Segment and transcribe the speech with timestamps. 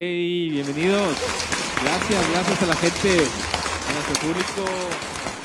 [0.00, 1.18] Hey, bienvenidos.
[1.82, 4.64] Gracias, gracias a la gente, a nuestro público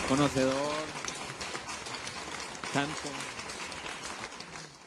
[0.07, 0.71] conocedor,
[2.71, 3.09] santo.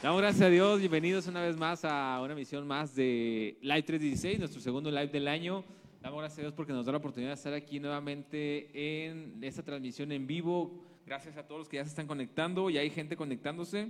[0.00, 4.38] Damos gracias a Dios, bienvenidos una vez más a una misión más de Live 316,
[4.38, 5.64] nuestro segundo live del año.
[6.00, 9.64] Damos gracias a Dios porque nos da la oportunidad de estar aquí nuevamente en esta
[9.64, 10.80] transmisión en vivo.
[11.04, 13.88] Gracias a todos los que ya se están conectando, ya hay gente conectándose.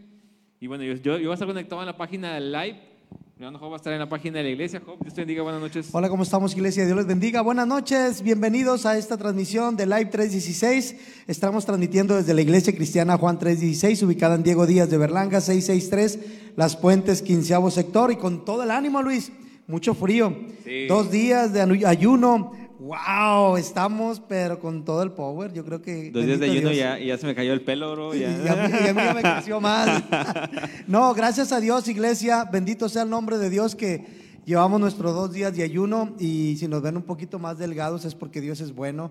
[0.58, 2.95] Y bueno, yo, yo voy a estar conectado en la página del live
[3.38, 4.80] Job va a estar en la página de la iglesia.
[4.82, 5.90] Job, Dios te bendiga, buenas noches.
[5.92, 6.86] Hola, ¿cómo estamos, iglesia?
[6.86, 7.42] Dios les bendiga.
[7.42, 10.96] Buenas noches, bienvenidos a esta transmisión de Live 316.
[11.26, 16.56] Estamos transmitiendo desde la iglesia cristiana Juan 316, ubicada en Diego Díaz de Berlanga, 663,
[16.56, 18.10] Las Puentes, quinceavo sector.
[18.10, 19.30] Y con todo el ánimo, Luis,
[19.66, 20.34] mucho frío.
[20.64, 20.86] Sí.
[20.86, 22.52] Dos días de ayuno.
[22.90, 25.52] Wow, estamos, pero con todo el power.
[25.52, 26.12] Yo creo que.
[26.12, 28.14] Dos días de ayuno y ya, y ya se me cayó el pelo, bro.
[28.14, 28.28] Y Ya.
[28.28, 30.04] a, mí, y a mí ya me creció más.
[30.86, 32.44] No, gracias a Dios, iglesia.
[32.44, 34.04] Bendito sea el nombre de Dios que
[34.44, 36.14] llevamos nuestros dos días de ayuno.
[36.20, 39.10] Y si nos ven un poquito más delgados es porque Dios es bueno.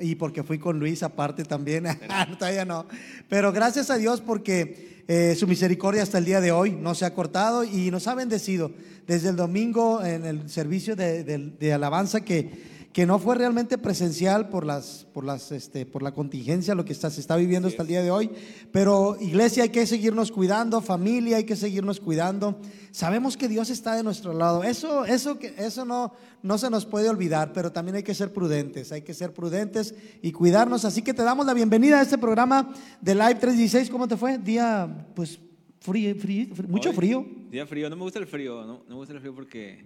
[0.00, 1.84] Y porque fui con Luis aparte también.
[2.38, 2.86] Todavía no.
[3.28, 7.04] Pero gracias a Dios porque eh, su misericordia hasta el día de hoy no se
[7.04, 8.70] ha cortado y nos ha bendecido.
[9.08, 13.76] Desde el domingo en el servicio de, de- de alabanza que que no fue realmente
[13.76, 17.68] presencial por las por las este por la contingencia lo que está, se está viviendo
[17.68, 18.30] hasta el día de hoy.
[18.72, 22.58] Pero iglesia hay que seguirnos cuidando familia hay que seguirnos cuidando.
[22.92, 24.64] Sabemos que Dios está de nuestro lado.
[24.64, 28.32] Eso eso que eso no no se nos puede olvidar pero también hay que ser
[28.32, 30.86] prudentes hay que ser prudentes y cuidarnos.
[30.86, 34.38] Así que te damos la bienvenida a este programa de Live 316 cómo te fue
[34.38, 35.38] día pues
[35.80, 37.26] frío, frío- frío- mucho frío.
[37.50, 39.84] Día frío, no me gusta el frío, no, no me gusta el frío porque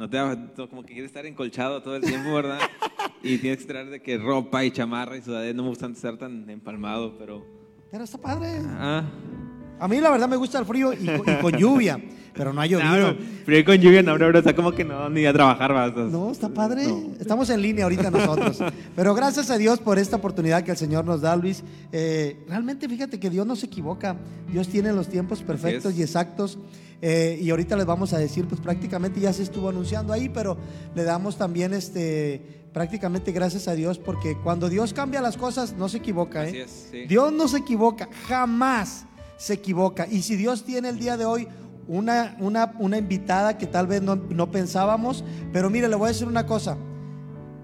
[0.00, 2.58] no te como que quieres estar encolchado todo el tiempo, ¿verdad?
[3.22, 6.16] y tienes que traer de que ropa y chamarra y sudadera, no me gusta estar
[6.16, 7.44] tan empalmado, pero...
[7.90, 9.04] pero está padre Ah,
[9.78, 12.00] a mí la verdad me gusta el frío y, y con lluvia
[12.34, 15.26] pero no ha llovido no, frío con lluvia, no, bro, está como que no, ni
[15.26, 15.94] a trabajar vas.
[15.94, 16.86] No, está padre.
[16.86, 17.12] No.
[17.18, 18.58] Estamos en línea ahorita nosotros.
[18.96, 21.62] Pero gracias a Dios por esta oportunidad que el Señor nos da, Luis.
[21.92, 24.16] Eh, realmente fíjate que Dios no se equivoca.
[24.50, 26.58] Dios tiene los tiempos perfectos y exactos.
[27.02, 30.56] Eh, y ahorita les vamos a decir, pues prácticamente ya se estuvo anunciando ahí, pero
[30.94, 35.88] le damos también este prácticamente gracias a Dios porque cuando Dios cambia las cosas no
[35.88, 36.44] se equivoca.
[36.44, 36.48] ¿eh?
[36.48, 37.06] Así es, sí.
[37.06, 39.06] Dios no se equivoca, jamás
[39.38, 40.06] se equivoca.
[40.06, 41.48] Y si Dios tiene el día de hoy
[41.88, 46.12] una, una, una invitada que tal vez no, no pensábamos, pero mire, le voy a
[46.12, 46.76] decir una cosa.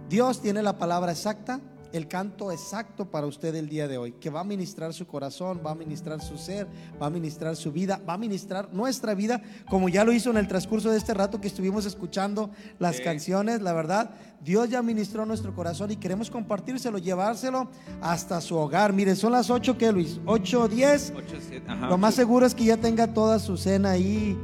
[0.09, 1.61] Dios tiene la palabra exacta,
[1.97, 5.61] el canto exacto para usted el día de hoy, que va a ministrar su corazón,
[5.65, 6.67] va a ministrar su ser,
[7.01, 10.37] va a ministrar su vida, va a ministrar nuestra vida, como ya lo hizo en
[10.37, 13.03] el transcurso de este rato que estuvimos escuchando las Sí.
[13.03, 14.11] canciones, la verdad,
[14.45, 17.69] Dios ya ministró nuestro corazón y queremos compartírselo, llevárselo
[18.01, 18.93] hasta su hogar.
[18.93, 21.13] Mire, son las 8 que Luis, 8, 10.
[21.17, 24.37] Ocho, siete, ajá, Lo más seguro es que ya tenga toda su cena ahí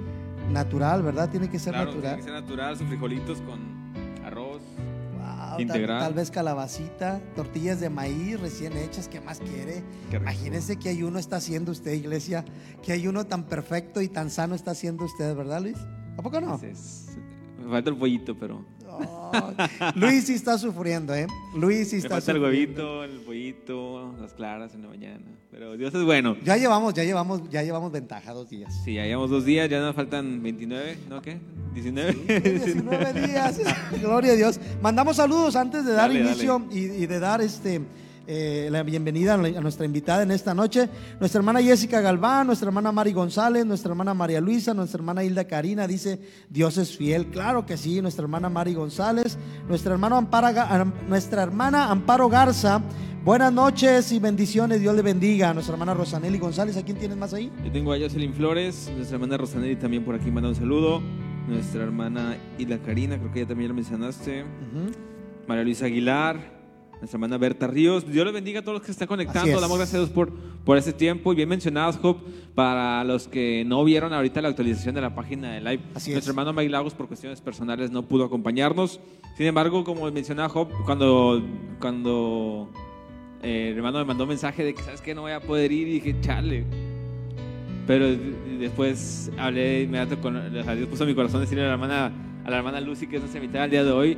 [0.50, 1.28] natural, ¿verdad?
[1.30, 2.16] Tiene que ser Claro, tiene natural.
[2.16, 3.81] que ser natural, sus frijolitos con.
[5.52, 6.00] Wow, tal, Integral.
[6.00, 9.82] tal vez calabacita, tortillas de maíz recién hechas, ¿qué más quiere?
[10.10, 10.16] Qué.
[10.16, 12.44] Imagínense que ayuno está haciendo usted, iglesia,
[12.82, 15.76] que ayuno tan perfecto y tan sano está haciendo usted, ¿verdad, Luis?
[16.18, 16.54] ¿A poco no?
[16.62, 17.16] Es-
[17.62, 18.64] me falta el pollito, pero...
[19.94, 21.26] Luis sí está sufriendo, ¿eh?
[21.56, 23.00] Luis sí Me está falta el sufriendo.
[23.00, 25.24] huevito, el pollito, las claras en la mañana.
[25.50, 26.36] Pero Dios es bueno.
[26.44, 28.74] Ya llevamos, ya llevamos, ya llevamos ventaja dos días.
[28.84, 31.38] Sí, ya llevamos dos días, ya nos faltan 29, ¿no qué?
[31.74, 32.12] 19.
[32.40, 33.60] 19 días.
[34.02, 34.60] Gloria a Dios.
[34.82, 37.80] Mandamos saludos antes de dar Dale, inicio Y, y de dar este
[38.26, 40.88] eh, la bienvenida a a nuestra invitada en esta noche.
[41.20, 45.44] Nuestra hermana Jessica Galván, nuestra hermana Mari González, nuestra hermana María Luisa, nuestra hermana Hilda
[45.46, 46.18] Karina dice,
[46.50, 47.26] Dios es fiel.
[47.26, 49.38] Claro que sí, nuestra hermana Mari González,
[49.68, 52.82] nuestra hermana Amparo, Ga- Am- nuestra hermana Amparo Garza.
[53.24, 55.54] Buenas noches y bendiciones, Dios le bendiga.
[55.54, 57.52] Nuestra hermana Rosanelli González, ¿a quién tienes más ahí?
[57.64, 61.00] Yo tengo a Jocelyn Flores, nuestra hermana Rosanelli también por aquí manda un saludo.
[61.48, 64.44] Nuestra hermana Hilda Karina, creo que ya también lo mencionaste.
[65.46, 66.61] María Luisa Aguilar,
[67.02, 68.08] nuestra hermana Berta Ríos.
[68.08, 69.50] Dios les bendiga a todos los que se están conectando.
[69.50, 69.60] es.
[69.60, 70.32] Damos gracias a Dios por,
[70.64, 71.32] por este tiempo.
[71.32, 72.18] Y bien mencionados, Job,
[72.54, 75.82] para los que no vieron ahorita la actualización de la página de Live.
[75.96, 76.14] Así es.
[76.14, 79.00] Nuestro hermano Mike Lagos, por cuestiones personales, no pudo acompañarnos.
[79.36, 81.42] Sin embargo, como mencionaba Job, cuando,
[81.80, 82.70] cuando
[83.42, 85.12] eh, el hermano me mandó un mensaje de que, ¿sabes qué?
[85.12, 85.88] No voy a poder ir.
[85.88, 86.64] Y dije, chale.
[87.84, 88.06] Pero
[88.60, 92.12] después hablé inmediato con o sea, Dios puso en mi corazón decirle a la hermana,
[92.44, 94.16] a la hermana Lucy que es nuestra invitada al día de hoy.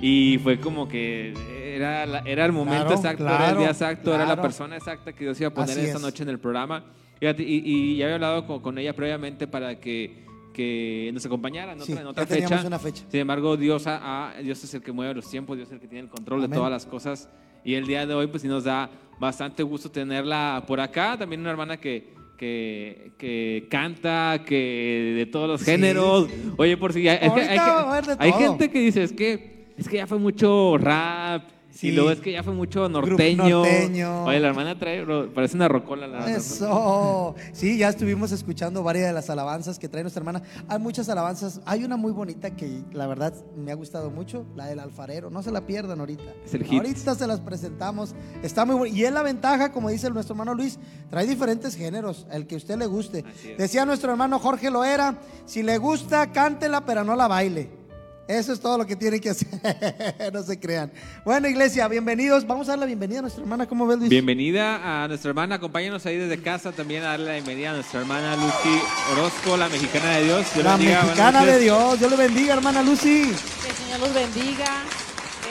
[0.00, 1.32] Y fue como que
[1.76, 4.42] era, era el momento Claro, exacto, era el claro, día exacto, era la claro.
[4.42, 6.02] persona exacta que Dios iba a poner esta es.
[6.02, 6.84] noche en el programa.
[7.18, 11.72] Fíjate, Y, y ya había hablado con, con ella previamente para que, que nos acompañara
[11.72, 12.62] en Sí, otra, en otra fecha.
[12.66, 13.04] una fecha.
[13.10, 15.80] Sin embargo, Dios, ha- ha- Dios es el que mueve los tiempos, Dios es el
[15.80, 16.50] que tiene el control Amén.
[16.50, 17.30] de todas las cosas.
[17.64, 21.16] Y el día de hoy, pues sí nos da bastante gusto tenerla por acá.
[21.18, 26.28] También una hermana que, que, que canta, que de todos los géneros.
[26.58, 30.06] Oye, por si hay, hay, a hay gente que dice, es que, es que ya
[30.06, 31.42] fue mucho rap.
[31.70, 31.88] Sí.
[31.88, 33.60] Y luego es que ya fue mucho norteño.
[33.60, 34.24] norteño.
[34.24, 36.06] Oye, la hermana trae, parece una rocola.
[36.06, 37.34] La, Eso.
[37.52, 40.42] Sí, ya estuvimos escuchando varias de las alabanzas que trae nuestra hermana.
[40.68, 41.60] Hay muchas alabanzas.
[41.66, 45.28] Hay una muy bonita que la verdad me ha gustado mucho, la del alfarero.
[45.28, 46.24] No se la pierdan ahorita.
[46.46, 46.80] Es el hit.
[46.80, 48.14] Ahorita se las presentamos.
[48.42, 48.96] Está muy bueno.
[48.96, 50.78] Y es la ventaja, como dice nuestro hermano Luis,
[51.10, 53.22] trae diferentes géneros, el que a usted le guste.
[53.58, 57.85] Decía nuestro hermano Jorge Loera, si le gusta, cántela, pero no la baile.
[58.28, 59.48] Eso es todo lo que tiene que hacer.
[60.32, 60.90] no se crean.
[61.24, 62.44] Bueno, iglesia, bienvenidos.
[62.44, 63.66] Vamos a dar la bienvenida a nuestra hermana.
[63.66, 64.10] ¿Cómo ves, Luis?
[64.10, 68.00] Bienvenida a nuestra hermana, acompáñanos ahí desde casa también a darle la bienvenida a nuestra
[68.00, 68.80] hermana Lucy
[69.12, 70.46] Orozco, la mexicana de Dios.
[70.54, 71.58] Dios La bendiga, mexicana de.
[71.60, 71.98] Dios.
[72.00, 73.32] Dios le bendiga, hermana Lucy.
[73.62, 74.82] Que el Señor los bendiga.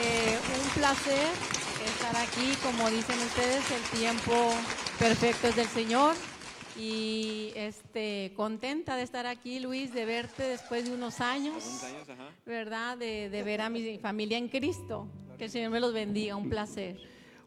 [0.02, 1.28] Eh, un placer
[1.86, 2.52] estar aquí.
[2.62, 4.52] Como dicen ustedes, el tiempo
[4.98, 6.14] perfecto es del Señor.
[6.78, 12.28] Y este, contenta de estar aquí, Luis, de verte después de unos años, años, ajá.
[12.44, 12.98] ¿verdad?
[12.98, 15.06] De, de ver a mi familia en Cristo.
[15.38, 16.36] Que el Señor me los bendiga.
[16.36, 16.98] Un placer.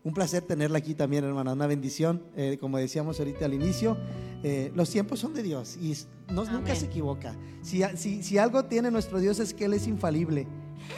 [0.03, 1.53] Un placer tenerla aquí también, hermana.
[1.53, 2.23] Una bendición.
[2.35, 3.97] Eh, como decíamos ahorita al inicio,
[4.43, 5.93] eh, los tiempos son de Dios y
[6.31, 7.35] no- nunca se equivoca.
[7.61, 10.47] Si- si algo tiene nuestro Dios es que Él es infalible.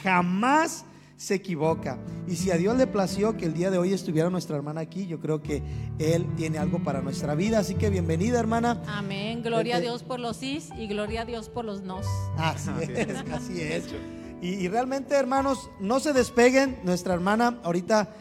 [0.02, 0.84] Jamás
[1.22, 1.98] se equivoca.
[2.26, 5.06] Y si a Dios le plació que el día de hoy estuviera nuestra hermana aquí,
[5.06, 5.62] yo creo que
[5.98, 7.60] Él tiene algo para nuestra vida.
[7.60, 8.82] Así que bienvenida, hermana.
[8.88, 9.42] Amén.
[9.42, 12.04] Gloria a Este- Dios por los sís y gloria a Dios por los nos.
[12.36, 13.84] Así es, así es.
[14.40, 16.78] Y, y realmente, hermanos, no se despeguen.
[16.82, 18.12] Nuestra hermana ahorita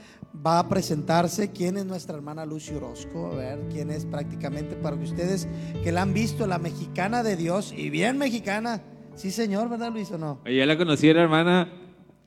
[0.46, 1.50] va a presentarse.
[1.52, 3.32] ¿Quién es nuestra hermana Lucy Orozco?
[3.32, 5.48] A ver, quién es prácticamente para que ustedes
[5.84, 8.84] que la han visto, la mexicana de Dios y bien mexicana.
[9.16, 10.40] Sí, señor, ¿verdad, Luis o no?
[10.46, 11.81] Ya la conocí a la hermana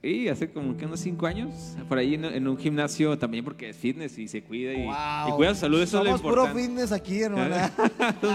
[0.05, 3.71] y hace como que unos cinco años, por ahí en, en un gimnasio también porque
[3.71, 5.37] es fitness y se cuida y, y Wow.
[5.37, 6.63] cuida su salud, eso es lo Somos puro importante.
[6.63, 7.73] fitness aquí, hermana.
[8.23, 8.35] Eso-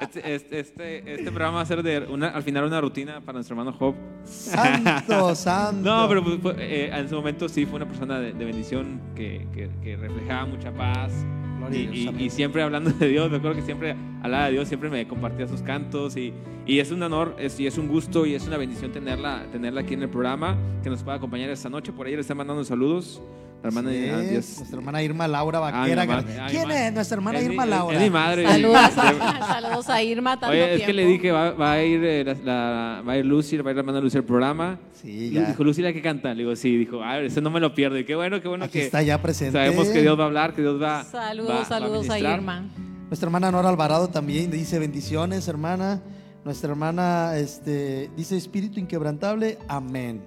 [0.00, 3.34] este, este, este, este programa va a ser de una, al final una rutina para
[3.34, 3.94] nuestro hermano Job.
[4.24, 5.82] santo, santo.
[5.88, 9.46] No, pero pues, eh, en su momento sí fue una persona de, de bendición que,
[9.54, 11.12] que- que reflejaba mucha paz.
[11.60, 14.46] Gloria Y, a Dios, y- y siempre hablando de Dios, me acuerdo que siempre hablaba
[14.46, 16.32] de Dios, siempre me compartía sus cantos y,
[16.66, 19.80] y es un honor es, y es un gusto y es una bendición tenerla, tenerla
[19.82, 21.92] aquí en el programa, que nos pueda acompañar esta noche.
[21.92, 23.22] Por ahí le están mandando saludos.
[23.62, 23.96] La hermana Sí,
[24.30, 24.56] Dios.
[24.56, 26.06] nuestra hermana Irma Laura Ah, Vaquera.
[26.06, 26.24] mamá.
[26.40, 27.96] Ah, ¿Quién es nuestra hermana Irma es- Laura?
[27.96, 28.46] Es mi madre.
[28.46, 30.40] Saludos a, saludos a Irma.
[30.40, 30.86] Tanto Oye, es tiempo.
[30.86, 33.68] que le dije, va, va a ir eh, la, la- va a ir Lucy, va
[33.68, 34.78] a ir la hermana Lucy al programa.
[34.94, 35.44] Sí, Y ya.
[35.44, 36.30] Dijo, Lucy, la que canta.
[36.32, 37.98] Le digo, sí, dijo, a ver, ese no me lo pierdo.
[37.98, 39.52] Y qué bueno, qué bueno Aquí que está ya presente.
[39.52, 42.38] sabemos que Dios va a hablar, que Dios va Saludos, va- va saludos a ministrar.
[42.38, 42.64] Irma.
[43.08, 46.00] Nuestra hermana Nora Alvarado también dice bendiciones, hermana.
[46.46, 50.22] Nuestra hermana este, dice espíritu inquebrantable, amén.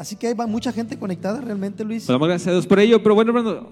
[0.00, 2.06] Así que hay mucha gente conectada realmente, Luis.
[2.06, 3.02] Damos gracias a Dios por ello.
[3.02, 3.68] Pero bueno, hermano,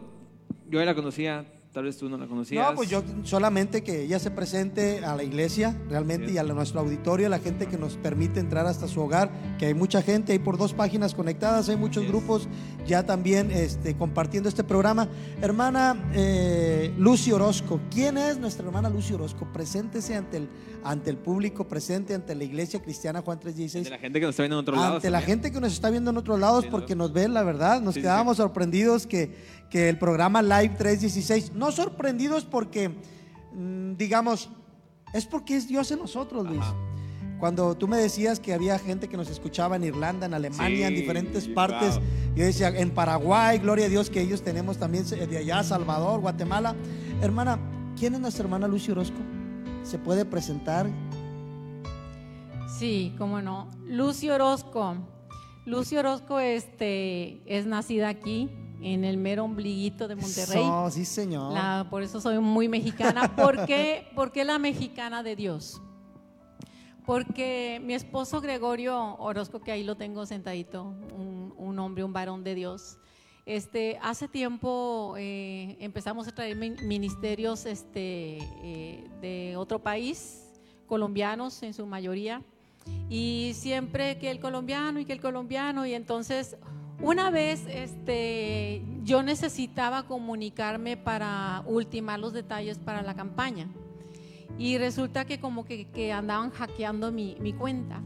[0.68, 2.68] yo ya la conocía, tal vez tú no la conocías.
[2.70, 6.34] No, pues yo solamente que ella se presente a la iglesia realmente Sí.
[6.34, 9.66] y a nuestro auditorio, a la gente que nos permite entrar hasta su hogar, que
[9.66, 12.48] hay mucha gente, hay por dos páginas conectadas, hay muchos grupos
[12.86, 15.08] ya también este, compartiendo este programa.
[15.42, 19.46] Hermana eh, Lucy Orozco, ¿quién es nuestra hermana Lucy Orozco?
[19.52, 20.48] Preséntese ante el,
[20.84, 23.90] ante el público, presente ante la iglesia cristiana Juan De 316.
[23.90, 24.96] la gente que nos está viendo en otros lados.
[24.96, 27.04] Ante la gente que nos está viendo en otros lados, Sí, porque ¿no?
[27.04, 29.34] nos ven, la verdad, nos quedábamos sorprendidos que,
[29.70, 32.90] que el programa Live 316, no sorprendidos porque,
[33.52, 34.50] mm, digamos,
[35.12, 36.60] es porque es Dios en nosotros, Luis.
[36.60, 36.74] Ajá.
[37.38, 40.94] Cuando tú me decías que había gente que nos escuchaba en Irlanda, en Alemania, en
[40.94, 42.04] Sí, diferentes partes, wow.
[42.34, 46.74] yo decía, en Paraguay, gloria a Dios que ellos tenemos también de allá, Salvador, Guatemala.
[47.22, 47.60] Hermana,
[47.96, 49.18] ¿quién es nuestra hermana Lucy Orozco?
[49.84, 50.90] ¿Se puede presentar?
[52.78, 53.68] Sí, cómo no.
[53.86, 54.96] Lucy Orozco.
[55.64, 60.62] Lucy Orozco este, es nacida aquí, en el mero ombliguito de Monterrey.
[60.62, 61.52] So, sí, señor.
[61.52, 63.28] La- por eso soy muy mexicana.
[63.36, 64.08] ¿Por qué?
[64.14, 65.80] ¿Por qué la mexicana de Dios?
[67.06, 70.82] Porque mi esposo Gregorio Orozco, que ahí lo tengo sentadito,
[71.16, 72.98] un, un hombre, un varón de Dios.
[73.46, 80.44] Este, hace tiempo eh, empezamos a traer min- ministerios este, eh, de otro país,
[80.86, 82.42] colombianos en su mayoría,
[83.08, 86.56] y siempre que el colombiano y que el colombiano, y entonces
[87.00, 93.68] una vez este, yo necesitaba comunicarme para ultimar los detalles para la campaña.
[94.58, 98.02] Y resulta que como que, andaban hackeando mi, mi cuenta.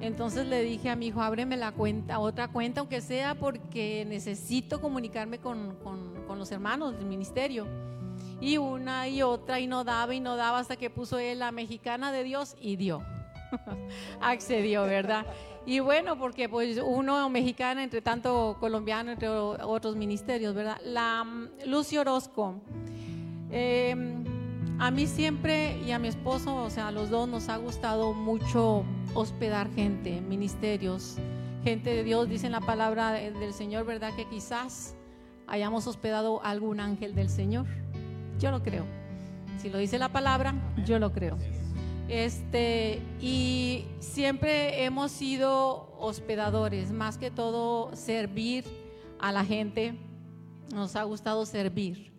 [0.00, 4.80] Entonces le dije a mi hijo, ábreme la cuenta, otra cuenta, aunque sea porque necesito
[4.80, 7.66] comunicarme con, con- con los hermanos del ministerio.
[8.40, 11.50] Y una y otra, y no daba y no daba hasta que puso él la
[11.50, 13.02] mexicana de Dios y dio.
[14.20, 15.26] Accedió, ¿verdad?
[15.64, 20.78] Y bueno, porque pues uno mexicana, entre tanto colombiano, entre otros ministerios, ¿verdad?
[20.84, 22.54] La mm, Lucy Orozco.
[23.50, 24.22] eh,
[24.78, 28.12] a mí siempre y a mi esposo, o sea, a los dos nos ha gustado
[28.12, 28.84] mucho
[29.14, 31.16] hospedar gente, ministerios,
[31.64, 32.28] gente de Dios.
[32.28, 34.14] Dice la palabra del Señor, ¿verdad?
[34.14, 34.94] Que quizás
[35.46, 37.66] hayamos hospedado algún ángel del Señor.
[38.38, 38.84] Yo lo creo.
[39.56, 41.38] Si lo dice la palabra, yo lo creo.
[42.08, 48.64] Este, y siempre hemos sido hospedadores, más que todo servir
[49.18, 49.98] a la gente.
[50.72, 52.12] Nos ha gustado servir.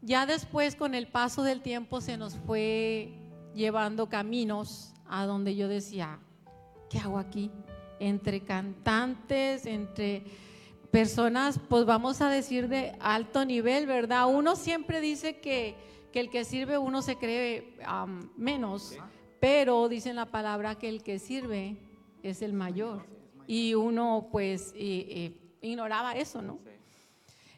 [0.00, 3.12] Ya después, con el paso del tiempo, se nos fue
[3.54, 6.18] llevando caminos a donde yo decía,
[6.88, 7.50] ¿qué hago aquí?
[7.98, 10.24] Entre cantantes, entre
[10.90, 14.26] personas, pues vamos a decir de alto nivel, ¿verdad?
[14.28, 15.76] Uno siempre dice que,
[16.18, 17.76] el que sirve uno se cree
[18.36, 18.96] menos,
[19.38, 21.76] pero dicen la palabra que el que sirve
[22.22, 23.06] es el mayor.
[23.46, 24.74] Y uno pues
[25.60, 26.58] ignoraba eso, ¿no?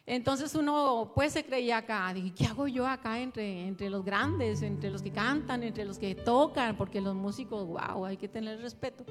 [0.05, 4.61] Entonces uno pues se creía acá, dije, ¿qué hago yo acá entre, entre los grandes,
[4.61, 6.75] entre los que cantan, entre los que tocan?
[6.75, 9.05] Porque los músicos, wow, hay que tener respeto.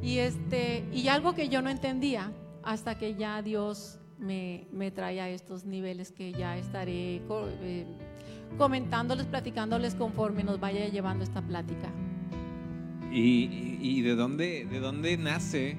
[0.00, 5.20] Y, este, y algo que yo no entendía hasta que ya Dios me, me trae
[5.20, 7.86] a estos niveles que ya estaré eh,
[8.58, 11.88] comentándoles, platicándoles conforme nos vaya llevando esta plática.
[13.12, 15.76] ¿Y, y de, dónde, de dónde nace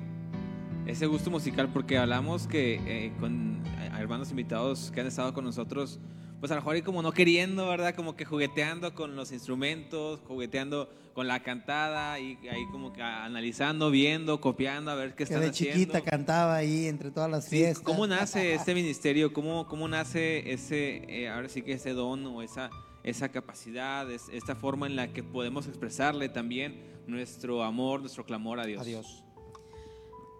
[0.86, 1.70] ese gusto musical?
[1.70, 3.64] Porque hablamos que eh, con
[3.98, 6.00] hermanos invitados que han estado con nosotros,
[6.44, 7.96] pues a lo mejor ahí como no queriendo, ¿verdad?
[7.96, 13.90] Como que jugueteando con los instrumentos, jugueteando con la cantada y ahí como que analizando,
[13.90, 15.78] viendo, copiando, a ver qué están haciendo.
[15.78, 17.82] de chiquita cantaba ahí entre todas las fiestas.
[17.82, 19.32] ¿Cómo nace este ministerio?
[19.32, 22.72] ¿Cómo, cómo nace ese, eh, ahora sí que ese don o esa,
[23.06, 28.66] esa capacidad, esta forma en la que podemos expresarle también nuestro amor, nuestro clamor a
[28.66, 28.82] Dios?
[28.82, 29.24] A Dios.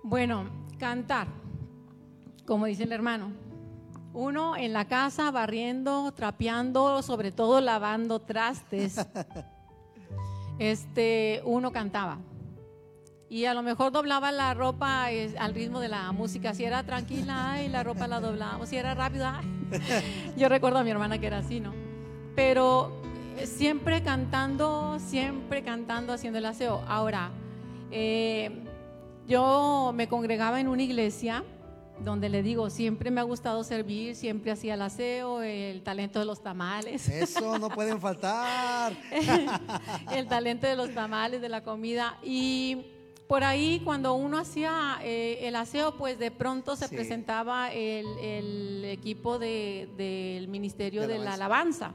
[0.04, 1.30] Bueno, cantar
[2.46, 3.32] como dice el hermano.
[4.14, 9.06] Uno en la casa barriendo, trapeando, sobre todo lavando trastes.
[10.60, 12.20] Este, uno cantaba.
[13.28, 16.54] Y a lo mejor doblaba la ropa al ritmo de la música.
[16.54, 18.64] Si era tranquila, y la ropa la doblaba.
[18.68, 19.42] si era rápida,
[20.38, 21.74] yo recuerdo a mi hermana que era así, ¿no?
[22.36, 22.92] Pero
[23.38, 26.84] eh, siempre cantando, siempre cantando, haciendo el aseo.
[26.88, 27.32] Ahora,
[27.90, 28.52] eh,
[29.28, 31.44] yo me congregaba en una iglesia
[32.00, 36.26] donde le digo, siempre me ha gustado servir, siempre hacía el aseo, el talento de
[36.26, 37.08] los tamales.
[37.08, 38.94] Eso no pueden faltar.
[40.14, 42.18] el talento de los tamales, de la comida.
[42.24, 42.86] Y
[43.28, 49.40] por ahí cuando uno hacía eh, el aseo, pues de pronto se presentaba el, equipo
[49.40, 51.94] del Ministerio de, la Alabanza.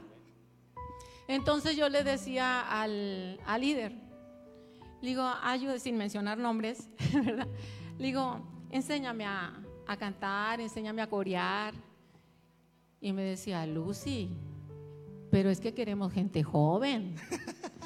[1.27, 3.93] Entonces yo le decía al, líder,
[5.01, 7.47] digo, ayude sin mencionar nombres, ¿verdad?
[7.99, 8.41] Digo,
[8.71, 9.53] enséñame a,
[9.89, 11.73] a cantar, enséñame a corear.
[13.01, 14.29] Y me decía, Lucy,
[15.31, 17.15] pero es que queremos gente joven.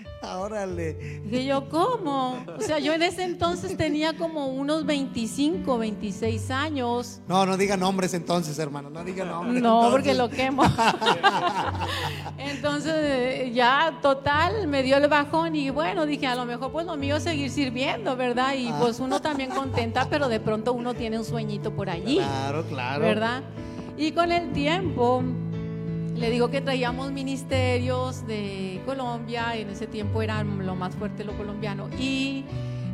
[0.22, 1.20] Órale.
[1.24, 2.44] Dije yo, ¿cómo?
[2.56, 7.20] O sea, yo en ese entonces tenía como unos 25, 26 años.
[7.26, 9.62] No, no diga nombres entonces, hermano, no diga nombres.
[9.62, 10.62] No, porque lo quemo.
[12.38, 16.96] entonces, ya total, me dio el bajón y bueno, dije, a lo mejor pues lo
[16.96, 18.54] mío es seguir sirviendo, ¿verdad?
[18.54, 22.16] Y pues uno también contenta, pero de pronto uno tiene un sueñito por allí.
[22.16, 23.00] Claro, claro.
[23.00, 23.42] ¿Verdad?
[23.96, 25.22] Y con el tiempo
[26.16, 31.36] le digo que traíamos ministerios de Colombia, en ese tiempo era lo más fuerte lo
[31.36, 31.88] colombiano.
[31.98, 32.44] Y,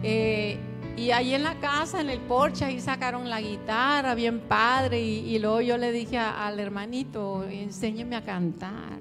[0.02, 0.58] eh,
[0.96, 5.00] y ahí en la casa, en el porche, ahí sacaron la guitarra, bien padre.
[5.00, 9.00] Y, luego yo le dije al hermanito, enséñeme a cantar.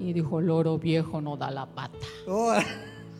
[0.00, 2.06] Y dijo, loro viejo no da la pata.
[2.26, 2.54] Oh.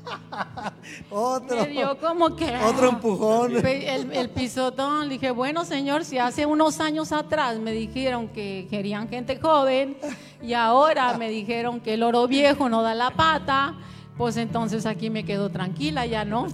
[1.11, 1.56] otro.
[2.00, 2.56] como que.
[2.56, 3.56] Otro empujón.
[3.66, 5.09] El, pisotón.
[5.09, 9.97] Dije, bueno, señor, si hace unos años atrás me dijeron que querían gente joven
[10.42, 13.75] y ahora me dijeron que el oro viejo no da la pata,
[14.16, 16.47] pues entonces aquí me quedo tranquila, ya no.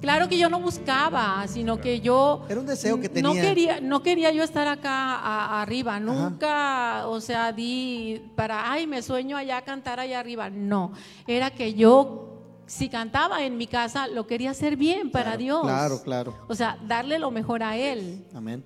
[0.00, 2.44] Claro que yo no buscaba, sino que yo.
[2.48, 3.32] Era un deseo que tenía.
[3.34, 9.02] No quería, no quería yo estar acá arriba, nunca, o sea, di para, ay, me
[9.02, 10.50] sueño allá cantar allá arriba.
[10.50, 10.92] No,
[11.26, 12.31] era que yo
[12.72, 15.60] si cantaba en mi casa, lo quería hacer bien para Dios.
[15.60, 16.34] Claro, claro.
[16.48, 18.24] O sea, darle lo mejor a Él.
[18.34, 18.64] Amén.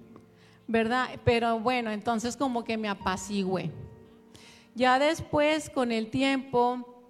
[0.68, 1.08] ¿Verdad?
[1.24, 3.72] Pero bueno, entonces como que me apacigüé.
[4.76, 7.02] Ya después, con el tiempo,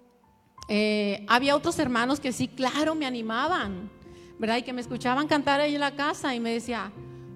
[0.69, 3.91] eh, había otros hermanos que sí, claro, me animaban,
[4.39, 4.57] ¿verdad?
[4.57, 6.91] Y que me escuchaban cantar ahí en la casa y me decía,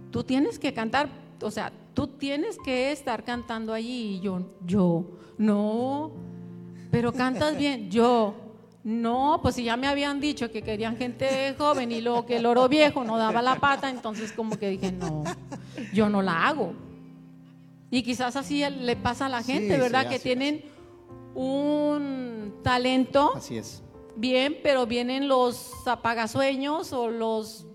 [0.09, 1.07] tú tienes que cantar,
[1.39, 4.15] o sea, tú tienes que estar cantando allí.
[4.15, 5.05] Y yo, yo,
[5.37, 6.13] no,
[6.89, 8.50] pero cantas bien, yo,
[8.83, 12.45] no, pues si ya me habían dicho que querían gente joven y luego que el
[12.47, 15.23] oro viejo no daba la pata, entonces como que dije, no,
[15.93, 16.73] yo no la hago.
[17.91, 20.07] Y quizás así le pasa a la gente, ¿verdad?
[20.07, 20.63] que tienen
[21.35, 23.83] un talento, Así es.
[24.15, 27.67] bien, pero vienen los apagasueños o los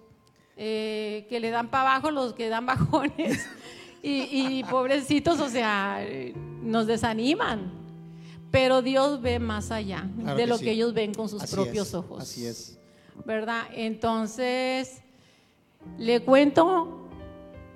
[0.57, 3.47] eh, que le dan para abajo, los que dan bajones.
[4.03, 6.33] Y, y pobrecitos, o sea, eh,
[6.63, 7.73] nos desaniman.
[8.57, 10.65] Pero Dios ve más allá Claro de que lo sí.
[10.65, 12.23] que ellos ven con sus Así propios es, ojos.
[12.23, 12.79] Así es.
[13.27, 13.65] ¿Verdad?
[13.75, 15.03] Entonces,
[15.99, 17.07] ¿le cuento?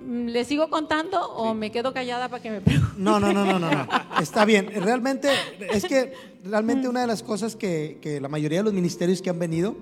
[0.03, 2.95] mm, ¿Le sigo contando o me quedo callada para que me pregunte?
[2.97, 3.87] No, no, no, no, no, no.
[4.19, 4.71] Está bien.
[4.81, 5.29] Realmente,
[5.71, 9.29] es que realmente una de las cosas que, que la mayoría de los ministerios que
[9.29, 9.75] han venido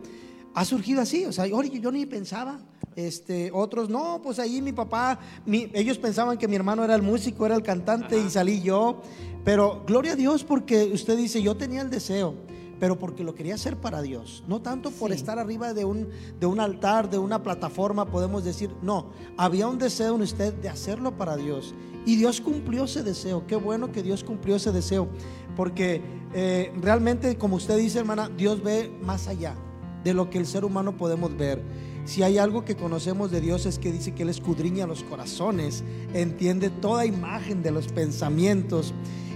[0.53, 1.23] ha surgido así.
[1.25, 2.59] O sea, yo ni pensaba.
[2.95, 7.01] Este, otros, no, pues ahí mi papá, mi- ellos pensaban que mi hermano era el
[7.01, 9.01] músico, era el cantante y salí yo.
[9.45, 12.35] Pero gloria a Dios porque usted dice, yo tenía el deseo,
[12.79, 14.43] pero porque lo quería hacer para Dios.
[14.47, 15.15] No tanto por Sí.
[15.15, 19.77] estar arriba de un, de un altar, de una plataforma, podemos decir, no, había un
[19.77, 21.73] deseo en usted de hacerlo para Dios.
[22.05, 23.45] Y Dios cumplió ese deseo.
[23.47, 25.07] Qué bueno que Dios cumplió ese deseo.
[25.55, 26.01] Porque
[26.33, 29.55] eh, realmente, como usted dice, hermana, Dios ve más allá
[30.03, 31.61] de lo que el ser humano podemos ver.
[32.09, 35.83] Si hay algo que conocemos de Dios es que dice que Él escudriña los corazones,
[36.15, 38.95] entiende toda imagen de los pensamientos.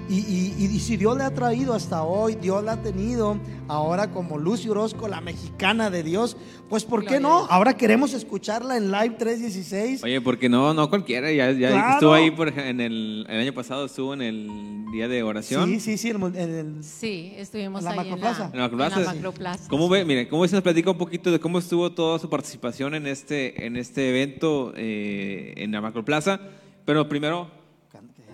[0.10, 3.38] Y, y- y si Dios le ha traído hasta hoy, Dios la ha tenido
[3.70, 6.36] ahora como Lucy Orozco, la mexicana de Dios,
[6.70, 7.46] pues ¿por qué no?
[7.50, 10.04] Ahora queremos escucharla en Live 316.
[10.04, 11.94] Oye, porque no, no cualquiera, ya, ya Claro.
[11.94, 15.70] estuvo ahí por, en el, el año pasado, estuvo en el día de oración.
[15.70, 18.44] Sí, sí, sí, en el- en el- Sí, estuvimos ¿En la ahí Macroplaza?
[18.46, 19.00] en En la la, Macroplaza.
[19.00, 19.70] en la Macroplaza.
[19.70, 20.04] ¿Cómo ve?
[20.06, 23.66] Mire, ¿cómo se nos platica un poquito de cómo estuvo toda su participación en este,
[23.66, 26.40] en este evento eh, en la Macroplaza?
[26.86, 27.48] Pero primero,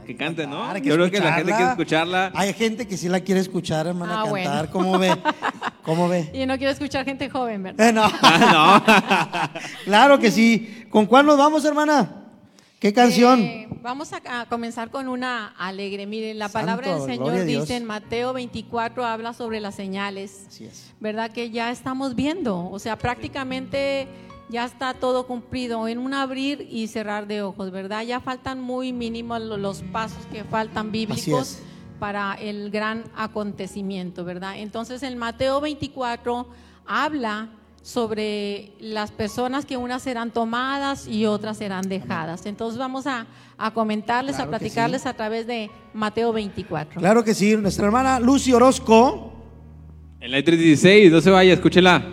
[0.09, 0.75] que cante, ¿no?
[0.79, 2.31] Yo creo que la gente quiere escucharla.
[2.33, 4.31] Hay gente que sí la quiere escuchar, hermana, Ah, cantar.
[4.31, 4.71] bueno.
[4.71, 5.15] ¿Cómo ve?
[5.83, 6.31] ¿Cómo ve?
[6.33, 7.87] Y no quiero escuchar gente joven, ¿verdad?
[7.89, 8.01] Eh, no.
[8.23, 9.51] Ah,
[9.85, 10.87] claro que sí.
[10.89, 12.23] ¿Con cuál nos vamos, hermana?
[12.79, 13.39] ¿Qué canción?
[13.41, 16.07] Eh, vamos a, a comenzar con una alegre.
[16.07, 20.45] Miren, la Santo, palabra del Señor dice en Mateo 24, habla sobre las señales.
[20.47, 20.91] Así es.
[20.99, 21.29] ¿verdad?
[21.29, 24.07] Que ya estamos viendo, o sea, prácticamente
[24.49, 28.03] ya está todo cumplido en un abrir y cerrar de ojos, ¿verdad?
[28.03, 31.59] Ya faltan muy mínimos lo- los pasos que faltan bíblicos
[31.99, 34.57] para el gran acontecimiento, ¿verdad?
[34.57, 36.47] Entonces, en Mateo 24
[36.85, 37.49] habla
[37.81, 42.45] sobre las personas que unas serán tomadas y otras serán dejadas.
[42.45, 43.25] Entonces vamos a,
[43.57, 45.07] a comentarles, Claro a platicarles sí.
[45.07, 46.99] a través de Mateo 24.
[46.99, 47.55] Claro que sí.
[47.55, 49.33] Nuestra hermana Lucy Orozco.
[50.19, 52.03] En la 316, no se vaya, escúchela.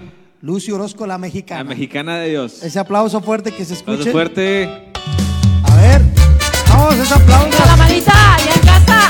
[0.47, 1.65] Lucy Orozco, la mexicana.
[1.65, 2.63] La mexicana de Dios.
[2.63, 4.13] Ese aplauso fuerte que se Aplauso escuche.
[4.13, 4.93] fuerte.
[5.65, 6.03] A ver.
[6.69, 7.65] Vamos, ese aplauso.
[7.67, 8.13] La manita,
[8.45, 9.09] ya en casa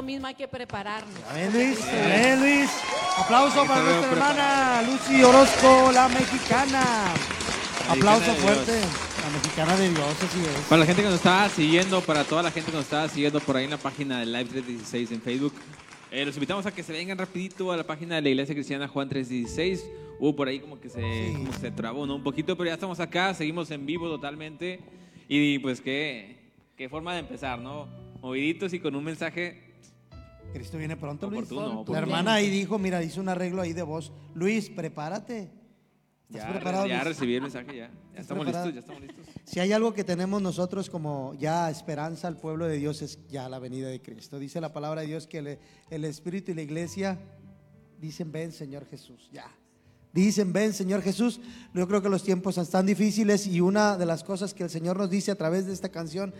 [0.00, 1.14] lo mismo, hay que prepararnos.
[1.30, 1.78] Amén, Luis.
[1.82, 2.70] Amén, Luis.
[3.18, 6.82] Aplauso para nuestra hermana Lucy Orozco, la mexicana.
[7.86, 8.80] Aplauso fuerte.
[8.80, 10.64] La mexicana de Dios, así es.
[10.70, 13.40] Para la gente que nos estaba siguiendo, para toda la gente que nos estaba siguiendo
[13.40, 15.52] por ahí en la página de Live 316 en Facebook,
[16.10, 18.88] eh, los invitamos a que se vengan rapidito a la página de la Iglesia Cristiana
[18.88, 19.84] Juan 316.
[20.18, 21.32] Hubo por ahí como que se, Sí.
[21.34, 22.14] como se trabó ¿no?
[22.14, 24.80] un poquito, pero ya estamos acá, seguimos en vivo totalmente.
[25.28, 26.38] Y pues qué,
[26.78, 27.86] qué forma de empezar, ¿no?
[28.22, 29.69] Moviditos y con un mensaje
[30.52, 31.50] Cristo viene pronto, Luis.
[31.50, 34.12] Oportuno, La hermana ahí dijo, mira, hizo un arreglo ahí de voz.
[34.34, 35.50] Luis, prepárate.
[36.28, 37.08] ¿Estás Ya, preparado, ya Luis?
[37.08, 37.74] recibí el mensaje, ya.
[37.74, 38.66] Ya ¿Estás estamos preparado?
[38.70, 39.42] listos, ya estamos listos.
[39.44, 43.48] Si hay algo que tenemos nosotros como ya esperanza al pueblo de Dios es ya
[43.48, 44.38] la venida de Cristo.
[44.38, 45.58] Dice la palabra de Dios que el,
[45.90, 47.18] el Espíritu y la iglesia
[48.00, 49.46] dicen, ven Señor Jesús, ya.
[50.12, 51.40] Dicen, ven Señor Jesús.
[51.74, 54.98] Yo creo que los tiempos están difíciles y una de las cosas que el Señor
[54.98, 56.32] nos dice a través de esta canción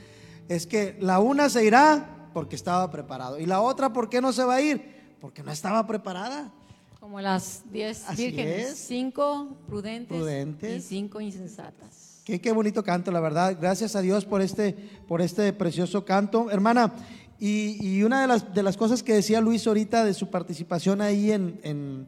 [0.48, 4.32] es que la una se irá porque estaba preparado y la otra, ¿por qué no
[4.32, 5.00] se va a ir?
[5.20, 6.50] Porque no estaba preparada.
[6.98, 8.78] Como las diez Así vírgenes, es.
[8.78, 10.84] cinco prudentes, Prudentes.
[10.84, 12.20] y cinco insensatas.
[12.24, 13.56] Qué, qué bonito canto, la verdad.
[13.58, 14.74] Gracias a Dios por este,
[15.08, 16.50] por este precioso canto.
[16.50, 16.92] Hermana,
[17.38, 21.00] y, y una de las, de las cosas que decía Luis ahorita de su participación
[21.00, 22.06] ahí en, en-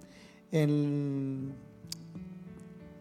[0.53, 1.55] en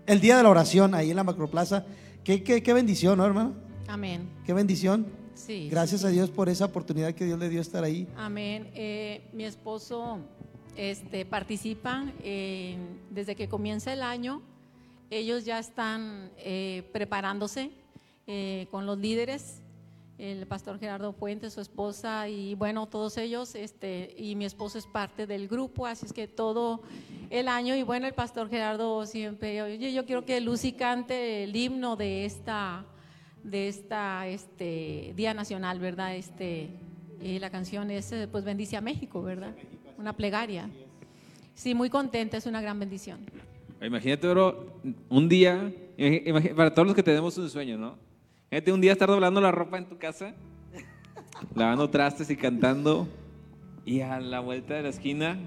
[0.07, 1.85] el día de la oración, ahí en la Macroplaza,
[2.23, 3.53] qué, qué, qué bendición, ¿no, hermano?
[3.87, 4.29] Amén.
[4.45, 5.05] Qué bendición.
[5.41, 5.69] Sí.
[5.69, 6.09] Gracias sí, a.
[6.11, 8.07] Dios por esa oportunidad que Dios le dio estar ahí.
[8.15, 8.69] Amén.
[8.75, 10.19] Eh, mi esposo
[10.77, 12.77] este, participa eh,
[13.09, 14.41] desde que comienza el año.
[15.09, 17.71] Ellos ya están eh, preparándose
[18.27, 19.61] eh, con los líderes,
[20.17, 23.55] el pastor Gerardo Fuentes, su esposa y bueno, todos ellos.
[23.55, 26.83] Este, y mi esposo es parte del grupo, así es que todo
[27.31, 27.75] el año.
[27.75, 32.25] Y bueno, el pastor Gerardo siempre, oye, yo quiero que Lucy cante el himno de
[32.25, 32.85] esta
[33.43, 36.15] de esta este Día Nacional, ¿verdad?
[36.15, 36.69] Este
[37.21, 39.55] y la canción es eh, pues bendice a México, ¿verdad?
[39.97, 40.69] Una plegaria.
[41.53, 43.19] Sí, muy contenta, es una gran bendición.
[43.81, 45.71] Imagínate, bro, un día,
[46.55, 47.97] para todos los que tenemos un sueño, ¿no?
[48.49, 50.33] Imagínate un día estar doblando la ropa en tu casa,
[51.55, 53.07] lavando trastes y cantando,
[53.85, 55.39] y a la vuelta de la esquina,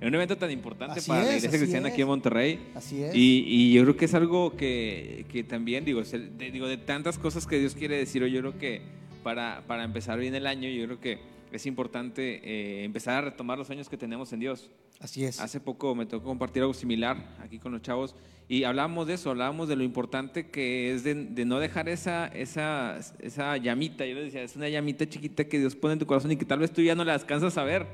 [0.00, 1.92] en un evento tan importante Así para la es, iglesia así cristiana es.
[1.94, 2.58] aquí en Monterrey.
[2.74, 3.14] Así es.
[3.14, 6.66] Y, y yo creo que es algo que, que también, digo, es el- de, digo,
[6.68, 8.82] de tantas cosas que Dios quiere decir, yo creo que
[9.22, 11.18] para, para empezar bien el año, yo creo que
[11.52, 14.70] es importante eh, empezar a retomar los sueños que tenemos en Dios.
[15.00, 15.40] Así es.
[15.40, 18.14] Hace poco me tocó compartir algo similar aquí con los chavos
[18.48, 22.28] y hablábamos de eso, hablábamos de lo importante que es de, de no dejar esa,
[22.28, 24.06] esa, esa llamita.
[24.06, 26.44] Yo les decía, es una llamita chiquita que Dios pone en tu corazón y que
[26.46, 27.86] tal vez tú ya no la alcanzas a ver,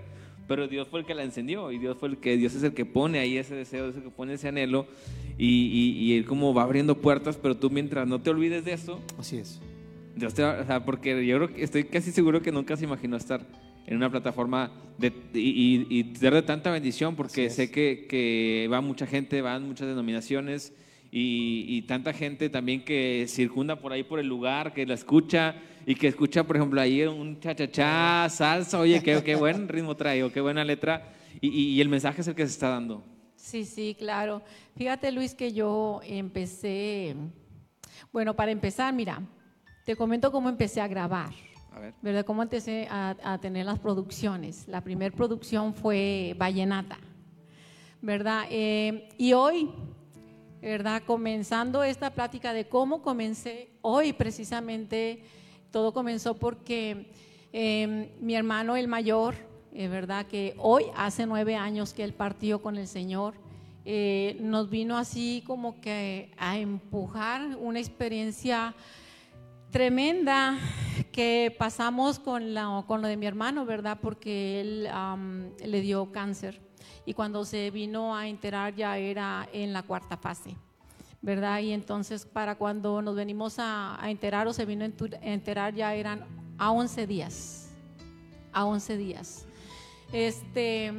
[0.49, 2.73] pero Dios fue el que la encendió y Dios fue el que, Dios es el
[2.75, 4.87] que pone ahí ese deseo, es el que pone ese anhelo
[5.39, 8.73] y, y, y Él como va abriendo puertas, pero tú mientras no te olvides de
[8.73, 9.61] eso, Así es.
[10.17, 12.85] Dios te va- o sea, porque yo creo que estoy casi seguro que nunca se
[12.85, 13.47] imaginó estar
[13.87, 18.81] en una plataforma de, y, y, tener de tanta bendición, porque sé que, que va
[18.81, 20.73] mucha gente, van muchas denominaciones
[21.11, 25.57] y, y tanta gente también que circunda por ahí por el lugar, que la escucha
[25.87, 30.23] y que escucha, por ejemplo, ahí un cha-cha-cha, salsa, oye, qué, qué buen ritmo trae
[30.23, 33.03] o qué buena letra y, y- y el mensaje es el que se está dando.
[33.37, 34.43] Sí, sí, claro.
[34.77, 37.17] Fíjate, Luis, que yo empecé,
[38.13, 39.21] bueno, para empezar, mira,
[39.85, 41.31] te comento cómo empecé a grabar.
[41.75, 41.95] A ver.
[42.03, 42.25] ¿verdad?
[42.27, 44.69] ¿Cómo empecé a, a tener las producciones?
[44.69, 46.99] La primera producción fue Vallenata,
[48.01, 48.45] ¿verdad?
[48.51, 49.71] Eh, y hoy,
[50.61, 51.03] ¿verdad?
[51.07, 55.25] Comenzando esta plática de cómo comencé, hoy precisamente
[55.73, 57.11] todo comenzó porque
[57.53, 59.35] eh, mi hermano el mayor,
[59.73, 60.27] eh, ¿verdad?
[60.27, 63.35] Que hoy hace nueve años que él partió con el Señor,
[63.85, 68.75] eh, nos vino así como que a empujar una experiencia
[69.71, 70.59] tremenda
[71.11, 73.99] que pasamos con, lo de mi hermano, ¿verdad?
[74.01, 74.89] Porque él
[75.65, 76.61] le dio cáncer
[77.07, 80.55] y cuando se vino a enterar ya era en la cuarta fase,
[81.23, 81.61] ¿verdad?
[81.61, 84.89] Y entonces para cuando nos venimos a, enterar o se vino a
[85.23, 86.25] enterar ya eran
[86.59, 87.71] a 11 días,
[88.53, 89.47] a 11 días.
[90.13, 90.93] Este,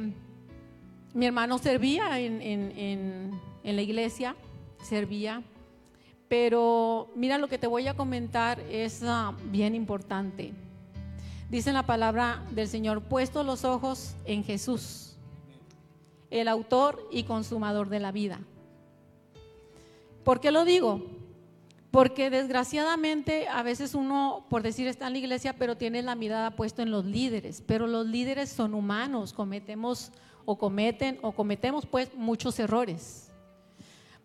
[1.12, 4.34] mi hermano servía en, en- en- la iglesia,
[4.82, 5.42] servía,
[6.28, 10.52] pero mira lo que te voy a comentar es ah, bien importante.
[11.50, 15.16] Dice la palabra del Señor, puesto los ojos en Jesús,
[16.30, 18.40] el autor y consumador de la vida.
[20.24, 21.02] ¿Por qué lo digo?
[21.90, 26.56] Porque desgraciadamente a veces uno, por decir, está en la iglesia, pero tiene la mirada
[26.56, 27.62] puesta en los líderes.
[27.64, 30.10] Pero los líderes son humanos, cometemos
[30.44, 33.30] o cometen o cometemos pues muchos errores.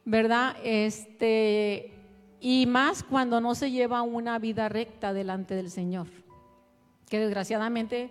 [0.06, 0.56] ¿Verdad?
[0.64, 1.94] Este,
[2.40, 6.08] y más cuando no se lleva una vida recta delante del Señor,
[7.08, 8.10] que desgraciadamente,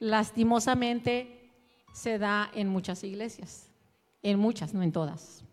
[0.00, 1.52] lastimosamente,
[1.94, 3.70] se da en muchas iglesias,
[4.22, 5.44] en muchas, no en todas.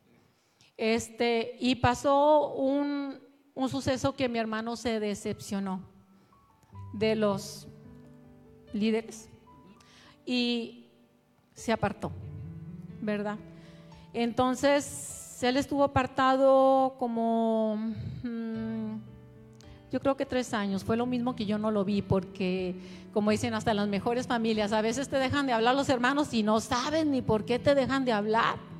[0.82, 3.20] Este, y pasó un,
[3.54, 5.80] un suceso que mi hermano se decepcionó
[6.91, 7.67] de los
[8.74, 9.30] líderes
[10.26, 10.88] y
[11.54, 12.12] se apartó,
[13.00, 13.38] ¿verdad?
[14.12, 17.76] Entonces, él estuvo apartado como,
[18.24, 18.96] mm,
[19.91, 20.84] yo creo que tres años.
[20.84, 22.76] Fue lo mismo que yo no lo vi, porque,
[23.13, 26.41] como dicen, hasta las mejores familias, a veces te dejan de hablar los hermanos y
[26.41, 28.71] no saben ni por qué te dejan de hablar.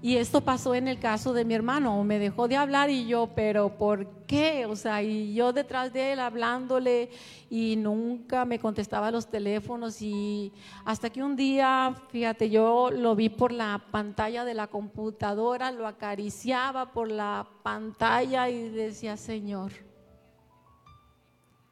[0.00, 3.30] Y esto pasó en el caso de mi hermano, me dejó de hablar y yo,
[3.34, 4.64] pero ¿por qué?
[4.64, 7.10] O sea, y yo detrás de él hablándole
[7.50, 10.52] y nunca me contestaba los teléfonos y
[10.84, 15.84] hasta que un día, fíjate, yo lo vi por la pantalla de la computadora, lo
[15.84, 19.72] acariciaba por la pantalla y decía, Señor,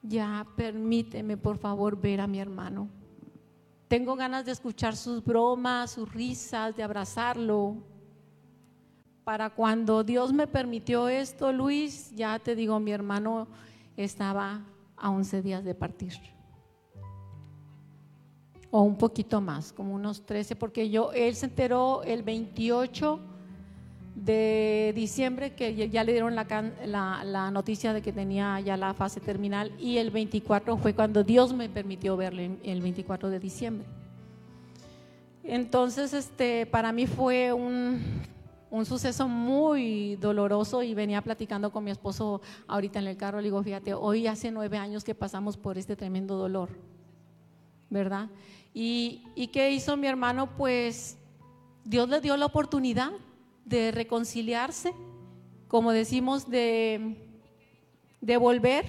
[0.03, 2.89] ya permíteme por favor ver a mi hermano.
[3.87, 7.95] Tengo ganas de escuchar sus bromas, sus risas, de abrazarlo
[9.27, 13.49] para cuando Dios me permitió esto, Luis, ya te digo, mi hermano
[13.97, 14.61] estaba
[14.97, 16.13] a 11 días de partir.
[18.71, 23.19] O un poquito más, como unos 13, porque yo, él se enteró el 28
[24.15, 29.73] de diciembre que ya le dieron la, noticia de que tenía ya la fase terminal
[29.77, 33.89] y el 24 fue cuando Dios me permitió verle, el 24 de diciembre.
[35.43, 38.01] Entonces, este, para mí fue un,
[38.77, 43.45] un suceso muy doloroso y venía platicando con mi esposo ahorita en el carro, le
[43.45, 46.69] digo, fíjate, hoy hace nueve años que pasamos por este tremendo dolor,
[47.89, 48.29] ¿verdad?
[48.75, 50.51] ¿Y, qué hizo mi hermano?
[50.59, 51.17] Pues
[51.85, 53.13] Dios le dio la oportunidad
[53.65, 54.93] de reconciliarse,
[55.69, 57.17] como decimos, de,
[58.21, 58.85] de volver.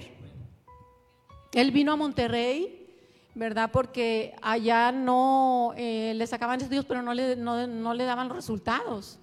[1.54, 2.94] Él vino a Monterrey,
[3.34, 3.70] ¿verdad?
[3.72, 8.36] Porque allá no eh, le sacaban estudios, pero no le, no, no le daban los
[8.36, 9.18] resultados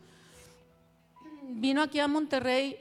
[1.49, 2.77] vino aquí a Monterrey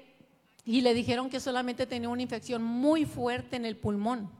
[0.64, 4.30] y le dijeron que solamente tenía una infección muy fuerte en el pulmón.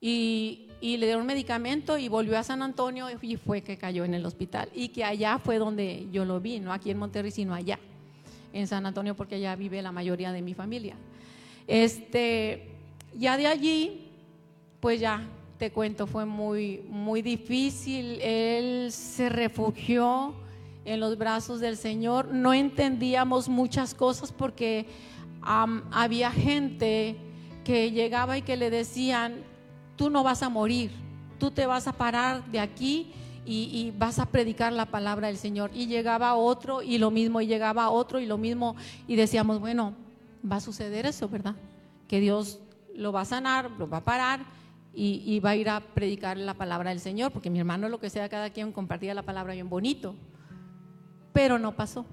[0.00, 4.26] Y, le dieron medicamento y volvió a San Antonio y fue que cayó en el
[4.26, 4.68] hospital.
[4.74, 7.78] Y que allá fue donde yo lo vi, no aquí en Monterrey, sino allá,
[8.52, 10.96] en San Antonio, porque allá vive la mayoría de mi familia.
[11.68, 12.68] Este,
[13.16, 14.08] ya de allí,
[14.80, 15.24] pues ya
[15.56, 18.20] te cuento, fue muy, muy difícil.
[18.20, 20.34] Él se refugió
[20.84, 22.28] en los brazos del Señor.
[22.32, 24.86] No entendíamos muchas cosas porque
[25.42, 27.16] había gente
[27.64, 29.42] que llegaba y que le decían,
[29.96, 30.90] tú no vas a morir,
[31.38, 33.12] tú te vas a parar de aquí
[33.44, 35.70] y, vas a predicar la palabra del Señor.
[35.74, 38.76] Y llegaba otro y lo mismo, y llegaba otro y lo mismo,
[39.08, 39.94] y decíamos, bueno,
[40.48, 41.56] va a suceder eso, ¿verdad?
[42.06, 42.60] Que Dios
[42.94, 44.40] lo va a sanar, lo va a parar
[44.94, 47.98] y, y va a ir a predicar la palabra del Señor, porque mi hermano lo
[47.98, 50.14] que sea, cada quien compartía la palabra bien bonito
[51.32, 52.04] pero no pasó.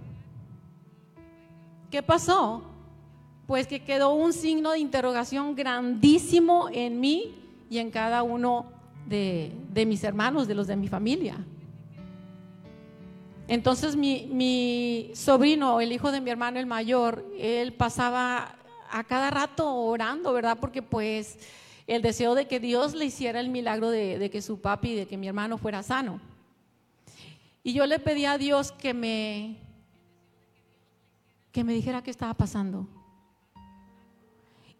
[1.91, 2.63] ¿Qué pasó?
[3.47, 7.35] Pues que quedó un signo de interrogación grandísimo en mí
[7.69, 8.67] y en cada uno
[9.07, 9.51] de,
[9.87, 11.37] mis hermanos, de los de mi familia.
[13.47, 18.55] Entonces mi, mi, sobrino, el hijo de mi hermano el mayor, él pasaba
[18.91, 20.57] a cada rato orando, ¿verdad?
[20.61, 21.39] Porque pues
[21.87, 25.07] el deseo de que Dios le hiciera el milagro de, de que su papi, de
[25.07, 26.21] que mi hermano fuera sano.
[27.69, 29.55] Y yo le pedí a Dios que me,
[31.51, 32.87] que me dijera qué estaba pasando.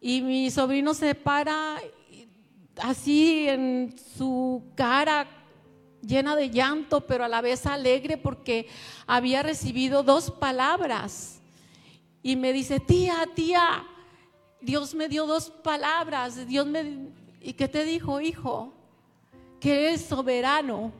[0.02, 1.78] Y mi sobrino se para
[2.82, 5.28] así en su cara
[6.02, 8.68] llena de llanto, pero a la vez alegre porque
[9.06, 11.42] había recibido dos palabras.
[12.24, 13.86] Y me dice, tía, tía,
[14.62, 16.48] Dios me dio dos palabras.
[16.48, 17.10] Dios me...
[17.40, 18.74] ¿Y qué te dijo, hijo?
[19.60, 20.92] Que es soberano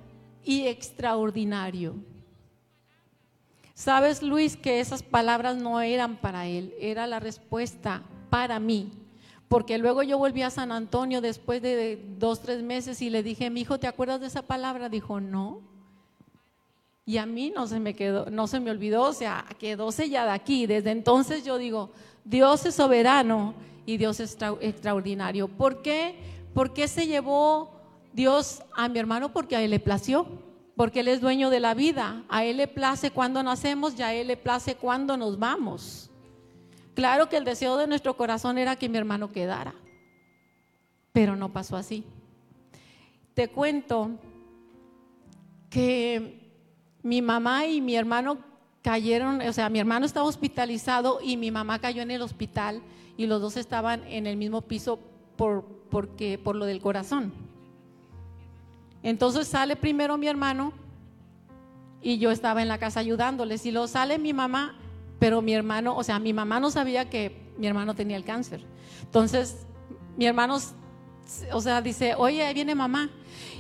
[0.44, 1.96] y extraordinario.
[3.74, 8.92] Sabes, Luis, que esas palabras no eran para él, era la respuesta para mí.
[9.48, 13.50] Porque luego yo volví a San Antonio después de dos, tres meses y le dije,
[13.50, 14.90] mi hijo, ¿te acuerdas de esa palabra?
[14.90, 15.62] Dijo, no.
[17.06, 20.34] Y a mí no se me quedó, no se me olvidó, o sea, quedó sellada
[20.34, 20.68] aquí.
[20.68, 21.90] Desde entonces yo digo,
[22.24, 23.56] Dios es soberano
[23.88, 25.48] y Dios es extraordinario.
[25.48, 26.16] ¿Por qué?
[26.54, 27.79] ¿Por qué se llevó
[28.14, 30.28] Dios a mi hermano porque a él le plació,
[30.76, 32.24] porque él es dueño de la vida.
[32.30, 36.10] A él le place cuando nacemos y a él le place cuando nos vamos.
[36.94, 39.74] Claro que el deseo de nuestro corazón era que mi hermano quedara,
[41.14, 42.04] pero no pasó así.
[43.34, 44.12] Te cuento
[45.70, 46.52] que
[47.04, 48.40] mi mamá y mi hermano
[48.82, 52.82] cayeron, o sea, mi hermano estaba hospitalizado y mi mamá cayó en el hospital
[53.18, 55.00] y los dos estaban en el mismo piso
[55.36, 57.32] por, porque, por lo del corazón.
[59.04, 60.74] Entonces sale primero mi hermano
[62.02, 64.76] y yo estaba en la casa ayudándoles y luego sale mi mamá,
[65.20, 68.62] pero mi hermano, o sea, mi mamá no sabía que mi hermano tenía el cáncer.
[69.04, 69.66] Entonces,
[70.18, 70.58] mi hermano,
[71.52, 73.10] o sea, dice, oye, ahí viene mamá.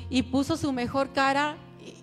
[0.09, 1.57] Y puso su mejor cara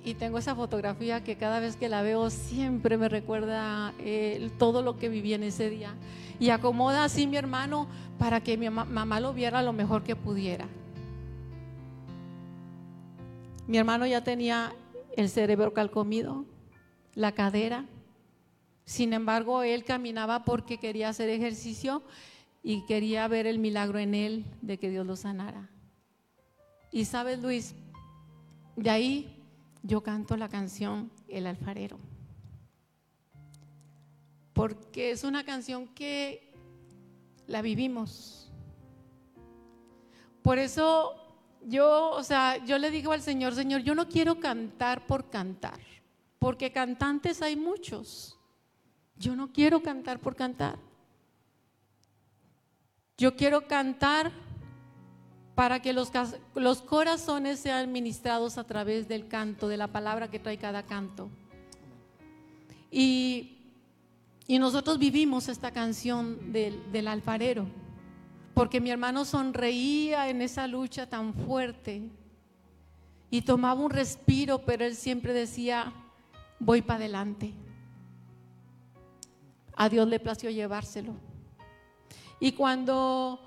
[0.05, 4.83] y, tengo esa fotografía que cada vez que la veo siempre me recuerda eh, todo
[4.83, 5.95] lo que viví en ese día.
[6.39, 10.15] Y acomoda así mi hermano para que mi ma- mamá lo viera lo mejor que
[10.17, 10.67] pudiera.
[13.67, 14.73] Mi hermano ya tenía
[15.17, 16.45] el cerebro calcomido,
[17.15, 17.85] la cadera.
[18.85, 22.05] Sin embargo, él caminaba porque quería hacer ejercicio
[22.63, 25.69] y quería ver el milagro en él de que Dios lo sanara.
[26.93, 27.75] Y sabes, Luis,
[28.77, 29.45] de ahí
[29.83, 31.99] yo canto la canción El alfarero.
[34.53, 36.55] Porque es una canción que
[37.49, 38.49] la vivimos.
[40.43, 41.26] Por eso
[41.67, 45.81] yo, o sea, yo le digo al Señor, Señor, yo no quiero cantar por cantar,
[46.39, 48.39] porque cantantes hay muchos.
[49.19, 50.79] Yo no quiero cantar por cantar.
[53.19, 54.31] Yo quiero cantar
[55.55, 56.13] para que los,
[56.55, 61.31] los corazones sean ministrados a través del canto, de la palabra que trae cada canto.
[62.91, 63.57] Y,
[64.47, 67.67] y nosotros vivimos esta canción del, del alfarero,
[68.57, 72.09] porque mi hermano sonreía en esa lucha tan fuerte
[73.31, 75.93] y tomaba un respiro, pero él siempre decía,
[76.59, 77.53] voy para adelante.
[79.77, 81.13] A Dios le plació llevárselo.
[82.41, 83.41] Y cuando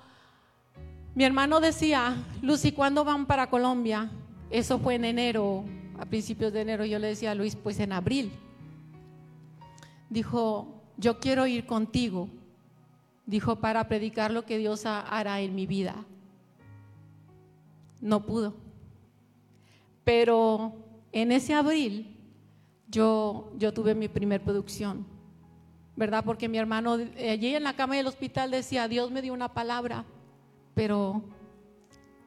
[1.16, 4.08] mi hermano decía, Lucy, ¿cuándo van para Colombia?
[4.48, 5.64] Eso fue en enero,
[5.98, 6.84] a principios de enero.
[6.84, 8.30] Yo le decía a Luis, pues en abril.
[10.08, 12.28] Dijo, yo quiero ir contigo.
[13.30, 15.94] Dijo, para predicar lo que Dios ha- hará en mi vida.
[18.00, 18.54] No pudo.
[20.04, 20.72] Pero
[21.12, 22.16] en ese abril
[22.88, 25.06] yo, yo tuve mi primer producción.
[25.96, 26.24] ¿verdad?
[26.24, 29.52] Porque mi hermano eh, allí en la cama del hospital decía, Dios me dio una
[29.52, 30.06] palabra,
[30.74, 31.22] pero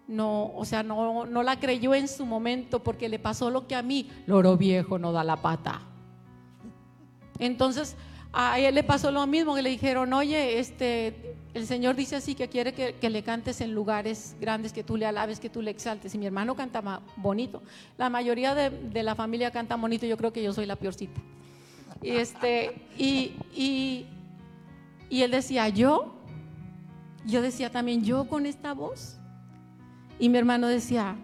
[0.07, 3.73] no, o sea, no, no la creyó en su momento porque le pasó lo que
[3.73, 5.81] a mí, loro viejo no da la pata.
[7.39, 7.95] Entonces,
[8.33, 12.33] a él le pasó lo mismo, que le dijeron, oye, este, el Señor dice así
[12.33, 15.69] que quiere que, le cantes en lugares grandes, que tú le alabes, que tú le
[15.69, 16.15] exaltes.
[16.15, 17.61] Y mi hermano cantaba bonito.
[17.95, 21.21] La mayoría de, de la familia canta bonito, yo creo que yo soy la peorcita.
[22.01, 23.35] Y, este, y,
[25.09, 26.15] y él decía, yo,
[27.27, 29.19] yo decía también, yo con esta voz.
[30.17, 31.15] Y mi hermano decía,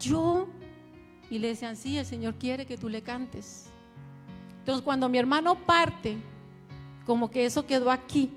[0.00, 0.48] yo.
[1.28, 3.71] Y le decían, sí, el Señor quiere que tú le cantes.
[4.62, 6.16] Entonces cuando mi hermano parte,
[7.04, 8.30] como que eso quedó aquí.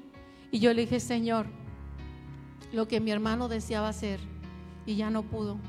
[0.49, 1.45] Y yo le dije, Señor,
[2.73, 4.19] lo que mi hermano deseaba hacer
[4.88, 5.59] y ya no pudo,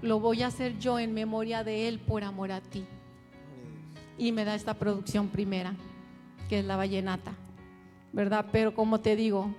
[0.00, 2.86] lo voy a hacer yo en memoria de él por amor a ti
[4.16, 5.74] y me da esta producción primera,
[6.48, 7.32] que es la vallenata,
[8.12, 8.46] ¿verdad?
[8.52, 9.52] Pero como te digo,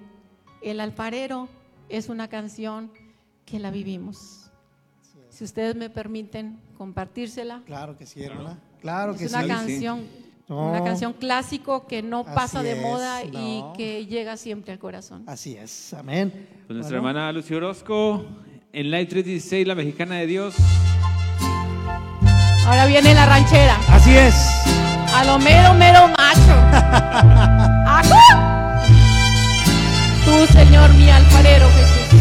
[0.61, 1.49] El alfarero
[1.89, 2.89] es una canción
[3.45, 4.49] que la vivimos.
[5.30, 8.57] Si ustedes me permiten compartírsela, Claro que sí, hermana.
[8.86, 9.36] Claro que es sí.
[9.36, 9.50] una sí.
[9.50, 10.04] canción,
[10.48, 10.70] No.
[10.70, 13.40] una canción clásico que no pasa Así de es, moda no.
[13.40, 15.24] y que llega siempre al corazón.
[15.26, 15.92] Así es.
[15.96, 16.48] Amén.
[16.68, 18.24] Pues nuestra hermana Lucy Orozco,
[18.72, 20.54] en Live 316, la mexicana de Dios.
[22.68, 23.76] Ahora viene la ranchera.
[23.90, 24.36] Así es.
[25.16, 26.56] A lo mero, mero macho.
[27.88, 28.14] ¡Ajú!
[30.26, 32.20] Tú, Señor, mi alfarero Jesús.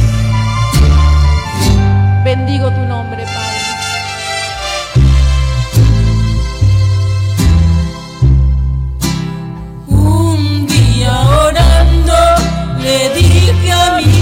[2.25, 3.44] Bendigo tu nombre, Padre.
[12.85, 14.14] Le dije a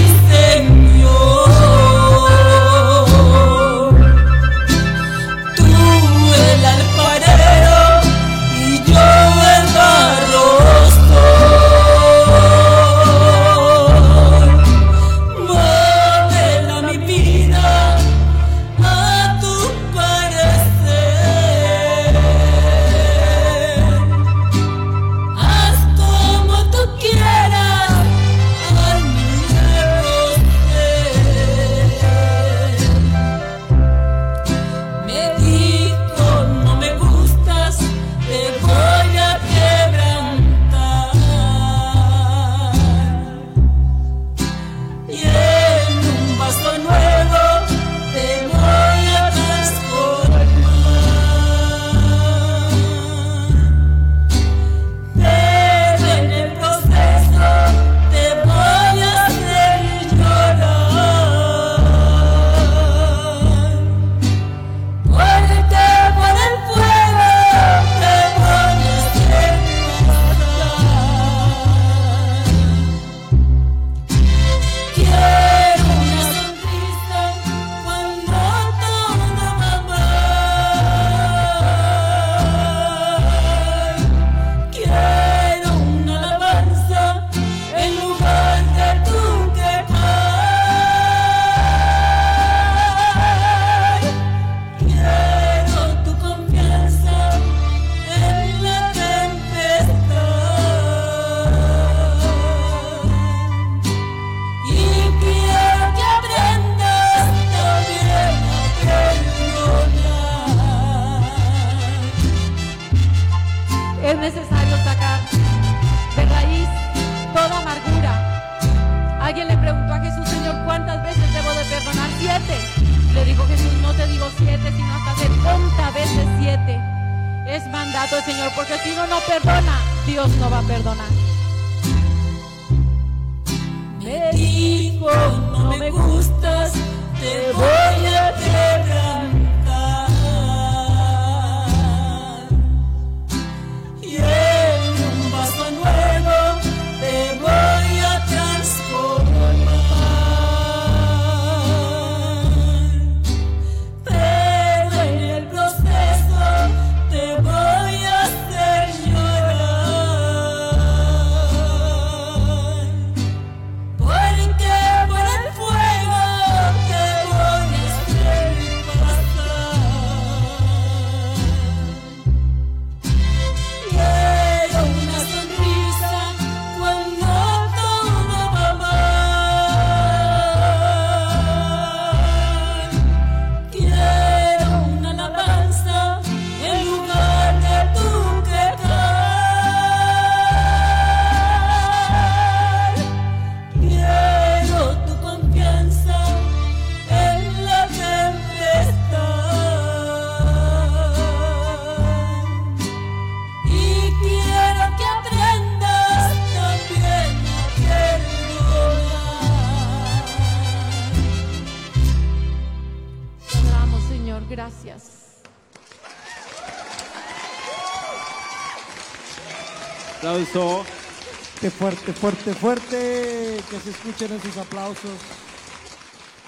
[221.78, 223.60] fuerte, fuerte, fuerte.
[223.70, 225.10] Que se escuchen esos aplausos.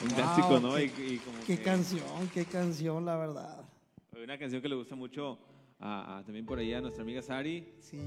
[0.02, 0.74] Un Wow, clásico, ¿no?
[0.74, 3.64] qué- Y- y como Qué que- canción, qué canción, la verdad.
[4.22, 5.38] Una canción que le gusta mucho
[5.80, 7.74] a, a- también por ahí a nuestra amiga Sari.
[7.80, 7.98] Sí,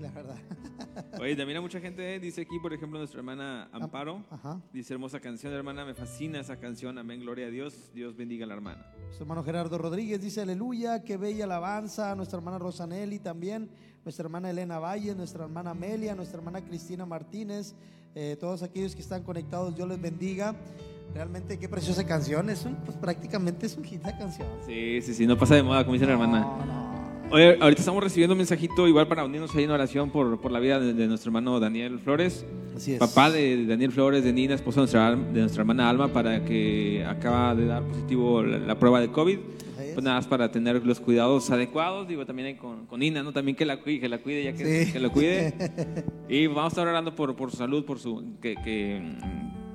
[0.00, 0.36] la verdad.
[1.20, 4.24] Oye, también a mucha gente dice aquí, por ejemplo, nuestra hermana Amparo.
[4.30, 4.60] Ajá.
[4.72, 6.98] Dice, hermosa canción, hermana, me fascina esa canción.
[6.98, 7.90] Amén, gloria a Dios.
[7.94, 8.86] Dios bendiga a la hermana.
[9.16, 12.14] Su hermano Gerardo Rodríguez dice aleluya, qué bella alabanza.
[12.14, 13.68] Nuestra hermana Rosanelli también,
[14.04, 17.74] nuestra hermana Elena Valle, nuestra hermana Amelia, nuestra hermana Cristina Martínez,
[18.14, 20.54] eh, todos aquellos que están conectados, Dios les bendiga.
[21.14, 24.48] Realmente qué preciosa canción, es un, pues prácticamente es un hit la canción.
[24.66, 26.40] Sí, sí, sí, no pasa de moda, como dice la hermana.
[26.40, 26.84] No, no.
[27.30, 30.60] Oye, ahorita estamos recibiendo un mensajito igual para unirnos ahí en oración por, por la
[30.60, 32.44] vida de, de nuestro hermano Daniel Flores.
[32.76, 32.98] Así es.
[32.98, 37.04] Papá de Daniel Flores, de Nina, esposo de nuestra, de nuestra hermana Alma, para que
[37.08, 39.38] acaba de dar positivo la, la prueba de COVID.
[39.94, 39.96] Es.
[39.96, 43.32] Pues nada más para tener los cuidados adecuados, digo también con, con Nina, ¿no?
[43.32, 44.92] También que la cuide, que la cuide, ya que, Sí.
[44.92, 45.54] que la cuide.
[46.28, 48.36] Y vamos a estar orando por, por su salud, por su.
[48.40, 49.02] que, que,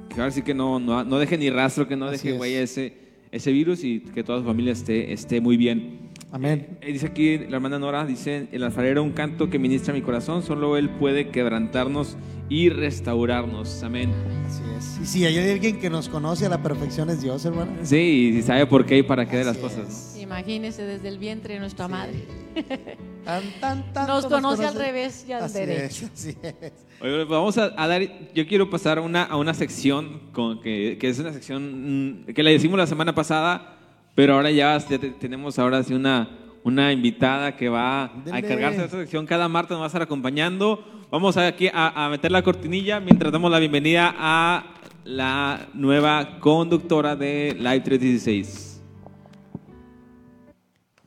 [0.10, 2.62] que ahora sí que no, no, no deje ni rastro, que no Así deje huella
[2.62, 2.94] ese,
[3.32, 6.09] ese virus y que toda su familia esté, esté muy bien.
[6.32, 6.78] Amén.
[6.82, 10.44] Eh, dice aquí la hermana Nora, dice, el alfarero un canto que ministra mi corazón,
[10.44, 12.18] solo él puede quebrantarnos
[12.50, 13.82] y restaurarnos.
[13.84, 14.12] Amén.
[14.46, 15.00] Así es.
[15.02, 17.72] Y si hay alguien que nos conoce a la perfección es Dios, hermano.
[17.84, 20.18] Sí, y sabe por qué y para qué de las Así cosas.
[20.20, 22.26] Imagínese desde el vientre de nuestra madre.
[23.26, 26.06] Tan, tan, tanto Nos conoce al revés y al Así derecho.
[26.06, 26.74] es, así es.
[27.02, 28.02] Oye, pues vamos a, a dar,
[28.34, 32.34] yo quiero pasar a una, a una sección con, que, que es una sección mm,
[32.34, 33.78] que la decimos la semana pasada,
[34.20, 36.28] pero ahora ya, ya te- tenemos ahora sí una,
[36.66, 39.26] una invitada que va a encargarse de esta sección.
[39.26, 40.84] Cada martes nos va a estar acompañando.
[41.10, 44.74] Vamos aquí a, a meter la cortinilla mientras damos la bienvenida a
[45.06, 48.82] la nueva conductora de Live 316.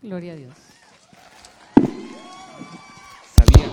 [0.01, 0.55] Gloria a Dios.
[3.37, 3.71] ¿Sabías?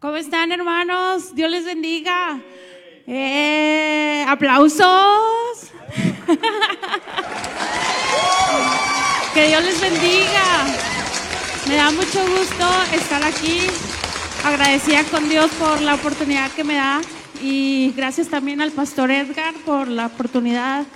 [0.00, 1.34] ¿Cómo están, hermanos?
[1.34, 2.40] Dios les bendiga.
[3.06, 4.80] Eh, aplausos.
[9.34, 10.64] que Dios les bendiga.
[11.68, 13.66] Me da mucho gusto estar aquí.
[14.42, 17.02] Agradecida con Dios por la oportunidad que me da
[17.42, 20.86] y gracias también al pastor Edgar por la oportunidad.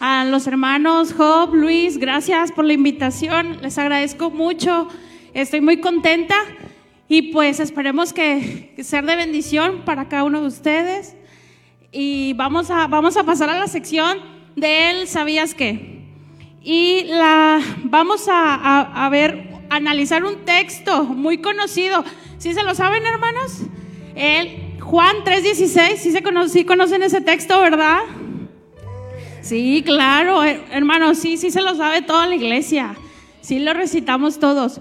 [0.00, 3.62] A los hermanos Job, Luis, gracias por la invitación.
[3.62, 4.88] Les agradezco mucho.
[5.32, 6.34] Estoy muy contenta
[7.08, 11.14] y pues esperemos que, que ser de bendición para cada uno de ustedes.
[11.90, 14.18] Y vamos a, vamos a pasar a la sección
[14.56, 16.02] de él, ¿sabías qué?
[16.62, 22.04] Y la, vamos a, a- ver, analizar un texto muy conocido.
[22.36, 23.60] ¿Sí se lo saben, hermanos?
[24.14, 28.00] El Juan 3:16, ¿sí, se cono- sí conocen ese texto, verdad?
[29.40, 32.96] Sí, claro, her- hermanos, sí, sí se lo sabe toda la iglesia.
[33.40, 34.80] Sí lo recitamos todos.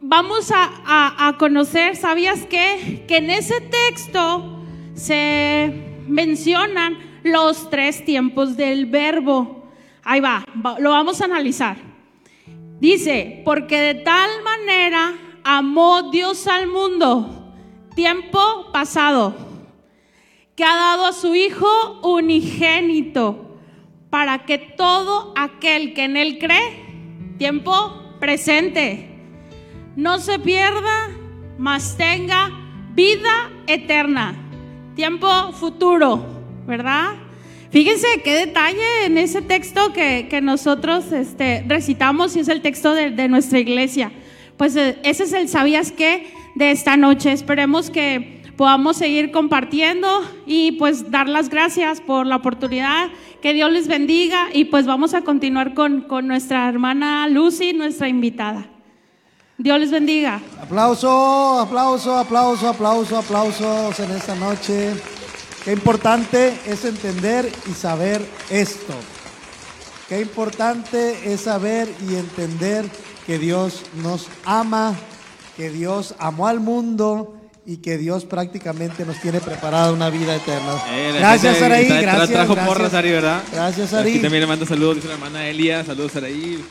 [0.00, 3.04] Vamos a, a- conocer, ¿sabías qué?
[3.08, 4.62] Que en ese texto
[4.94, 5.72] se
[6.06, 9.70] mencionan los tres tiempos del verbo.
[10.04, 10.44] Ahí va-
[10.78, 11.76] lo vamos a analizar.
[12.80, 15.14] Dice, porque de tal manera
[15.44, 17.54] amó Dios al mundo,
[17.94, 18.40] tiempo
[18.72, 19.34] pasado,
[20.56, 23.48] que ha dado a su Hijo unigénito,
[24.10, 26.84] para que todo aquel que en Él cree,
[27.38, 29.11] tiempo presente,
[29.96, 31.10] no se pierda,
[31.58, 32.50] mas tenga
[32.94, 34.34] vida eterna,
[34.94, 36.24] tiempo futuro,
[36.66, 37.14] ¿verdad?
[37.70, 42.92] Fíjense qué detalle en ese texto que, que nosotros este, recitamos y es el texto
[42.92, 44.12] de, de nuestra iglesia.
[44.58, 47.32] Pues eh, ese es el sabías qué de esta noche.
[47.32, 50.06] Esperemos que podamos seguir compartiendo
[50.46, 53.08] y pues dar las gracias por la oportunidad.
[53.40, 58.08] Que Dios les bendiga y pues vamos a continuar con, con nuestra hermana Lucy, nuestra
[58.08, 58.71] invitada.
[59.62, 60.40] Dios les bendiga.
[60.60, 64.90] Aplauso, aplauso, aplauso, aplauso, aplausos en esta noche.
[65.64, 68.92] Qué importante es entender y saber esto.
[70.08, 72.86] Qué importante es saber y entender
[73.24, 74.94] que Dios nos ama,
[75.56, 80.74] que Dios amó al mundo y que Dios prácticamente nos tiene preparada una vida eterna.
[80.90, 81.86] Eh, gracias, Saraí.
[81.86, 82.66] Gracias, Trajo gracias.
[82.68, 83.42] porras, Sari, ¿verdad?
[83.52, 84.18] Gracias, Aquí Sari.
[84.22, 85.84] también le manda saludos, dice la hermana Elia.
[85.84, 86.64] Saludos, Saraí.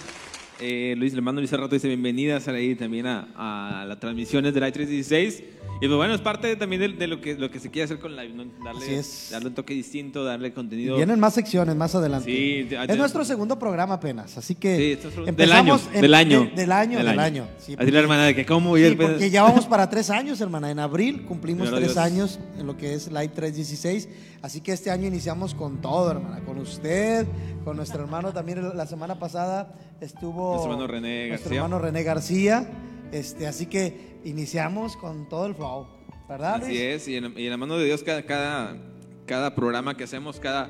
[0.63, 5.43] Eh, Luis le mando rato dice bienvenida Saraí también a, a las transmisiones del I316.
[5.83, 7.97] Y pues bueno, es parte también de, de lo, que, lo que se quiere hacer
[7.99, 8.43] con Live, ¿no?
[8.63, 9.01] Darle,
[9.31, 10.95] darle un toque distinto, darle contenido.
[10.95, 12.29] Vienen más secciones más adelante.
[12.31, 16.13] Sí, es nuestro segundo programa apenas, así que Sí, esto es del año, en- del
[16.13, 16.41] año.
[16.41, 17.47] de- del año, del año.
[17.57, 20.11] Sí, Así la hermana de que cómo y Sí, el- porque ya vamos para tres
[20.11, 20.69] años, hermana.
[20.69, 21.97] En abril cumplimos tres Dios.
[21.97, 24.07] años en lo que es Live 316.
[24.43, 26.41] Así que este año iniciamos con todo, hermana.
[26.45, 27.25] Con usted,
[27.65, 28.77] con nuestro hermano también.
[28.77, 31.57] La semana pasada estuvo Nuestro hermano René nuestro García.
[31.63, 32.69] hermano René García.
[33.11, 33.93] Este, así que
[34.23, 35.87] iniciamos con todo el flow,
[36.29, 36.55] ¿verdad?
[36.55, 36.79] Así Luis?
[36.81, 38.77] es, y en, y en la mano de Dios cada, cada,
[39.25, 40.69] cada programa que hacemos, cada,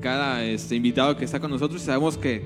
[0.00, 2.42] cada este, invitado que está con nosotros, sabemos que,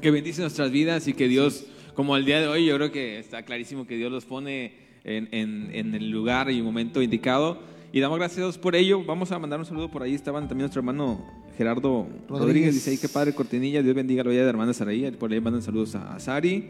[0.00, 3.18] que bendice nuestras vidas y que Dios, como el día de hoy, yo creo que
[3.18, 4.72] está clarísimo que Dios los pone
[5.04, 7.60] en, en- en el lugar y momento indicado.
[7.92, 9.02] Y damos gracias a Dios por ello.
[9.04, 10.12] Vamos a mandar un saludo por ahí.
[10.14, 11.24] Estaban también nuestro hermano
[11.56, 12.28] Gerardo Rodríguez.
[12.28, 12.74] Rodríguez.
[12.74, 13.82] Dice ahí, qué padre cortinilla.
[13.82, 15.10] Dios bendiga la vida de hermana Saraí.
[15.12, 16.68] Por ahí mandan saludos a, a Sari.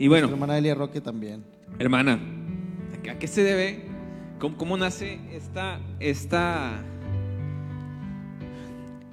[0.00, 1.44] Y bueno, Nuestra hermana Elia Roque también.
[1.78, 2.18] Hermana,
[3.10, 3.82] ¿a qué se debe?
[4.38, 6.82] ¿Cómo, cómo nace esta, esta,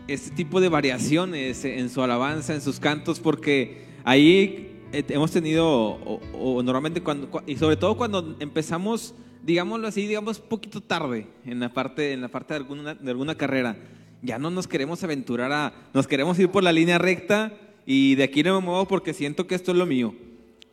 [0.07, 3.19] este tipo de variaciones en su alabanza, en sus cantos?
[3.19, 9.13] Porque ahí eh, hemos tenido, o, o normalmente cuando, cua- y sobre todo cuando empezamos,
[9.43, 13.35] digámoslo así, digamos poquito tarde en la parte, en la parte de alguna, de alguna
[13.35, 13.75] carrera,
[14.21, 17.51] ya no nos queremos aventurar a, nos queremos ir por la línea recta
[17.85, 20.15] y de aquí no me muevo porque siento que esto es lo mío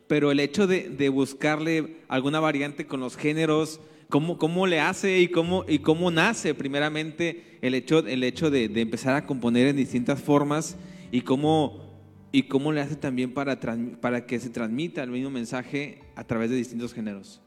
[0.07, 5.21] pero el hecho de, de buscarle alguna variante con los géneros, cómo, cómo le hace
[5.21, 9.69] y cómo, y cómo nace primeramente el hecho, el hecho de, de empezar a componer
[9.69, 10.77] en distintas formas
[11.11, 11.85] y cómo,
[12.33, 13.59] y cómo le hace también para,
[14.01, 17.41] para que se transmita el mismo mensaje a través de distintos géneros.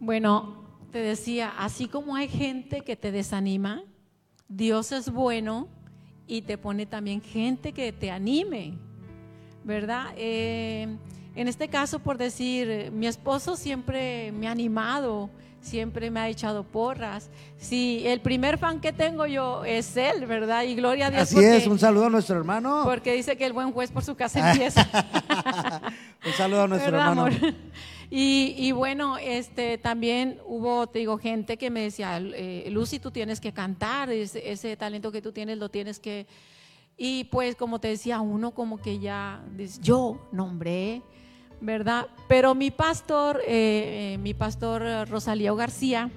[0.00, 3.82] Bueno, te decía, así como hay gente que te desanima,
[4.48, 5.68] Dios es bueno
[6.26, 8.74] y te pone también gente que te anime,
[9.64, 10.14] ¿verdad?
[10.16, 10.96] Eh,
[11.36, 15.30] en este caso, por decir, mi esposo siempre me ha animado,
[15.60, 17.28] siempre me ha echado porras.
[17.58, 20.62] Si el primer fan que tengo yo es él, ¿verdad?
[20.62, 22.82] Y gloria a Dios Así porque, es, un saludo a nuestro hermano.
[22.84, 24.88] porque dice que el buen juez por su casa empieza.
[26.24, 27.56] Un saludo a nuestro ¿Verdad, hermano.
[28.08, 33.10] Y, y bueno, este también hubo, te digo, gente que me decía, eh, Lucy, tú
[33.10, 36.24] tienes que cantar, ese, ese talento que tú tienes lo tienes que...
[36.96, 41.02] Y pues como te decía, uno como que ya, dice, yo nombré,
[41.60, 42.06] ¿verdad?
[42.28, 46.10] Pero mi pastor, eh, eh, mi pastor eh, Rosalío García,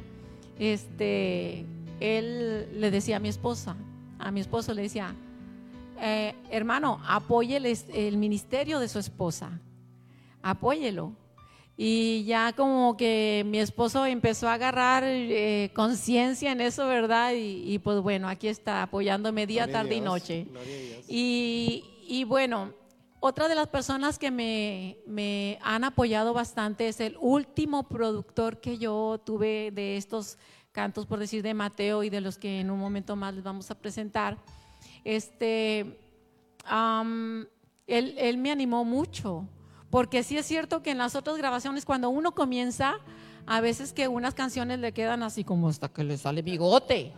[0.57, 1.65] este,
[1.99, 3.75] él le decía a mi esposa,
[4.17, 5.15] a mi esposo le decía,
[6.01, 9.59] eh, hermano, apoye el, el ministerio de su esposa,
[10.41, 11.13] apóyelo.
[11.81, 17.31] Y ya como que mi esposo empezó a agarrar eh, conciencia en eso, ¿verdad?
[17.33, 20.47] Y, y pues bueno, aquí está apoyándome día, Gloria tarde y noche.
[21.07, 22.73] Y, y bueno,
[23.19, 28.77] otra de las personas que me, me han apoyado bastante es el último productor que
[28.77, 30.37] yo tuve de estos
[30.71, 33.69] cantos, por decir, de Mateo y de los que en un momento más les vamos
[33.71, 34.37] a presentar.
[35.03, 35.99] Este,
[37.87, 39.47] él, él me animó mucho,
[39.89, 42.95] porque sí es cierto que en las otras grabaciones, cuando uno comienza,
[43.45, 47.13] a veces que unas canciones le quedan así como hasta que le sale bigote,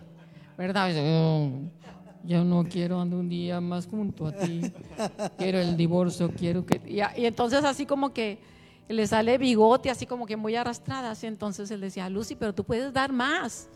[0.57, 0.89] ¿verdad?
[2.23, 4.61] Yo no quiero andar un día más junto a ti,
[5.37, 6.81] quiero el divorcio, quiero que...
[6.87, 8.39] Y, y entonces así como que
[8.87, 12.63] le sale bigote, así como que muy arrastrada, así entonces él decía, Lucy, pero tú
[12.63, 13.69] puedes dar más.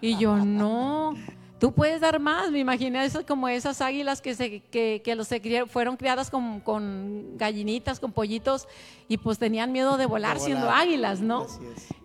[0.00, 1.14] Y yo, no,
[1.60, 2.50] tú puedes dar más.
[2.50, 6.60] Me imaginé eso como esas águilas que, se, que, que los se fueron criadas con,
[6.60, 8.66] con gallinitas, con pollitos,
[9.06, 10.82] y pues tenían miedo de volar, De siendo volar.
[10.82, 11.46] águilas, ¿no?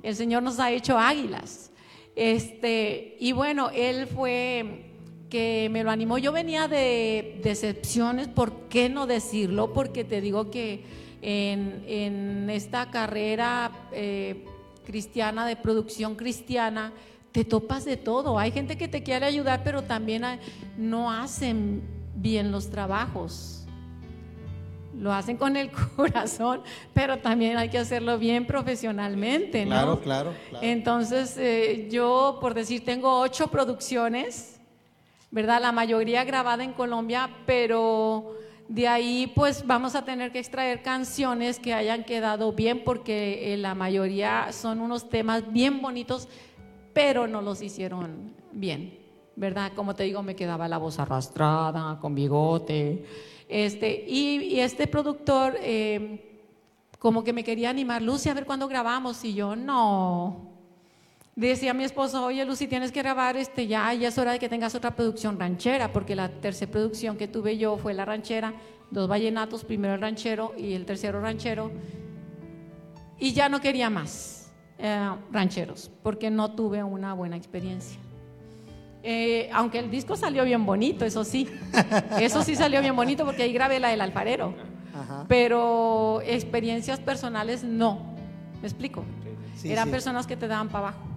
[0.04, 1.72] El Señor nos ha hecho águilas.
[2.16, 4.91] Este, y bueno, Él fue
[5.32, 6.20] que me lo animó.
[6.20, 9.74] Yo venía de decepciones, ¿por qué no decirlo?
[9.74, 10.84] Porque te digo que
[11.24, 14.46] en, en esta carrera eh,
[14.86, 16.92] cristiana, de producción cristiana,
[17.32, 18.38] te topas de todo.
[18.38, 20.40] Hay gente que te quiere ayudar, pero también hay-
[20.78, 21.82] no hacen
[22.16, 23.58] bien los trabajos
[25.00, 26.62] lo hacen con el corazón,
[26.94, 29.72] pero también hay que hacerlo bien profesionalmente, ¿no?
[29.72, 30.68] Claro, claro, claro.
[30.68, 34.60] Entonces, eh, yo, por decir, tengo ocho producciones,
[35.32, 35.62] ¿verdad?
[35.62, 38.36] La mayoría grabada en Colombia, pero
[38.68, 43.58] de ahí, pues, vamos a tener que extraer canciones que hayan quedado bien, porque eh,
[43.58, 46.28] la mayoría son unos temas bien bonitos,
[46.94, 48.98] pero no los hicieron bien,
[49.36, 49.72] ¿verdad?
[49.76, 53.06] Como te digo, me quedaba la voz arrastrada, con bigote.
[53.48, 56.44] Este, y, este productor, eh,
[57.00, 59.24] como que me quería animar, Lucy, a ver cuándo grabamos.
[59.26, 60.51] Y yo, no.
[61.50, 64.48] Decía mi esposo, oye Lucy, tienes que grabar este ya, ya es hora de que
[64.48, 68.54] tengas otra producción ranchera, porque la tercera producción que tuve yo fue la ranchera,
[68.92, 71.72] dos vallenatos, primero el ranchero y el tercero ranchero.
[73.18, 77.98] Y ya no quería más eh, rancheros, porque no tuve una buena experiencia.
[79.02, 81.50] Eh, aunque el disco salió bien bonito, eso sí.
[82.20, 84.54] Eso sí salió bien bonito porque ahí grabé la del alfarero.
[84.94, 85.26] Ajá.
[85.28, 88.14] Pero experiencias personales no.
[88.62, 89.04] ¿Me explico?
[89.56, 89.92] Sí, Eran sí.
[89.92, 91.11] personas que te daban para abajo.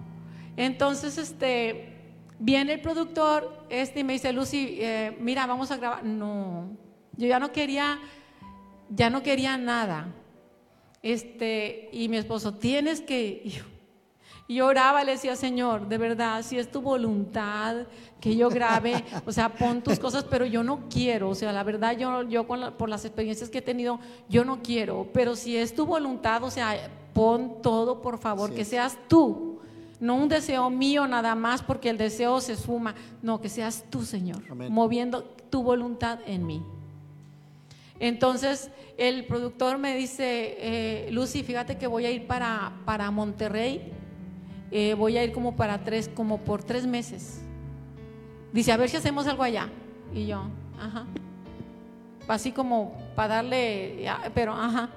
[0.57, 1.93] Entonces, este,
[2.39, 6.05] viene el productor este, y me dice, Lucy, eh, mira, vamos a grabar.
[6.05, 6.69] No,
[7.17, 7.99] yo ya no quería,
[8.91, 10.09] ya no quería nada.
[11.03, 13.43] Este, y mi esposo, tienes que.
[13.45, 13.65] y yo-
[14.47, 17.87] Y yo oraba, le decía, Señor, de verdad, si es tu voluntad
[18.21, 21.63] que yo grabe, o sea, pon tus cosas, pero yo no quiero, o sea, la
[21.65, 25.35] verdad, yo, yo con la- por las experiencias que he tenido, yo no quiero, pero
[25.35, 26.77] si es tu voluntad, o sea,
[27.15, 29.54] pon todo, por favor, que seas tú,
[30.05, 34.03] no un deseo mío nada más, porque el deseo se suma, no, que seas tú,
[34.03, 34.71] Señor, Amén.
[34.71, 36.63] moviendo tu voluntad en mí.
[37.99, 43.93] Entonces el productor me dice, eh, Lucy, fíjate que voy a ir para, para Monterrey,
[44.71, 47.41] eh, voy a ir como para tres, como por tres meses.
[48.53, 49.71] Dice, a ver si hacemos algo allá.
[50.13, 50.43] Y yo,
[50.79, 51.07] ajá.
[52.29, 54.91] Así como para darle, pero ajá.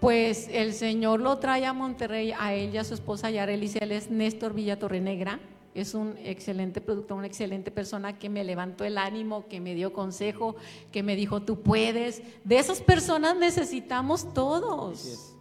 [0.00, 3.92] Pues el Señor lo trae a Monterrey, a él y a su esposa Yarelis, él
[3.92, 5.40] es Néstor Villatorrenegra,
[5.74, 9.92] es un excelente productor, una excelente persona que me levantó el ánimo, que me dio
[9.92, 10.56] consejo,
[10.90, 12.22] que me dijo, tú puedes.
[12.44, 15.34] De esas personas necesitamos todos.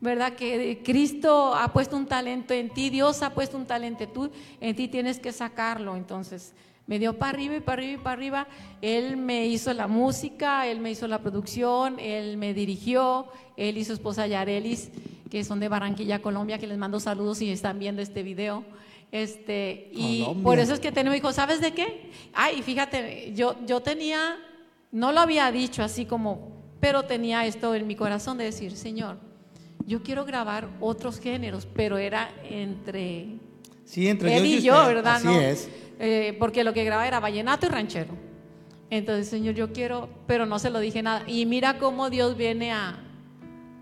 [0.00, 0.34] ¿Verdad?
[0.34, 4.30] Que Cristo ha puesto un talento en ti, Dios ha puesto un talento
[4.60, 5.96] en ti tienes que sacarlo.
[5.96, 6.54] Entonces,
[6.86, 8.48] me dio para arriba y para arriba y para arriba.
[8.80, 13.26] Él me hizo la música, él me hizo la producción, él me dirigió,
[13.56, 14.90] él y su esposa Yarelis,
[15.30, 18.64] que son de Barranquilla, Colombia, que les mando saludos si están viendo este video.
[19.10, 20.44] Este, y Colombia.
[20.44, 22.10] por eso es que tenemos, dijo, ¿sabes de qué?
[22.32, 24.38] Ay, fíjate, yo, yo tenía,
[24.90, 29.18] no lo había dicho así como, pero tenía esto en mi corazón de decir, Señor,
[29.86, 33.38] yo quiero grabar otros géneros, pero era entre
[33.84, 34.86] Sí, entre él Dios y yo.
[34.86, 35.16] ¿verdad?
[35.16, 35.40] Así ¿No?
[35.40, 35.68] es.
[36.04, 38.14] Eh, porque lo que grababa era vallenato y ranchero.
[38.90, 41.22] Entonces, Señor, yo quiero, pero no se lo dije nada.
[41.28, 42.98] Y mira cómo Dios viene a,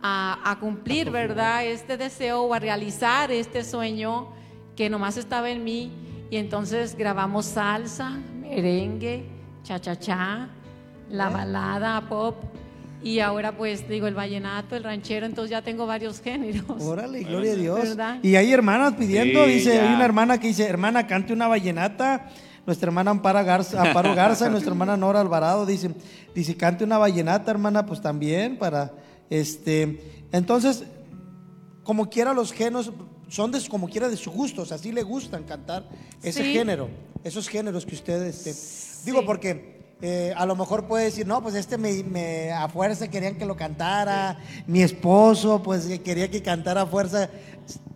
[0.02, 1.64] a, a cumplir, ¿verdad?
[1.64, 4.28] Este deseo o a realizar este sueño
[4.76, 5.90] que nomás estaba en mí.
[6.30, 9.24] Y entonces grabamos salsa, merengue,
[9.62, 10.50] cha-cha-cha,
[11.08, 11.32] la ¿Eh?
[11.32, 12.36] balada, pop.
[13.02, 16.82] Y ahora pues digo el vallenato, el ranchero, entonces ya tengo varios géneros.
[16.82, 17.80] Órale, gloria a Dios.
[17.80, 18.18] ¿Verdad?
[18.22, 19.88] Y hay hermanas pidiendo, Sí, dice, ya.
[19.88, 22.28] hay una hermana que dice, hermana, cante una vallenata.
[22.66, 25.90] Nuestra hermana Amparo Garza, Amparo Garza y nuestra hermana Nora Alvarado dice,
[26.34, 28.92] dice, cante una vallenata, hermana, pues también para,
[29.30, 30.84] este, entonces,
[31.82, 32.92] como quiera los géneros,
[33.28, 35.88] son de, como quiera de su gusto, o sea, sí le gustan cantar
[36.22, 36.52] ese Sí.
[36.52, 36.90] género,
[37.24, 41.54] esos géneros que ustedes, este, digo, porque eh, a lo mejor puede decir, no, pues
[41.54, 46.82] este me, a fuerza querían que lo cantara, mi esposo, pues que quería que cantara
[46.82, 47.28] a fuerza.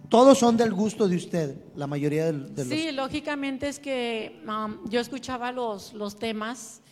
[0.08, 2.68] Todos son del gusto de usted, la mayoría de, los...
[2.68, 6.82] Sí, lógicamente es que um, yo escuchaba los, los temas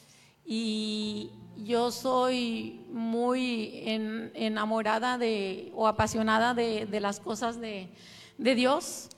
[0.45, 7.91] y yo soy muy en- enamorada de o apasionada de, de las cosas de,
[8.39, 9.09] de Dios.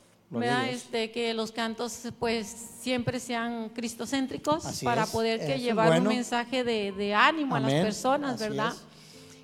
[0.43, 2.47] Este, que los cantos pues
[2.81, 6.11] siempre sean cristocéntricos Así para es, poder que llevar bueno.
[6.11, 8.73] un mensaje de, de ánimo a las personas, así ¿verdad?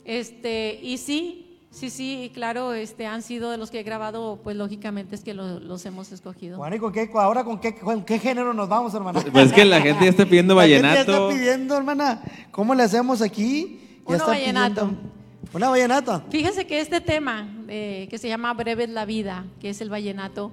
[0.04, 4.56] Este, y sí, sí, sí, claro, este, han sido de los que he grabado, pues
[4.56, 6.56] lógicamente es que lo- los hemos escogido.
[6.56, 9.20] Juan, ¿y con qué, ahora con qué, con qué género nos vamos, hermana?
[9.20, 11.28] Pues es que la gente ya está pidiendo La gente ya vallenato.
[11.30, 12.22] está pidiendo, hermana.
[12.50, 13.78] ¿Cómo le hacemos aquí?
[13.98, 14.80] Ya Uno están vallenato.
[14.88, 15.10] pidiendo-
[15.52, 16.24] Una vallenata.
[16.30, 19.90] Fíjese que este tema eh, que se llama Breve es la vida, que es el
[19.90, 20.52] vallenato,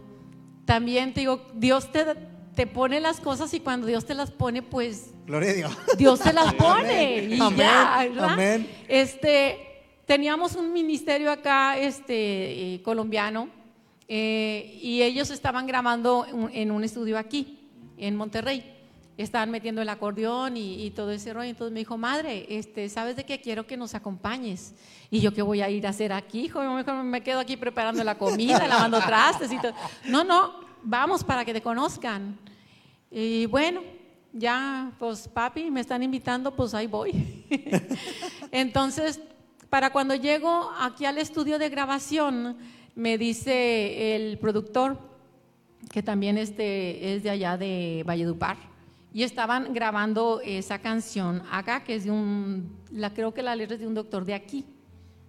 [0.67, 2.05] también te digo, Dios te,
[2.55, 5.77] te pone las cosas y cuando Dios te las pone, pues Gloria a Dios.
[5.97, 8.29] Dios te las pone y Amén, ya, ¿verdad?
[8.29, 8.69] amén.
[8.87, 9.57] Este,
[10.05, 13.49] teníamos un ministerio acá, este, eh, colombiano,
[14.07, 17.59] eh, y ellos estaban grabando un- en un estudio aquí,
[17.97, 18.76] en Monterrey.
[19.17, 21.49] Estaban metiendo el acordeón y, y todo ese rollo.
[21.49, 24.75] Entonces me dijo, madre, este, ¿sabes de qué quiero que nos acompañes?
[25.09, 26.45] Y yo, ¿qué voy a ir a hacer aquí?
[26.45, 29.73] Hijo, mejor me quedo aquí preparando la comida, lavando trastes y todo.
[30.05, 30.53] No, no,
[30.83, 32.37] vamos para que te conozcan.
[33.09, 33.81] Y bueno,
[34.33, 37.45] ya, pues papi, me están invitando, pues ahí voy.
[38.51, 39.19] Entonces,
[39.69, 42.57] para cuando llego aquí al estudio de grabación,
[42.95, 44.97] me dice el productor,
[45.91, 48.57] que también este, es de allá de Valledupar,
[49.13, 53.75] y estaban grabando esa canción acá, que es de un, la, creo que la letra
[53.75, 54.65] es de un doctor de aquí,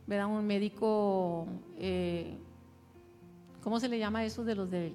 [0.07, 0.26] ¿verdad?
[0.26, 1.47] Un médico,
[1.79, 2.37] eh,
[3.62, 4.93] ¿cómo se le llama eso de los de,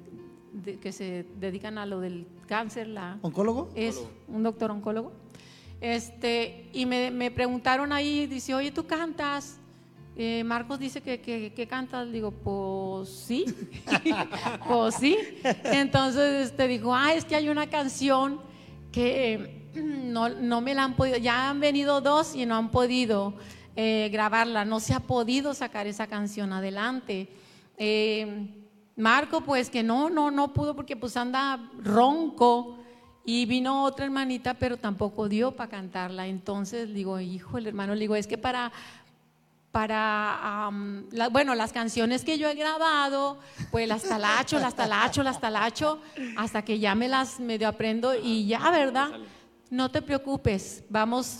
[0.53, 2.87] de- que se dedican a lo del cáncer?
[2.87, 3.69] La, ¿Oncólogo?
[3.75, 5.11] es un doctor oncólogo.
[5.81, 9.57] Este, y me, me preguntaron ahí, dice, oye, ¿tú cantas?
[10.15, 12.11] Eh, Marcos dice que, que, que cantas.
[12.11, 13.45] Digo, pues sí,
[14.67, 15.17] pues sí.
[15.65, 18.39] Entonces este, dijo, ah, es que hay una canción
[18.93, 23.33] que no, no me la han podido, ya han venido dos y no han podido
[23.75, 27.27] eh, grabarla, no se ha podido sacar esa canción adelante.
[27.77, 28.47] Eh,
[28.95, 32.77] Marco, pues que no, no, no pudo porque pues anda ronco.
[33.25, 36.27] Y vino otra hermanita, pero tampoco dio para cantarla.
[36.27, 38.73] Entonces digo, hijo, el hermano, le digo, es que para,
[39.73, 40.69] para,
[41.11, 43.39] la- bueno, las canciones que yo he grabado,
[43.71, 45.99] pues las talacho, las talacho, las talacho,
[46.35, 49.09] hasta que ya me las medio aprendo y ya, ¿verdad?
[49.71, 51.39] No te preocupes, vamos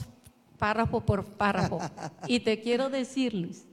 [0.58, 1.80] párrafo por párrafo.
[2.28, 3.66] Y te quiero decir, Luis,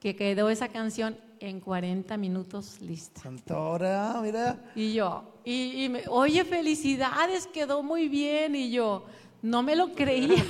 [0.00, 3.22] que quedó esa canción en 40 minutos lista.
[3.22, 4.58] Santora, mira.
[4.74, 8.54] Y yo, y, y me, oye, felicidades, quedó muy bien.
[8.54, 9.06] Y yo,
[9.44, 10.42] no me lo creía.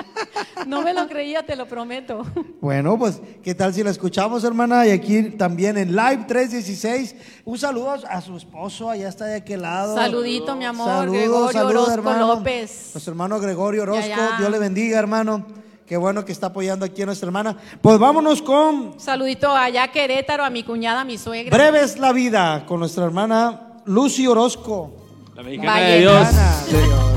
[0.66, 2.24] no me lo creía, te lo prometo.
[2.62, 4.86] Bueno, pues, ¿qué tal si la escuchamos, hermana?
[4.86, 7.14] Y aquí también en Live 316.
[7.44, 9.94] Un saludo a su esposo, allá está de aquel lado.
[9.94, 12.26] Saludito, mi amor, Saludos, Gregorio saludos, Orozco hermano.
[12.28, 12.90] López.
[12.94, 14.38] Nuestro hermano Gregorio Orozco, Ya, ya.
[14.38, 15.44] Dios le bendiga, hermano.
[15.86, 17.58] Qué bueno que está apoyando aquí a nuestra hermana.
[17.82, 21.54] Pues vámonos con Saludito allá a Querétaro, a mi cuñada, a mi suegra.
[21.54, 24.96] Breve es la vida con nuestra hermana Lucy Orozco.
[25.34, 26.14] La mexicana de Dios.
[26.14, 27.11] Mexicana de Dios.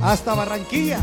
[0.00, 1.00] Hasta Barranquilla.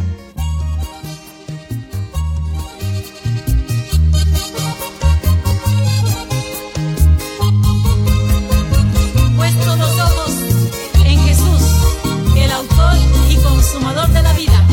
[9.37, 10.31] Puesto los ojos
[11.05, 11.61] en Jesús,
[12.35, 12.97] el autor
[13.29, 14.67] y consumador de la vida.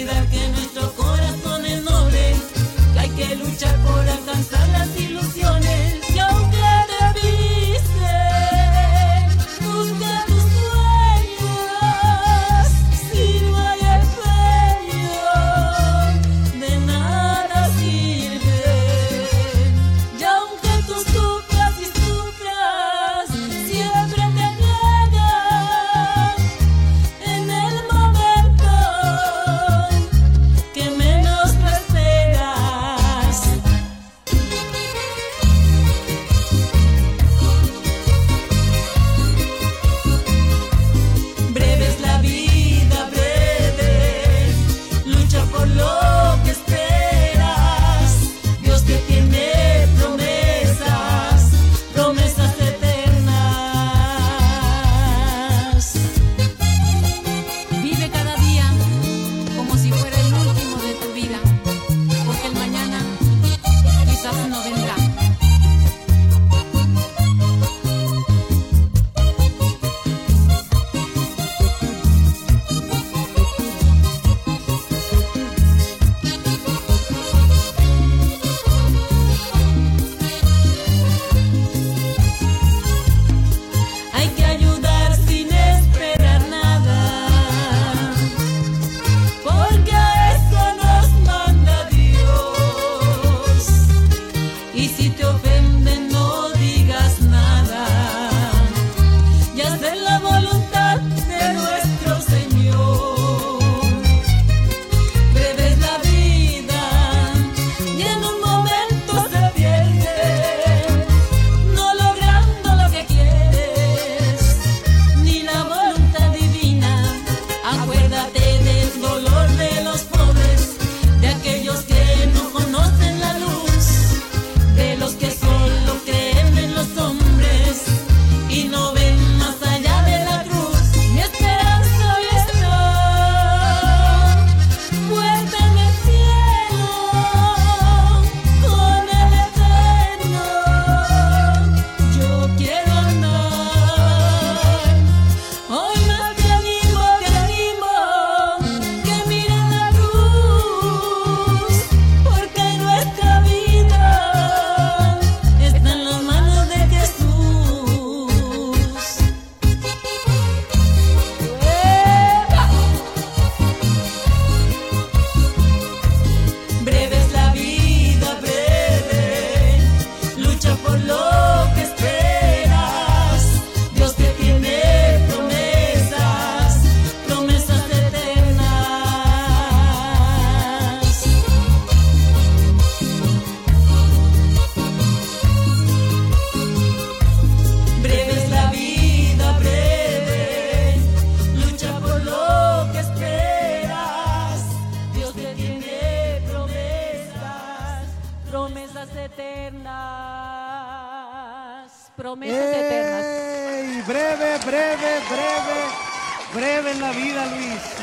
[0.00, 0.69] olvidar que no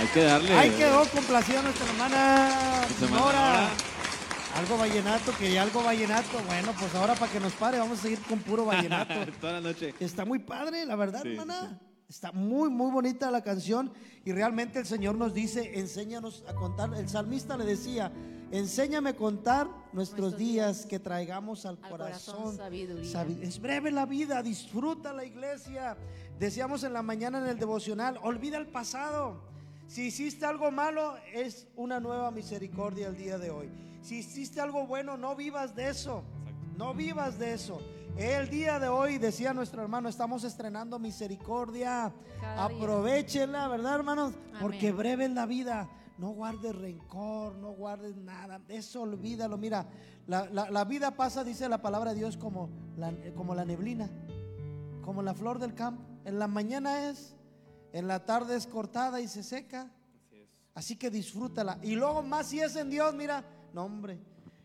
[0.07, 0.53] Hay que darle.
[0.53, 2.49] Ahí quedó complacido nuestra hermana
[2.81, 3.69] Nuestra hermana Nora.
[4.55, 6.39] Algo vallenato, que algo vallenato.
[6.47, 9.13] Bueno, pues ahora para que nos pare, vamos a seguir con puro vallenato.
[9.41, 9.93] Toda la noche.
[9.99, 11.79] Está muy padre, la verdad, Sí, hermana.
[12.09, 13.91] Está muy, muy bonita la canción
[14.23, 16.89] y realmente el Señor nos dice, enséñanos a contar.
[16.95, 18.11] El salmista le decía,
[18.49, 19.93] enséñame a contar nuestros
[20.31, 22.35] Nuestros días días que traigamos al, al corazón.
[22.37, 23.11] corazón sabiduría.
[23.11, 25.97] Sabi- es breve la vida, disfruta la iglesia.
[26.39, 29.41] Decíamos en la mañana en el devocional, olvida el pasado.
[29.87, 33.69] Si hiciste algo malo, es una nueva misericordia el día de hoy.
[34.01, 36.23] Si hiciste algo bueno, no vivas de eso.
[36.77, 37.79] No vivas de eso.
[38.17, 42.11] El día de hoy, decía nuestro hermano, estamos estrenando misericordia.
[42.41, 42.77] Cada día.
[42.77, 44.33] Aprovechenla, ¿verdad, hermanos?
[44.61, 45.89] Porque breve es la vida.
[46.17, 48.59] No guardes rencor, no guardes nada.
[48.69, 49.57] Eso olvídalo.
[49.57, 49.87] Mira,
[50.25, 54.09] la, la- la vida pasa, dice la palabra de Dios, como la, como la neblina,
[55.03, 56.03] como la flor del campo.
[56.25, 57.35] En la mañana es,
[57.93, 59.91] en la tarde es cortada y se seca.
[60.73, 61.79] Así que disfrútala.
[61.81, 64.19] Y luego más si es en Dios, mira, no hombre,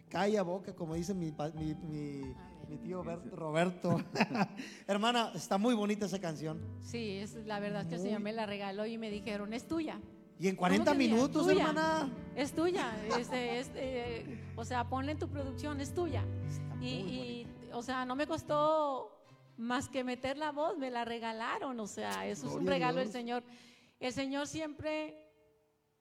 [0.09, 2.35] calla boca, como dice mi, pa- mi- mi-
[2.69, 3.97] mi tío Ber- Roberto.
[4.87, 6.61] Hermana, está muy bonita esa canción.
[6.83, 9.67] Sí, es la verdad que el Muy- Señor me la regaló y me dijeron, es
[9.67, 9.99] tuya.
[10.39, 11.15] Y en 40 ¿Cómo que mía?
[11.15, 11.69] minutos, Tuya.
[11.69, 12.11] hermana.
[12.35, 12.91] Es tuya.
[13.19, 13.29] Es,
[13.77, 16.25] eh, o sea, ponle en tu producción, es tuya.
[16.49, 19.22] Está muy y, o sea, no me costó
[19.57, 21.79] más que meter la voz, me la regalaron.
[21.81, 23.11] O sea, eso es un regalo del.
[23.11, 23.45] Señor.
[24.01, 25.17] El Señor siempre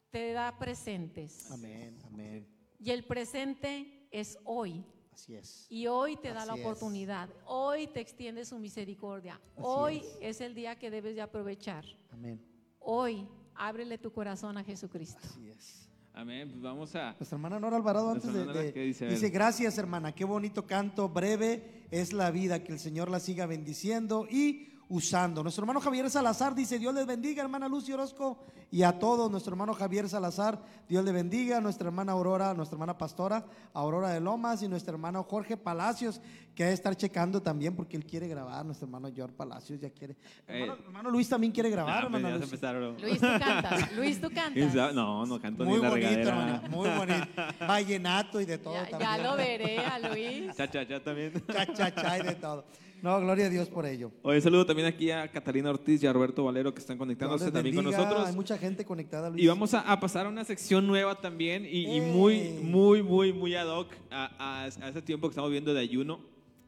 [0.10, 1.52] te da presentes.
[1.52, 2.48] Amén, amén.
[2.80, 4.84] Y el presente es hoy.
[5.12, 5.68] Así es.
[5.70, 6.62] Y hoy te da la es.
[6.62, 7.30] oportunidad.
[7.46, 9.36] Hoy te extiende su misericordia.
[9.56, 10.18] Así hoy es.
[10.22, 11.86] es el día que debes de aprovechar.
[12.12, 12.44] Amén.
[12.80, 15.22] Hoy ábrele tu corazón a Jesucristo.
[15.24, 15.91] Así es.
[16.14, 16.50] Amén.
[16.50, 17.14] Pues vamos a.
[17.20, 19.30] Nuestra hermana Nora Alvarado antes de, hermana, de- ¿qué dice?
[19.30, 24.28] Gracias hermana, qué bonito canto, breve es la vida, que el Señor la siga bendiciendo
[24.30, 25.42] y usando.
[25.42, 28.38] Nuestro hermano Javier Salazar dice, Dios les bendiga, hermana Lucy Orozco,
[28.70, 32.98] y a todos, nuestro hermano Javier Salazar, Dios le bendiga, nuestra hermana Aurora, nuestra hermana
[32.98, 36.20] pastora, Aurora de Lomas, y nuestro hermano Jorge Palacios,
[36.54, 39.90] que ha de estar checando también porque él quiere grabar, nuestro hermano George Palacios ya
[39.90, 40.18] quiere.
[40.46, 40.84] Hermano, Eh.
[40.86, 42.44] hermano Luis también quiere grabar, pues hermana Lucy.
[42.44, 42.98] empezaron.
[43.02, 43.92] Luis, tú cantas.
[43.94, 44.94] Luis, tú cantas.
[44.94, 46.62] No, no canto Muy ni la bonito, regadera.
[46.70, 47.28] muy bonito.
[47.68, 49.10] Vallenato y de todo Ya, también.
[49.10, 50.56] ya lo veré a Luis.
[50.58, 51.34] Cha, cha, cha también.
[51.48, 52.66] cha, cha, cha y de todo.
[53.02, 54.12] No, gloria a Dios por ello.
[54.22, 57.54] Hoy saludo también aquí a Catalina Ortiz y a Roberto Valero que están conectándose les
[57.54, 58.28] también con nosotros.
[58.28, 59.44] Hay mucha gente conectada, Luis.
[59.44, 63.34] Y vamos a, a pasar a una sección nueva también y, y muy, muy, muy,
[63.34, 66.20] muy ad hoc a, a, a ese tiempo que estamos viendo de ayuno.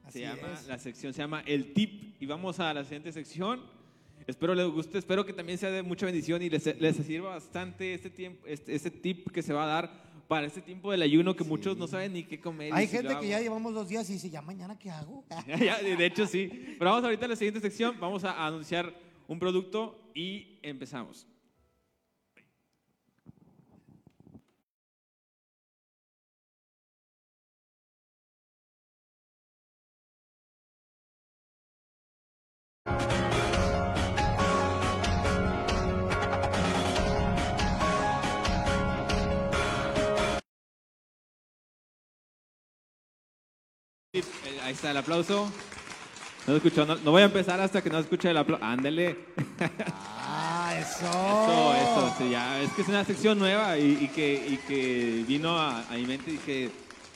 [0.03, 0.67] Así se llama, es.
[0.67, 3.61] la sección se llama El Tip y vamos a la siguiente sección.
[4.25, 7.93] Espero les guste, espero que también sea de mucha bendición y les, les sirva bastante
[7.93, 11.35] este tiempo, este, este tip que se va a dar para este tiempo del ayuno
[11.35, 12.73] que muchos no saben ni qué comer.
[12.73, 15.25] Hay si gente que ya llevamos dos días y dice, ¿ya mañana qué hago?
[15.47, 16.75] De hecho, sí.
[16.77, 17.99] Pero vamos ahorita a la siguiente sección.
[17.99, 18.93] Vamos a anunciar
[19.27, 21.27] un producto y empezamos.
[44.15, 45.51] Ahí está el aplauso.
[46.45, 48.63] No escuchó, no, no voy a empezar hasta que no escuche el aplauso.
[48.63, 49.17] Ándele.
[49.79, 51.07] ¡Ah, eso!
[51.07, 52.61] Eso, eso, sí, ya.
[52.61, 56.05] Es que es una sección nueva y, y que, y que vino a, a mi
[56.05, 56.69] mente y dije,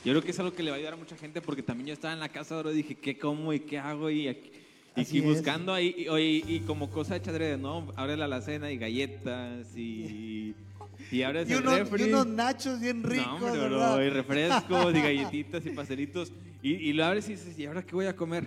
[0.04, 1.86] yo creo que es algo que le va a ayudar a mucha gente porque también
[1.86, 4.10] yo estaba en la casa ahora y dije, ¿qué como y qué hago?
[4.10, 4.50] Y, aquí-
[4.96, 5.94] y, Así buscando ahí,
[6.48, 7.92] y, como cosa hecha adrede, ¿no?
[7.94, 10.52] Abre la alacena y galletas y,
[11.10, 12.02] y abres Y el unos, refri.
[12.04, 14.02] y unos nachos bien ricos, No, hombre, bro, ¿verdad?
[14.02, 16.32] y refrescos y galletitas y pastelitos.
[16.62, 18.44] Y, y lo abres y dices, ¿y ahora qué voy a comer?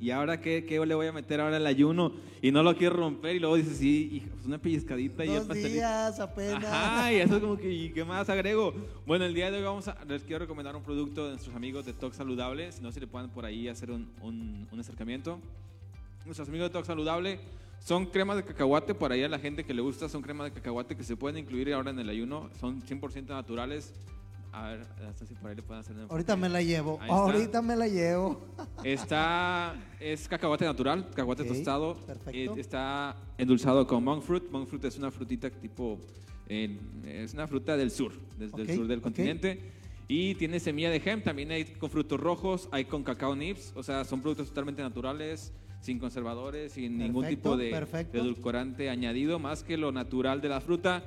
[0.00, 2.12] ¿Y ahora qué, qué le voy a meter ahora al ayuno?
[2.42, 5.44] Y no lo quiero romper y luego dices, sí, pues una pellizcadita y el Dos
[5.46, 5.74] pastelito.
[5.74, 6.64] días apenas.
[6.64, 8.74] Ajá, y eso es como que, ¿y qué más agrego?
[9.06, 11.86] Bueno, el día de hoy vamos a, les quiero recomendar un producto de nuestros amigos
[11.86, 15.38] de Tox Saludable, si no se le puedan por ahí hacer un, un, un acercamiento.
[16.26, 17.38] Nuestros amigos de Tox Saludable
[17.84, 20.52] son cremas de cacahuate, por ahí a la gente que le gusta son cremas de
[20.52, 23.92] cacahuate que se pueden incluir ahora en el ayuno, son 100% naturales.
[24.54, 26.98] A ver, hasta si por ahí le pueden hacer una Ahorita me la llevo.
[27.00, 28.38] Ahorita me la llevo.
[28.84, 31.96] Está, es cacahuate natural, cacahuate Ok, tostado.
[32.06, 32.56] perfecto.
[32.56, 34.44] Eh, está endulzado con monk fruit.
[34.50, 35.98] Monk fruit es una frutita tipo,
[36.48, 39.04] eh, es una fruta del sur, desde Ok, el sur del ok.
[39.04, 39.72] continente.
[40.06, 43.82] Y tiene semilla de hemp, también hay con frutos rojos, hay con cacao nibs, o
[43.82, 45.50] sea, son productos totalmente naturales,
[45.82, 47.70] sin conservadores, sin ningún tipo de,
[48.14, 51.02] edulcorante añadido, más que lo natural de la fruta.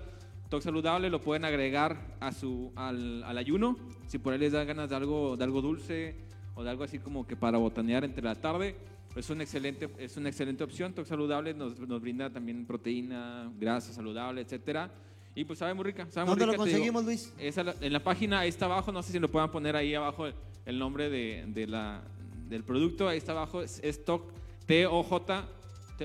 [0.50, 4.64] Tox saludable lo pueden agregar a su, al, al ayuno, si por ahí les da
[4.66, 6.16] ganas de algo, de algo dulce
[6.56, 8.76] o de algo así como que para botanear entre la tarde.
[9.16, 10.94] es una excelente, es una excelente opción.
[10.94, 14.92] Toc Saludable nos, nos brinda también proteína, grasa saludable, etcétera.
[15.34, 16.06] Y pues sabe muy rica.
[16.12, 16.74] Sabe muy ¿Dónde lo rica, digo.
[16.76, 17.34] conseguimos, Luis?
[17.66, 20.28] La- en la página, ahí está abajo, no sé si lo puedan poner ahí abajo
[20.28, 20.34] el,
[20.66, 22.04] el nombre de, de la,
[22.48, 24.32] del producto, ahí está abajo, es, es TOC,
[24.66, 25.46] T-O-J,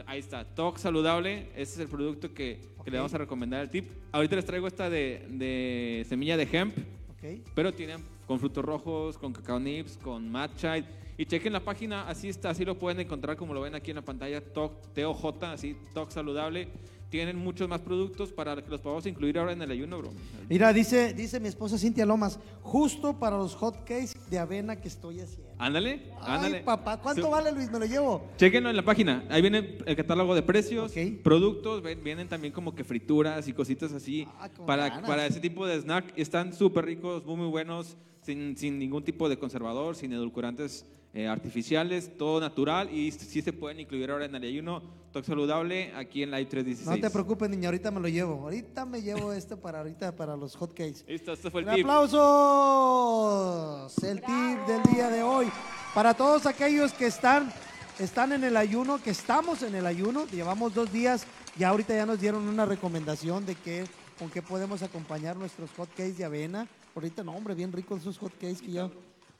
[0.07, 3.71] ahí está, TOC Saludable, ese es el producto que, que le vamos a recomendar el
[3.71, 3.89] tip.
[4.13, 6.77] Ahorita les traigo esta de, de semilla de hemp,
[7.13, 7.41] Ok.
[7.55, 10.79] pero tienen con frutos rojos, con cacao nips, con matcha.
[10.79, 10.85] Y,
[11.19, 13.97] y chequen la página, así está, así lo pueden encontrar como lo ven aquí en
[13.97, 16.69] la pantalla, TOC, T-O-J, así, TOC Saludable.
[17.11, 20.13] Tienen muchos más productos para que los podamos incluir ahora en el ayuno, bro.
[20.49, 24.89] Mira, dice, dice mi esposa Cintia Lomas, justo para los hot cakes de avena que
[24.89, 25.51] estoy haciendo.
[25.59, 26.59] Ándale, ándale.
[26.59, 27.71] Ay, papá, ¿cuánto vale, Luis?
[27.71, 28.29] Me lo llevo.
[28.37, 29.25] Chequenlo en la página.
[29.29, 34.27] Ahí viene el catálogo de precios, productos, vienen también como que frituras y cositas así
[34.39, 35.09] Ah, para, ganas.
[35.09, 36.13] para ese tipo de snack.
[36.17, 41.27] Están súper ricos, muy, muy buenos, sin, sin ningún tipo de conservador, sin edulcorantes eh,
[41.27, 44.83] artificiales, todo natural y sí se pueden incluir ahora en el ayuno
[45.13, 46.87] Tox Saludable aquí en Live 316.
[46.87, 48.35] No te preocupes, niña, ahorita me lo llevo.
[48.45, 51.05] Ahorita me llevo esto para ahorita para los hot cakes.
[51.09, 51.85] Listo, este fue el Un tip.
[51.85, 53.99] aplausos.
[54.05, 55.49] El tip del día de hoy.
[55.95, 57.53] Para todos aquellos que están,
[57.99, 61.27] están en el ayuno, que estamos en el ayuno, llevamos dos días
[61.59, 63.85] y ahorita ya nos dieron una recomendación de que
[64.17, 66.69] con qué podemos acompañar nuestros hot cakes de avena.
[66.95, 68.89] Ahorita no, hombre, bien ricos esos hot cakes que ya.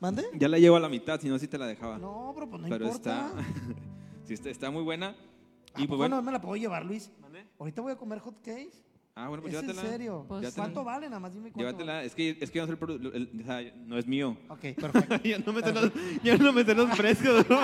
[0.01, 0.25] ¿Mande?
[0.39, 1.99] Ya la llevo a la mitad, si no, sí te la dejaba.
[1.99, 3.27] No, pero pues no Pero importa.
[3.29, 3.45] está,
[4.25, 5.15] sí, está, está muy buena.
[5.75, 6.17] ¿A Y pues bueno.
[6.17, 7.11] no me la puedo llevar, Luis?
[7.21, 7.45] ¿Mande?
[7.59, 8.83] Ahorita voy a comer hot cakes.
[9.15, 9.91] Ah, bueno, pues ¿Es en llévatela.
[9.91, 10.25] serio?
[10.27, 10.65] Pues, Llévatela.
[10.65, 11.07] ¿Cuánto vale?
[11.09, 12.03] Nada más dime cuánto Llévatela.
[12.05, 14.37] Es que, es que yo no, sé el produ- el- o sea, no es mío.
[14.49, 14.71] vale.
[14.73, 15.17] Ok, perfecto.
[15.29, 15.93] yo, no me sé los,
[16.23, 17.47] yo no me sé los precios.
[17.51, 17.61] ¿no?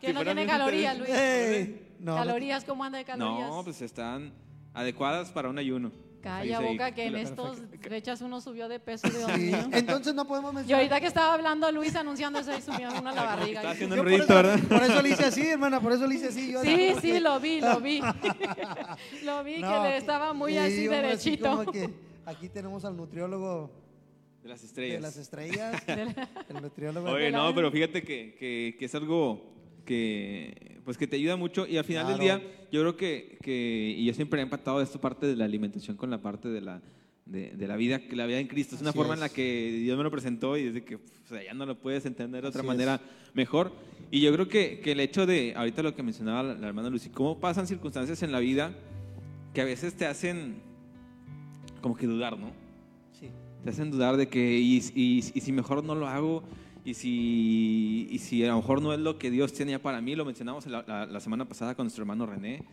[0.00, 1.10] Que Si no tiene calorías, Luis.
[1.10, 3.48] Ey, no, calorías, ¿cómo anda de calorías?
[3.48, 4.32] No, pues están
[4.74, 5.90] adecuadas para un ayuno.
[6.22, 9.58] Calla boca que en estos fechas uno subió de peso, Dios Sí, mío.
[9.72, 10.80] Entonces no podemos Y mencionar.
[10.82, 13.60] ahorita que estaba hablando Luis anunciando eso, ahí subió uno a la barriga.
[13.60, 14.58] Está haciendo Yo un eso- ¿verdad?
[14.68, 16.52] Por eso le hice así, hermana, por eso le hice así.
[16.52, 18.00] yo Sí, sí, lo vi, lo vi.
[19.24, 21.50] lo vi No, que le estaba muy sí, así derechito.
[21.56, 21.90] como que
[22.24, 23.70] aquí tenemos al nutriólogo
[24.42, 25.02] De las de estrellas.
[25.02, 25.82] las estrellas.
[26.48, 27.10] el nutriólogo.
[27.10, 29.52] Oye, no, pero fíjate que, que- que es algo
[29.84, 32.40] que, pues que te ayuda mucho y al final del Claro.
[32.40, 35.96] día yo creo que, que- y yo siempre he empatado esta parte de la alimentación
[35.96, 36.80] con la parte de la,
[37.26, 38.74] de, de la vida, que la vida en Cristo.
[38.74, 39.18] Es una Así forma es.
[39.18, 41.78] en la que Dios me lo presentó y desde que o sea, ya no lo
[41.78, 43.00] puedes entender de otra Así manera
[43.34, 43.72] mejor.
[44.10, 46.90] Y yo creo que, que el hecho de, ahorita lo que mencionaba la, la hermana
[46.90, 48.74] Lucy, cómo pasan circunstancias en la vida
[49.54, 50.56] que a veces te hacen
[51.80, 52.50] como que dudar, ¿no?
[53.18, 53.28] Sí.
[53.64, 56.42] te hacen dudar de que y, y- y si mejor no lo hago
[56.84, 60.16] y si, y si a lo mejor no es lo que Dios tenía para mí,
[60.16, 62.64] lo mencionamos la, semana pasada con nuestro hermano René.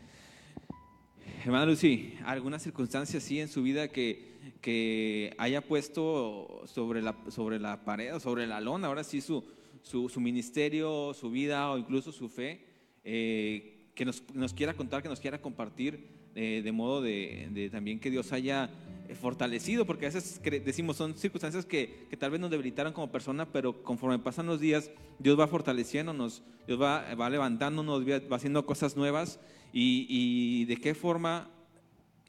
[1.45, 7.59] Hermana Lucy, ¿alguna circunstancia así en su vida que, que haya puesto sobre la, sobre
[7.59, 9.45] la pared o sobre la lona, ahora sí su,
[9.83, 12.65] su, su ministerio, su vida o incluso su fe,
[13.03, 17.69] eh, que nos, nos quiera contar, que nos quiera compartir, eh, de modo de, de
[17.69, 18.69] también que Dios haya
[19.15, 23.45] fortalecido, porque a veces decimos son circunstancias que, que tal vez nos debilitaron como persona,
[23.45, 28.95] pero conforme pasan los días, Dios va fortaleciéndonos, Dios va, va levantándonos, va haciendo cosas
[28.95, 29.39] nuevas
[29.73, 31.49] y, y de qué forma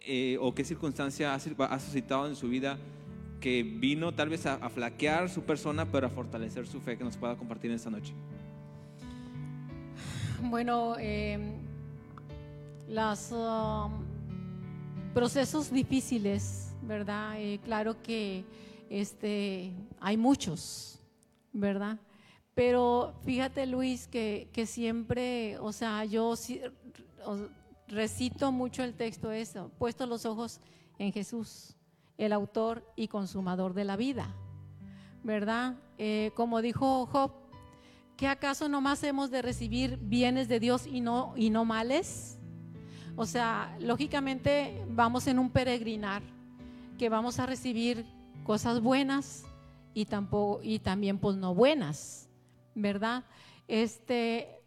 [0.06, 2.78] eh, o qué circunstancia ha, ha suscitado en su vida
[3.40, 7.16] que vino tal vez a, flaquear su persona, pero a fortalecer su fe que nos
[7.16, 8.12] pueda compartir esta noche.
[10.42, 11.38] Bueno, eh,
[12.88, 13.92] los um,
[15.12, 17.34] procesos difíciles, ¿verdad?
[17.38, 18.44] Eh, claro que
[18.88, 21.00] este, hay muchos,
[21.52, 21.98] ¿verdad?
[22.54, 26.34] Pero fíjate, Luis, que, que siempre, o sea, yo
[27.88, 30.60] recito mucho el texto eso, puesto los ojos
[30.98, 31.76] en Jesús,
[32.18, 34.34] el autor y consumador de la vida,
[35.22, 35.76] ¿verdad?
[35.98, 37.32] Eh, como dijo Job,
[38.16, 42.38] ¿qué acaso nomás hemos de recibir bienes de Dios y no, y no males?
[43.16, 46.22] O sea, lógicamente vamos en un peregrinar
[47.00, 48.04] que vamos a recibir
[48.44, 49.46] cosas buenas
[49.94, 52.28] y, tampoco, y también pues no buenas,
[52.74, 53.24] ¿verdad?
[53.68, 54.60] Este,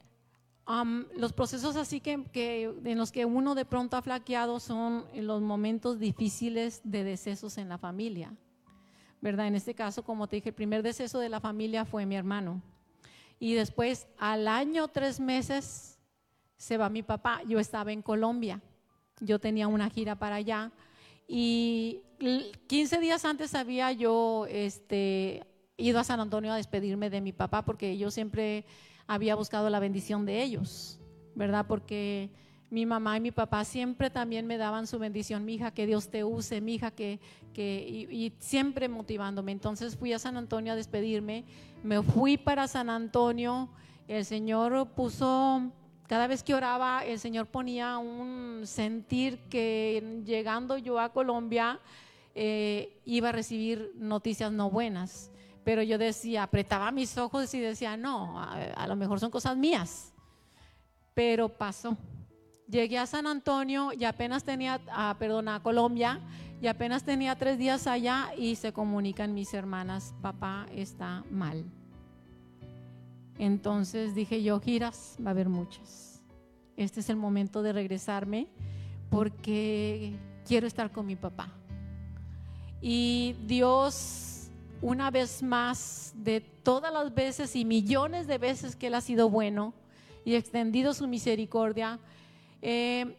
[0.66, 5.06] am, los procesos así que, que en los que uno de pronto ha flaqueado son
[5.14, 8.34] los momentos difíciles de decesos en la familia,
[9.22, 9.46] ¿verdad?
[9.46, 12.64] En este caso, como te dije, el primer deceso de la familia fue mi hermano.
[13.38, 16.00] Y después, al año, tres meses,
[16.58, 17.44] se va mi papá.
[17.48, 18.60] Yo estaba en Colombia.
[19.20, 20.72] Yo tenía una gira para allá.
[21.36, 25.44] Y l- 15 días antes había yo este,
[25.78, 28.66] ido a San Antonio a despedirme de mi papá porque yo siempre
[29.08, 31.00] había buscado la bendición de ellos,
[31.34, 31.66] ¿verdad?
[31.68, 32.30] Porque
[32.70, 36.10] mi mamá y mi papá siempre también me daban su bendición, mi hija, que Dios
[36.10, 37.20] te use, mi hija, que,
[37.52, 39.54] que y, y siempre motivándome.
[39.54, 41.46] Entonces fui a San Antonio a despedirme,
[41.84, 43.70] me fui para San Antonio
[44.08, 45.72] El Señor puso,
[46.08, 51.80] cada vez que oraba, el Señor ponía un sentir que llegando yo a Colombia
[52.36, 55.32] eh, iba a recibir noticias no buenas.
[55.64, 60.14] Pero yo decía, apretaba mis ojos y decía, no, a, lo mejor son cosas mías.
[61.14, 61.98] Pero pasó.
[62.68, 66.20] Llegué a San Antonio y apenas tenía, ah, perdón, a Colombia
[66.62, 71.66] y apenas tenía tres días allá y se comunican mis hermanas, papá está mal.
[73.38, 76.22] Entonces dije yo, giras, va a haber muchas.
[76.78, 78.48] Este es el momento de regresarme
[79.10, 80.16] porque
[80.48, 81.54] quiero estar con mi papá.
[82.82, 84.50] Y Dios,
[84.82, 89.30] una vez más, de todas las veces y millones de veces que Él ha sido
[89.30, 89.74] bueno
[90.26, 92.00] y extendido su misericordia,
[92.62, 93.18] eh,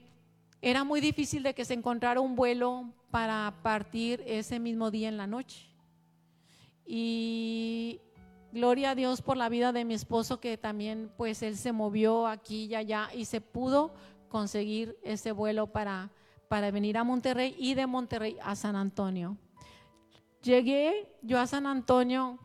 [0.60, 5.16] era muy difícil de que se encontrara un vuelo para partir ese mismo día en
[5.16, 5.66] la noche.
[6.86, 8.00] Y
[8.54, 12.28] gloria a Dios por la vida de mi esposo que también pues él se movió
[12.28, 13.94] aquí y allá y se pudo
[14.28, 16.12] conseguir ese vuelo para,
[16.48, 19.36] para venir a Monterrey y de Monterrey a San Antonio.
[20.40, 22.38] Llegué yo a San Antonio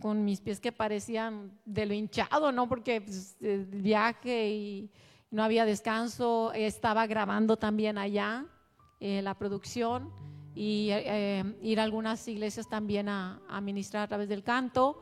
[0.00, 2.66] con mis pies que parecían de lo hinchado, ¿no?
[2.66, 4.90] Porque pues, el viaje y
[5.30, 8.46] no había descanso, estaba grabando también allá
[9.00, 10.10] eh, la producción
[10.54, 14.98] y eh, ir a algunas iglesias también a, a ministrar a través del canto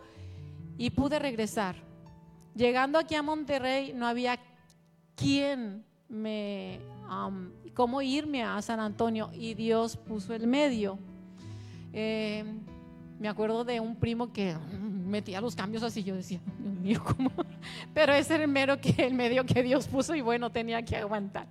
[0.80, 1.76] y pude regresar.
[2.54, 4.40] Llegando aquí a Monterrey no había
[5.14, 10.98] quien me, um, cómo irme a San Antonio y Dios puso el medio.
[11.92, 12.44] Eh,
[13.18, 17.30] me acuerdo de un primo que metía los cambios así, yo decía, Dios mío, ¿cómo?
[17.92, 20.96] Pero ese era el, mero que, el medio que Dios puso y bueno, tenía que
[20.96, 21.46] aguantar.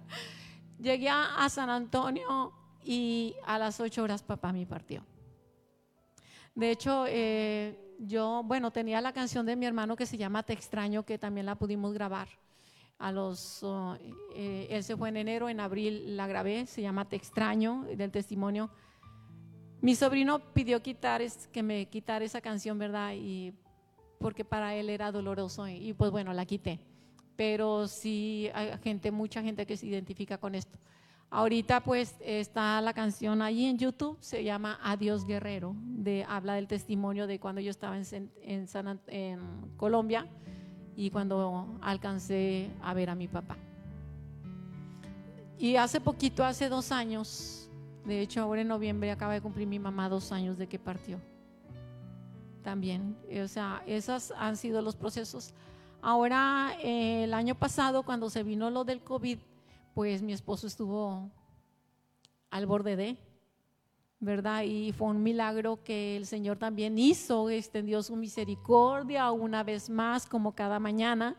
[0.82, 2.52] Llegué a, San Antonio
[2.84, 5.06] y a las ocho horas papá me partió.
[6.56, 10.54] De hecho, eh, yo, bueno, tenía la canción de mi hermano que se llama Te
[10.54, 12.28] extraño, que también la pudimos grabar.
[12.98, 13.96] A los, uh,
[14.34, 18.12] eh, él se fue en enero, en abril la grabé, se llama Te extraño, del
[18.12, 18.70] testimonio.
[19.82, 23.14] Mi sobrino pidió quitar, es, que me quitara esa canción, ¿verdad?
[23.16, 23.54] Y
[24.20, 26.80] porque para él era doloroso y, y pues bueno, la quité.
[27.36, 30.78] Pero sí hay gente, mucha gente que se identifica con esto.
[31.32, 36.68] Ahorita pues está la canción allí en YouTube, se llama Adiós Guerrero, de, habla del
[36.68, 40.26] testimonio de cuando yo estaba en, Colombia
[40.96, 43.58] y cuando alcancé a ver a mi papá.
[45.60, 47.70] Y hace poquito, hace dos años,
[48.06, 51.20] de hecho ahora en noviembre acaba de cumplir mi mamá dos años de que partió.
[52.64, 55.54] También, o sea, esos han sido los procesos.
[56.02, 59.38] Ahora, eh, el año pasado, cuando se vino lo del COVID,
[59.94, 61.32] pues mi esposo estuvo
[62.49, 63.18] al borde de,
[64.20, 64.64] ¿verdad?
[64.64, 70.26] Y fue un milagro que el Señor también hizo, extendió su misericordia una vez más,
[70.26, 71.36] como cada mañana,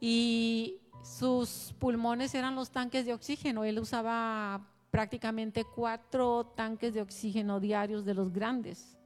[0.00, 3.64] y sus pulmones eran los tanques de oxígeno.
[3.64, 8.96] Él usaba prácticamente cuatro tanques de oxígeno diarios de los grandes.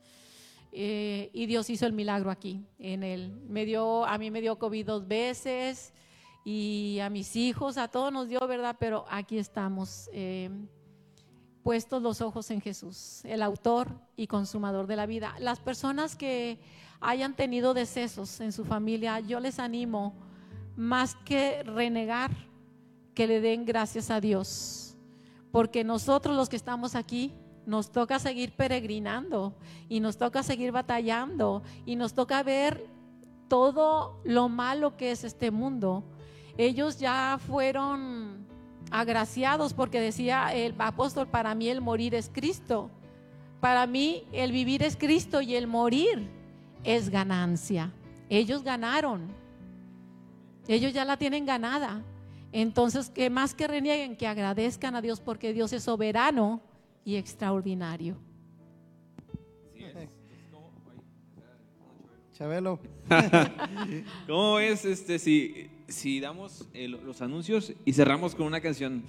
[0.73, 3.41] Eh, y Dios hizo el milagro aquí en él.
[3.49, 5.93] Me dio, a mí me dio COVID dos veces
[6.53, 8.75] y a mis hijos, a todos nos dio, ¿verdad?
[8.81, 10.51] Pero aquí estamos eh,
[11.63, 15.37] puestos los ojos en Jesús, el autor y consumador de la vida.
[15.39, 16.59] Las personas que
[17.01, 20.13] hayan tenido decesos en su familia, yo les animo
[20.75, 22.33] más que renegar,
[23.15, 24.97] que le den gracias a Dios,
[25.53, 27.33] porque nosotros los que estamos aquí,
[27.65, 29.55] nos toca seguir peregrinando
[29.89, 32.89] y nos toca seguir batallando y nos toca ver
[33.47, 36.03] todo lo malo que es este mundo
[36.67, 38.47] ellos ya fueron
[38.91, 42.91] agraciados porque decía el apóstol, para mí el morir es Cristo.
[43.61, 46.29] Para mí el vivir es Cristo y el morir
[46.85, 47.93] es ganancia.
[48.29, 49.29] Ellos ganaron.
[50.69, 52.03] Ellos ya la tienen ganada.
[52.53, 56.61] Entonces, que más que renieguen, que agradezcan a Dios porque Dios es soberano
[57.07, 58.19] y extraordinario.
[62.35, 62.79] Chabelo.
[64.27, 69.03] ¿Cómo es este si si damos eh, los anuncios y cerramos con una canción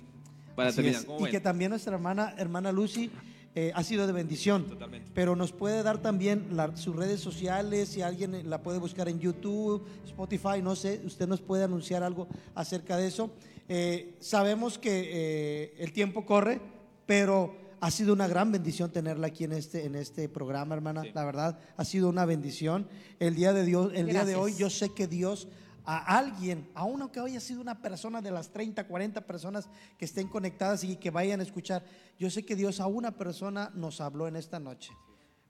[0.55, 0.99] para Así terminar.
[1.01, 1.05] es.
[1.05, 1.31] ¿Cómo Y ven?
[1.31, 3.09] que también nuestra hermana, hermana Lucy
[3.55, 4.65] eh, ha sido de bendición.
[4.65, 5.09] Totalmente.
[5.13, 9.19] Pero nos puede dar también la- sus redes sociales, si alguien la puede buscar en
[9.19, 13.31] YouTube, Spotify, no sé, usted nos puede anunciar algo acerca de eso.
[13.69, 16.59] Eh, sabemos que eh, el tiempo corre,
[17.05, 21.03] pero ha sido una gran bendición tenerla aquí en este, en este programa, hermana.
[21.13, 22.87] La verdad, ha sido una bendición.
[23.19, 25.47] El día de Dios, el día de hoy, yo sé que Dios
[25.85, 30.27] a alguien, aun aunque haya sido una persona de las 30, 40 personas que estén
[30.27, 31.83] conectadas y que vayan a escuchar,
[32.19, 34.91] yo sé que Dios a una persona nos habló en esta noche.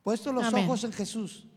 [0.04, 0.66] Puesto los Amén.
[0.66, 1.48] ojos en Jesús,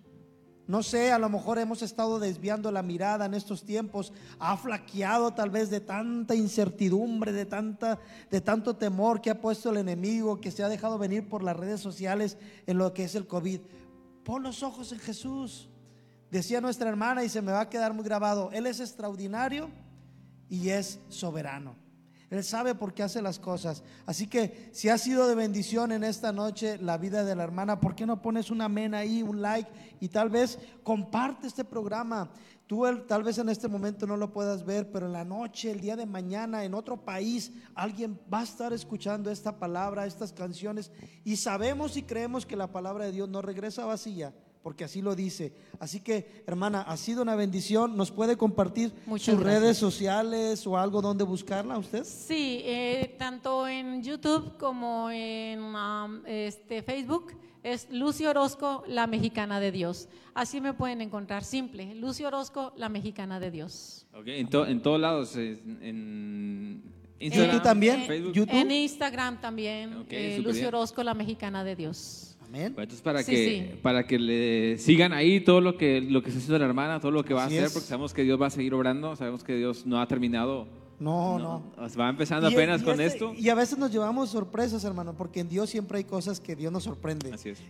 [0.67, 5.35] No sé, a lo mejor hemos estado desviando la mirada en estos tiempos, ha flaqueado
[5.35, 7.99] tal vez de tanta incertidumbre, de tanta
[8.31, 11.55] de tanto temor que ha puesto el enemigo, que se ha dejado venir por las
[11.55, 13.61] redes sociales en lo que es el COVID.
[14.25, 15.69] Pon los ojos en Jesús.
[16.35, 19.71] Decía nuestra hermana y se me va a quedar muy grabado, él es extraordinario
[20.49, 21.77] y es soberano.
[22.29, 23.85] Él sabe por qué hace las cosas.
[24.05, 27.79] Así que si ha sido de bendición en esta noche la vida de la hermana,
[27.79, 29.71] ¿por qué no pones un amén ahí, un like
[30.01, 32.29] y tal vez comparte este programa?
[32.67, 35.81] Tú tal vez en este momento no lo puedas ver, pero en la noche, el
[35.81, 40.91] día de mañana, en otro país, alguien va a estar escuchando esta palabra, estas canciones.
[41.23, 44.35] Y sabemos y creemos que la palabra de Dios no regresa vacía,
[44.65, 45.53] porque así lo dice.
[45.79, 47.97] Así que, hermana, ha sido una bendición.
[47.97, 49.63] ¿Nos puede compartir Muchas sus gracias.
[49.63, 52.03] redes sociales o algo donde buscarla usted?
[52.03, 59.61] Sí, eh, tanto en YouTube como en um, este, Facebook es Lucy Orozco, la mexicana
[59.61, 60.09] de Dios.
[60.35, 61.95] Así me pueden encontrar, simple.
[61.95, 64.07] Lucy Orozco, la mexicana de Dios.
[64.15, 66.83] Ok, en, to- en todos lados, en
[67.19, 68.07] ¿Y Instagram, tú también?
[68.07, 68.49] Facebook.
[68.51, 70.67] En Instagram también, Ok, eh, bien.
[70.67, 72.34] Orozco, la mexicana de Dios.
[72.47, 72.73] Amén.
[72.75, 73.79] Bueno, entonces para Sí, que sí.
[73.83, 77.11] para que le sigan ahí todo lo que lo que está haciendo la hermana, todo
[77.11, 77.73] lo que va Así a hacer, es.
[77.73, 80.67] porque sabemos que Dios va a seguir obrando, sabemos que Dios no ha terminado.
[81.01, 81.73] No, no.
[81.99, 83.35] Va empezando Y- apenas y con este- esto.
[83.37, 86.73] Y a veces nos llevamos sorpresas, hermano, porque en Dios siempre hay cosas que Dios
[86.73, 87.33] nos sorprende.
[87.33, 87.59] Así es.
[87.59, 87.67] Eh,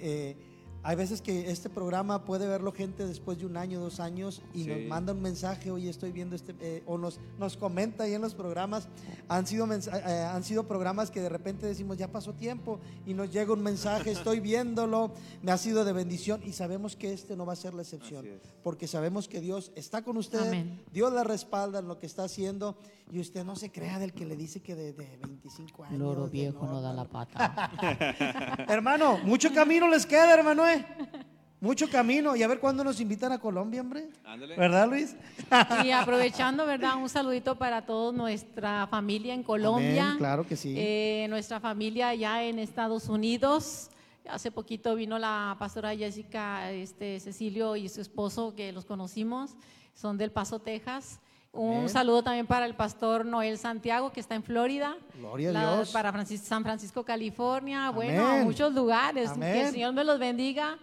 [0.00, 0.36] eh,
[0.84, 4.64] hay veces que este programa puede verlo gente después de un año, dos años y
[4.64, 4.70] Sí.
[4.70, 8.20] nos manda un mensaje, oye, estoy viendo este, eh, o nos, nos comenta ahí en
[8.22, 8.86] los programas.
[9.28, 13.14] Han sido, mensa- eh, han sido programas que de repente decimos, ya pasó tiempo y
[13.14, 15.12] nos llega un mensaje, estoy viéndolo,
[15.42, 18.26] me ha sido de bendición y sabemos que este no va a ser la excepción,
[18.62, 20.82] porque sabemos que Dios está con usted, Amén.
[20.92, 22.76] Dios la respalda en lo que está haciendo
[23.10, 25.98] y usted no se crea del que le dice que de, de 25 años.
[25.98, 27.70] Loro viejo no da la pata.
[28.68, 30.64] Hermano, mucho camino les queda, hermano,
[31.60, 32.36] Mucho camino.
[32.36, 34.10] Y a ver cuándo nos invitan a Colombia, hombre.
[34.24, 34.54] Ándale.
[34.54, 35.16] ¿Verdad, Luis?
[35.82, 36.96] Y aprovechando, ¿verdad?
[36.96, 40.04] Un saludito para toda nuestra familia en Colombia.
[40.04, 40.74] Amén, claro que sí.
[40.76, 43.88] Eh, nuestra familia allá en Estados Unidos.
[44.28, 49.56] Hace poquito vino la pastora Jessica este, Cecilio y su esposo, que los conocimos.
[49.94, 51.18] Son del Paso, Texas.
[51.54, 54.96] Un saludo también para el pastor Noel Santiago, que está en Florida.
[55.18, 55.90] Gloria a Dios.
[55.90, 57.90] Para Francis- San Francisco, California.
[57.90, 59.30] Bueno, muchos lugares.
[59.32, 60.78] Que el Señor me los bendiga.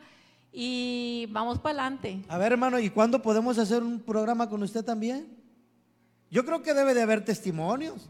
[0.54, 2.22] Y vamos para adelante.
[2.28, 5.28] A ver, hermano, ¿y cuándo podemos hacer un programa con usted también?
[6.30, 8.10] Yo creo que debe de haber testimonios.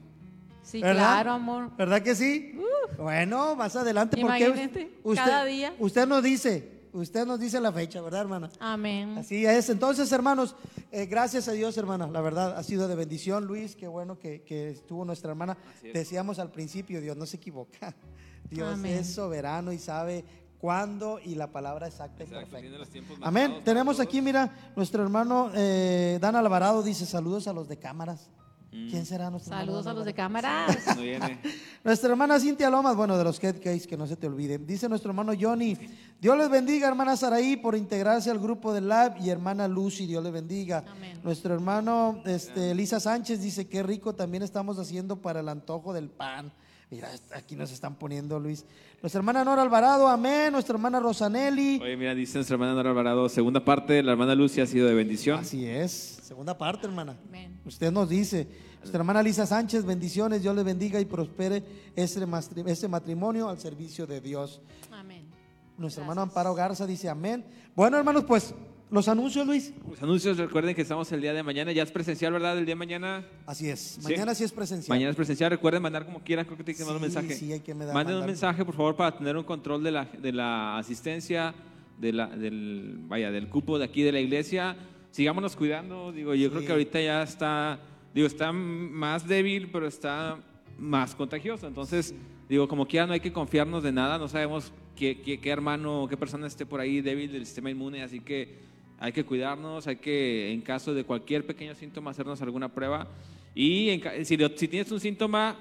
[0.63, 1.13] Sí, ¿verdad?
[1.13, 1.75] claro, amor.
[1.75, 2.57] ¿Verdad que sí?
[2.97, 5.73] Bueno, más adelante, porque Imagínate, usted, cada día.
[5.79, 8.49] usted nos dice, usted nos dice la fecha, ¿verdad, hermana?
[8.59, 9.17] Amén.
[9.17, 9.69] Así es.
[9.69, 10.55] Entonces, hermanos,
[10.91, 12.07] eh, gracias a Dios, hermana.
[12.07, 13.45] La verdad, ha sido de bendición.
[13.45, 15.57] Luis, qué bueno que, que estuvo nuestra hermana.
[15.83, 15.93] es.
[15.93, 17.95] Decíamos al principio, Dios no se equivoca.
[18.49, 18.99] Dios Amén.
[18.99, 20.25] es soberano y sabe
[20.57, 22.77] cuándo y la palabra exacta y Exacto, perfecta.
[22.77, 23.61] los tiempos Amén.
[23.63, 28.29] Tenemos aquí, mira, nuestro hermano eh, Dan Alvarado dice saludos a los de cámaras.
[28.71, 28.89] Mm.
[28.89, 30.67] ¿Quién será nuestro hermano Saludos a los de Alvarado?
[30.67, 30.95] cámaras.
[30.95, 31.39] No viene.
[31.83, 34.65] Nuestra hermana Cintia Lomas, bueno, de los Headcase, que no se te olviden.
[34.65, 35.77] Dice nuestro hermano Johnny,
[36.19, 40.23] Dios les bendiga, hermana Saraí, por integrarse al grupo de Lab y hermana Lucy, Dios
[40.23, 40.85] les bendiga.
[40.89, 41.19] Amén.
[41.23, 46.09] Nuestro hermano este, Lisa Sánchez dice, qué rico también estamos haciendo para el antojo del
[46.09, 46.51] pan.
[46.91, 48.65] Mira, aquí nos están poniendo, Luis.
[49.01, 50.51] Nuestra hermana Nora Alvarado, amén.
[50.51, 51.79] Nuestra hermana Rosanelli.
[51.81, 54.93] Oye, mira, dice nuestra hermana Nora Alvarado, segunda parte, la hermana Lucia ha sido de
[54.93, 55.39] bendición.
[55.39, 56.19] Así es.
[56.21, 57.17] Segunda parte, hermana.
[57.29, 57.57] Amén.
[57.65, 58.45] Usted nos dice,
[58.79, 61.63] nuestra hermana Lisa Sánchez, bendiciones, Dios le bendiga y prospere
[61.95, 64.61] ese matrimonio al servicio de Dios.
[64.91, 65.29] Amén.
[65.77, 65.97] Nuestro Gracias.
[65.99, 67.45] hermano Amparo Garza dice amén.
[67.73, 68.53] Bueno, hermanos, pues
[68.91, 69.73] los anuncios, Luis.
[69.89, 72.57] Los anuncios, recuerden que estamos el día de mañana, ya es presencial, ¿verdad?
[72.57, 73.25] El día de mañana.
[73.45, 73.99] Así es.
[74.03, 74.93] Mañana sí es presencial.
[74.93, 77.33] Mañana es presencial, recuerden mandar como quieran, creo que tienen que mandar un mensaje.
[77.35, 80.33] sí, hay que Manden un mensaje, por favor, para tener un control de la, de
[80.33, 81.55] la asistencia,
[81.97, 84.75] de la, del, vaya, del cupo de aquí de la iglesia.
[85.11, 87.79] Sigámonos cuidando, digo, yo creo que ahorita ya está,
[88.13, 90.37] digo, está más débil, pero está
[90.77, 91.65] más contagioso.
[91.65, 92.13] Entonces,
[92.49, 96.07] digo, como quiera, no hay que confiarnos de nada, no sabemos qué, qué, qué hermano,
[96.09, 98.70] qué persona esté por ahí débil del sistema inmune, así que
[99.01, 103.07] hay que cuidarnos, hay que, en caso de cualquier pequeño síntoma, hacernos alguna prueba.
[103.55, 105.57] Y en si, si tienes un síntoma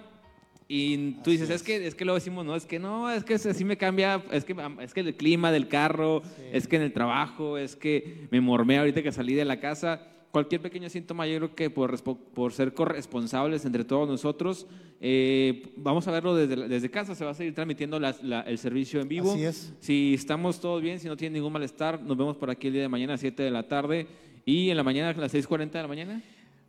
[0.68, 1.62] y tú dices, es.
[1.62, 4.44] que es que lo decimos, no, es que no, es que así me cambia, es
[4.44, 6.22] que, es que el clima del carro,
[6.52, 10.06] es que en el trabajo, es que me mormé ahorita que salí de la casa.
[10.32, 14.66] Cualquier pequeño síntoma, yo creo que por, por ser corresponsables entre todos nosotros,
[15.00, 19.00] eh, vamos a verlo desde, desde casa, se va a seguir transmitiendo la- el servicio
[19.00, 19.32] en vivo.
[19.32, 19.72] Así es.
[19.80, 22.82] Si estamos todos bien, si no tienen ningún malestar, nos vemos por aquí el día
[22.82, 24.06] de mañana a 7 de la tarde
[24.44, 26.22] y en la mañana a las 6.40 de la mañana.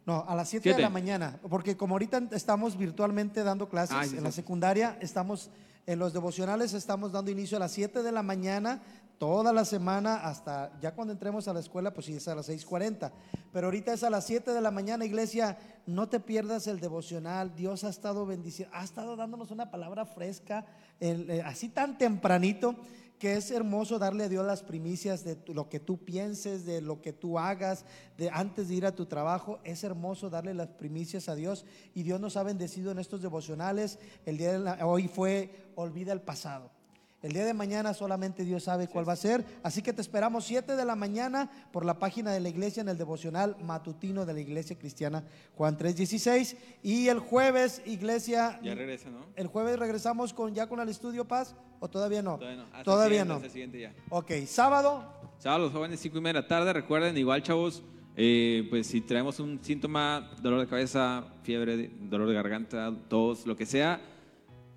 [0.08, 4.18] No, a las 7 de la mañana, porque como ahorita estamos virtualmente dando clases Ah,
[4.18, 5.52] en la secundaria, estamos
[5.86, 8.82] en los devocionales, estamos dando inicio a las 7 de la mañana
[9.22, 12.49] toda la semana hasta ya cuando entremos a la escuela, pues sí es a las
[12.49, 13.11] 6:40.
[13.53, 15.60] Pero ahorita es a las 7 de la mañana, iglesia.
[15.85, 17.56] No te pierdas el devocional.
[17.56, 20.65] Dios ha estado bendiciendo, ha estado dándonos una palabra fresca,
[20.99, 22.76] eh, así tan tempranito
[23.19, 27.03] que es hermoso darle a Dios las primicias de lo que tú pienses, de lo
[27.03, 27.85] que tú hagas,
[28.18, 29.60] de antes de ir a tu trabajo.
[29.64, 33.99] Es hermoso darle las primicias a Dios y Dios nos ha bendecido en estos devocionales.
[34.26, 36.81] El día de hoy fue olvida el pasado.
[37.22, 39.45] El día de mañana solamente Dios sabe cuál va a ser.
[39.61, 42.89] Así que te esperamos 7 de la mañana por la página de la iglesia en
[42.89, 45.23] el devocional matutino de la iglesia cristiana
[45.56, 46.57] Juan 3.16.
[46.81, 48.60] Y el jueves, iglesia.
[48.64, 49.19] Ya regresa, ¿no?
[49.35, 52.38] El jueves regresamos con ya con el estudio Paz o todavía no.
[52.38, 52.64] Todavía no.
[52.64, 53.35] Hasta Todavía el no.
[53.35, 53.93] hasta siguiente ya.
[54.10, 55.03] Ok, sábado.
[55.38, 56.73] Sábado, los jóvenes, 5 y media de la tarde.
[56.73, 57.84] Recuerden, igual, chavos,
[58.15, 63.56] eh, pues si traemos un síntoma, dolor de cabeza, fiebre, dolor de garganta, tos, lo
[63.56, 64.02] que sea,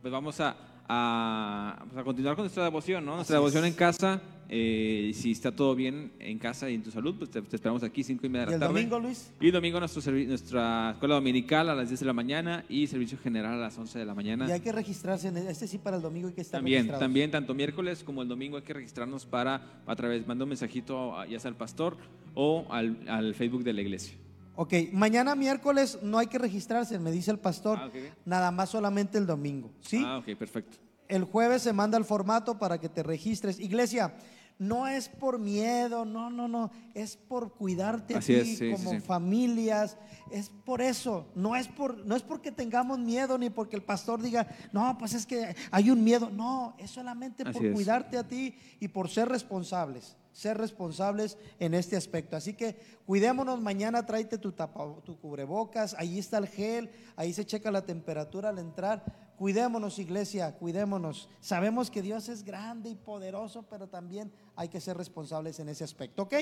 [0.01, 0.57] pues vamos a,
[0.89, 3.17] a, pues, a continuar con nuestra devoción, ¿no?
[3.17, 3.71] Nuestra Así devoción es.
[3.71, 4.21] en casa.
[4.51, 7.83] eh, si está todo bien en casa y en tu salud, pues te, te esperamos
[7.83, 8.75] aquí, 5 y media de Y la el tarde.
[8.75, 9.31] domingo, Luis.
[9.41, 13.17] Y domingo nuestro servi- nuestra escuela dominical a las 10 de la mañana y servicio
[13.19, 14.47] general a las 11 de la mañana.
[14.47, 15.29] Y hay que registrarse.
[15.29, 17.01] En este sí para el domingo hay que estar También, registrados.
[17.05, 21.19] también, tanto miércoles como el domingo hay que registrarnos para, a través, manda un mensajito
[21.19, 21.97] a- ya sea al pastor
[22.35, 24.15] o al, al Facebook de la iglesia.
[24.57, 27.79] Ok, mañana miércoles no hay que registrarse, me dice el pastor.
[27.81, 27.91] Ah.
[28.25, 29.71] Nada más solamente el domingo.
[29.81, 30.03] ¿Sí?
[30.05, 30.79] Ah, ok, perfecto.
[31.09, 33.59] El jueves se manda el formato para que te registres.
[33.59, 34.15] Iglesia,
[34.59, 38.91] no es por miedo, no, no, no, es por cuidarte a ti es, sí, como
[38.91, 39.01] sí, sí.
[39.01, 39.99] familias,
[40.31, 44.23] es por eso, no es por no es porque tengamos miedo ni porque el pastor
[44.23, 47.75] diga, "No, pues es que hay un miedo." No, es solamente Así por es.
[47.75, 52.37] cuidarte a ti y por ser responsables, ser responsables en este aspecto.
[52.37, 57.47] Así que cuidémonos, mañana tráete tu tapa, tu cubrebocas, ahí está el gel, ahí se
[57.47, 59.24] checa la temperatura al entrar.
[59.39, 61.29] Cuidémonos, iglesia, cuidémonos.
[61.41, 65.83] Sabemos que Dios es grande y poderoso, pero también hay que ser responsables en ese
[65.83, 66.35] aspecto, ¿ok?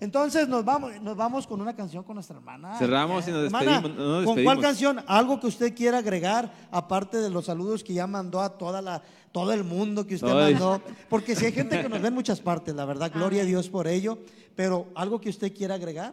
[0.00, 2.76] Entonces nos vamos, nos vamos con una canción con nuestra hermana.
[2.76, 5.04] Cerramos y nos Hermana, despedimos, nos ¿Con cuál canción?
[5.06, 9.00] Algo que usted quiera agregar, aparte de los saludos que ya mandó a toda la,
[9.30, 10.54] todo el mundo que usted Ay.
[10.54, 10.82] mandó.
[11.08, 13.68] Porque si hay gente que nos ve en muchas partes, la verdad, gloria a Dios
[13.68, 14.18] por ello.
[14.56, 16.12] Pero algo que usted quiera agregar,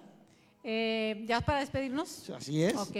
[0.63, 2.29] Eh, ¿Ya para despedirnos?
[2.29, 2.75] así es.
[2.75, 2.95] Ok.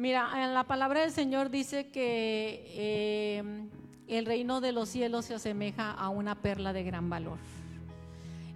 [0.00, 3.68] Mira, en la palabra del Señor dice que eh,
[4.08, 7.36] el reino de los cielos se asemeja a una perla de gran valor.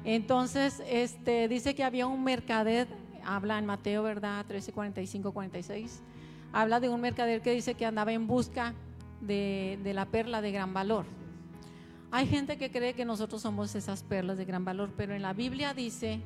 [0.06, 2.88] Entonces, este, dice que había un mercader,
[3.26, 4.46] habla en Mateo, ¿verdad?
[4.46, 6.00] 13, 45, 46.
[6.50, 8.72] Habla de un mercader que dice que andaba en busca
[9.20, 11.04] de, de la perla de gran valor.
[12.10, 15.34] Hay gente que cree que nosotros somos esas perlas de gran valor, pero en la
[15.34, 16.22] Biblia dice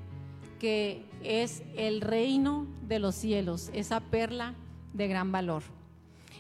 [0.61, 4.55] que es el reino de los cielos, esa perla
[4.93, 5.62] de gran valor.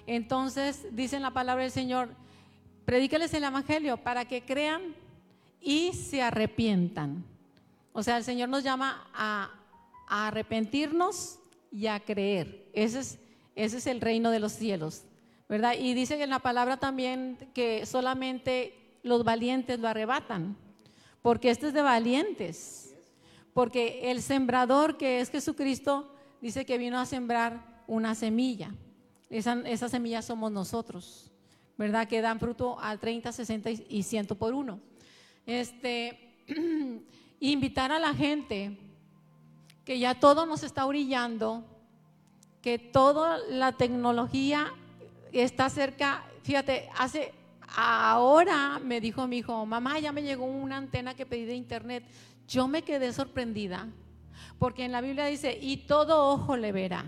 [0.06, 2.08] Entonces, dice en la palabra del Señor,
[2.84, 4.94] predícales el Evangelio para que crean
[5.60, 7.24] y se arrepientan.
[7.92, 9.50] O sea, el Señor nos llama a,
[10.08, 11.38] arrepentirnos
[11.70, 12.66] y a creer.
[12.72, 13.18] Ese es,
[13.54, 15.02] ese es el reino de los cielos,
[15.48, 15.74] ¿verdad?
[15.78, 18.72] Y dice en la palabra también que solamente
[19.02, 20.56] los valientes lo arrebatan,
[21.20, 22.94] porque este es de valientes.
[23.52, 28.72] Porque el sembrador que es Jesucristo dice que vino a sembrar una semilla.
[29.28, 31.32] Esa, esa semilla somos nosotros,
[31.76, 32.06] ¿verdad?
[32.06, 34.78] Que dan fruto al 30, 60 y 100 por uno.
[35.44, 36.44] Este,
[37.40, 38.78] invitar a la gente
[39.84, 41.64] que ya todo nos está orillando,
[42.62, 44.72] que toda la tecnología
[45.32, 46.24] está cerca.
[46.42, 47.32] Fíjate, hace
[47.74, 52.04] ahora me dijo mi hijo, mamá, ya me llegó una antena que pedí de internet.
[52.46, 53.88] Yo me quedé sorprendida,
[54.58, 57.04] porque en la Biblia dice, y todo ojo le verá.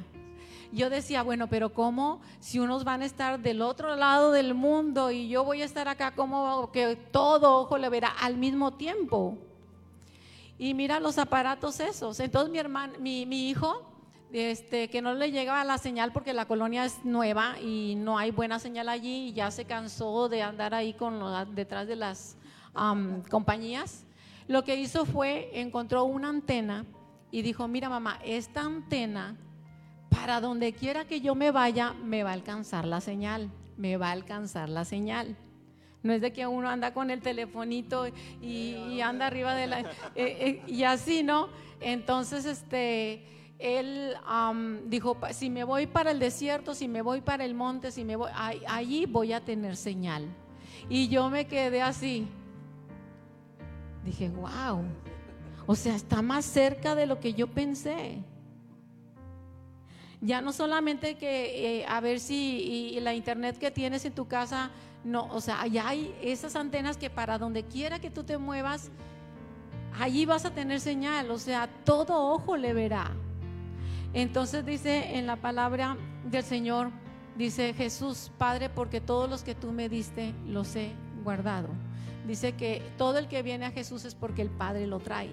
[0.72, 2.20] Yo decía, bueno, pero ¿cómo?
[2.38, 5.88] Si unos van a estar del otro lado del mundo y yo voy a estar
[5.88, 9.36] acá, como que todo ojo le verá al mismo tiempo?
[10.58, 12.20] Y mira los aparatos esos.
[12.20, 13.90] Entonces mi hermano, mi, mi hijo,
[14.32, 18.30] este, que no le llegaba la señal porque la colonia es nueva y no hay
[18.30, 21.20] buena señal allí y ya se cansó de andar ahí con
[21.54, 22.36] detrás de las
[23.28, 24.04] compañías.
[24.46, 26.84] Lo que hizo fue encontró una antena
[27.32, 29.36] y dijo, mira mamá, esta antena
[30.20, 34.08] para donde quiera que yo me vaya me va a alcanzar la señal, me va
[34.08, 35.34] a alcanzar la señal.
[36.02, 38.06] No es de que uno anda con el telefonito
[38.42, 39.80] y, anda arriba de la...
[39.80, 41.48] eh, eh, y así, ¿no?
[41.80, 43.24] Entonces, este,
[43.58, 44.14] él
[44.86, 48.04] dijo, "Pa- si me voy para el desierto, si me voy para el monte, si
[48.04, 50.26] me voy, ahí- allí voy a tener señal.
[50.90, 52.26] Y yo me quedé así.
[54.04, 54.82] Dije, wow.
[55.66, 58.22] O sea, está más cerca de lo que yo pensé.
[60.20, 64.26] Ya no solamente que eh, a ver si y- la internet que tienes en tu
[64.28, 64.70] casa,
[65.02, 68.90] no, o sea, ya hay esas antenas que para donde quiera que tú te muevas,
[69.98, 73.12] allí vas a tener señal, o sea, todo ojo le verá.
[74.12, 76.90] Entonces dice en la palabra del Señor,
[77.36, 80.92] dice Jesús, Padre, porque todos los que tú me diste los he
[81.24, 81.68] guardado.
[82.26, 85.30] Dice que todo el que viene a Jesús es porque el Padre lo trae.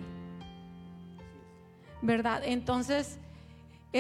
[2.02, 2.42] ¿Verdad?
[2.46, 3.20] Entonces,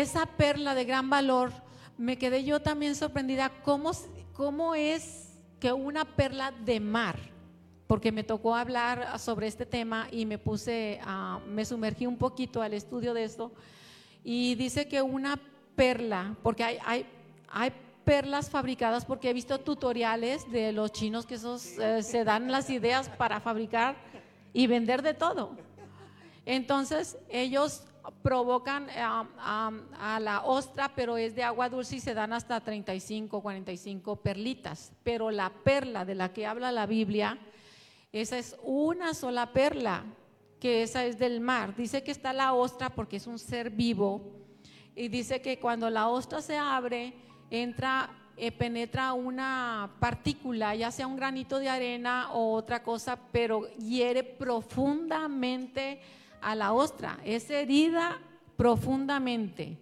[0.01, 1.51] esa perla de gran valor,
[1.97, 3.91] me quedé yo también sorprendida cómo,
[4.33, 7.17] cómo es que una perla de mar,
[7.87, 12.61] porque me tocó hablar sobre este tema y me puse, a, me sumergí un poquito
[12.61, 13.51] al estudio de esto,
[14.23, 15.39] y dice que una
[15.75, 17.05] perla, porque hay, hay,
[17.49, 17.71] hay
[18.03, 22.69] perlas fabricadas, porque he visto tutoriales de los chinos que esos eh, se dan las
[22.69, 23.95] ideas para fabricar
[24.53, 25.57] y vender de todo.
[26.45, 27.83] Entonces ellos
[28.21, 34.15] provocan a la ostra, pero es de agua dulce y se dan hasta 35, 45
[34.17, 34.91] perlitas.
[35.03, 37.37] Pero la perla de la que habla la Biblia,
[38.11, 40.03] esa es una sola perla,
[40.59, 41.75] que esa es del mar.
[41.75, 44.21] Dice que está la ostra porque es un ser vivo.
[44.95, 47.13] Y dice que cuando la ostra se abre,
[47.51, 53.67] entra, eh, penetra una partícula, ya sea un granito de arena o otra cosa, pero
[53.77, 56.01] hiere profundamente
[56.41, 58.19] a la ostra, es herida
[58.55, 59.77] profundamente.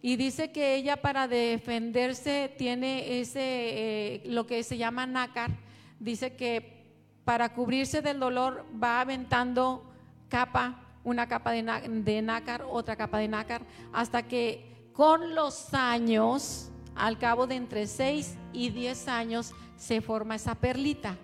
[0.00, 5.50] Y dice que ella para defenderse tiene ese, eh, lo que se llama nácar,
[5.98, 6.78] dice que
[7.24, 9.84] para cubrirse del dolor va aventando
[10.28, 16.70] capa, una capa de, de nácar, otra capa de nácar, hasta que con los años,
[16.94, 21.16] al cabo de entre 6 y 10 años, se forma esa perlita.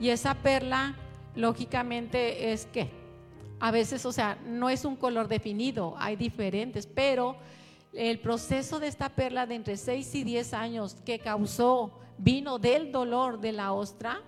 [0.00, 0.94] Y esa perla,
[1.34, 2.90] lógicamente, es que
[3.60, 7.36] a veces, o sea, no es un color definido, hay diferentes, pero
[7.92, 12.92] el proceso de esta perla de entre 6 y 10 años que causó, vino del
[12.92, 14.20] dolor de la ostra,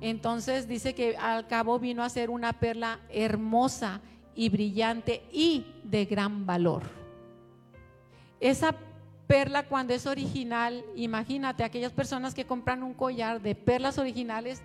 [0.00, 4.00] entonces dice que al cabo vino a ser una perla hermosa
[4.34, 6.82] y brillante y de gran valor.
[8.40, 8.74] Esa
[9.28, 14.62] perla cuando es original, imagínate, aquellas personas que compran un collar de perlas originales,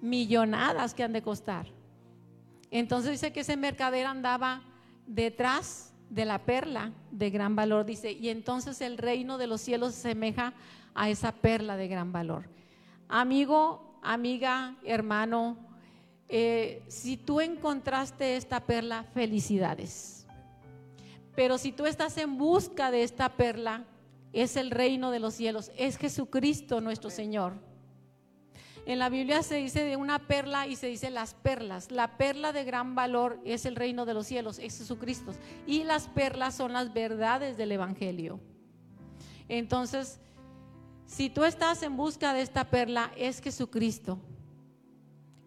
[0.00, 1.66] millonadas que han de costar.
[2.78, 4.62] Entonces dice que ese mercader andaba
[5.06, 9.94] detrás de la perla de gran valor, dice, y entonces el reino de los cielos
[9.94, 10.52] se asemeja
[10.94, 12.48] a esa perla de gran valor.
[13.08, 15.56] Amigo, amiga, hermano,
[16.28, 20.26] eh, si tú encontraste esta perla, felicidades.
[21.34, 23.84] Pero si tú estás en busca de esta perla,
[24.32, 27.54] es el reino de los cielos, es Jesucristo nuestro Señor.
[28.86, 31.90] En la Biblia se dice de una perla y se dice las perlas.
[31.90, 35.32] La perla de gran valor es el reino de los cielos, es Jesucristo.
[35.66, 38.38] Y las perlas son las verdades del Evangelio.
[39.48, 40.20] Entonces,
[41.04, 44.20] si tú estás en busca de esta perla, es Jesucristo.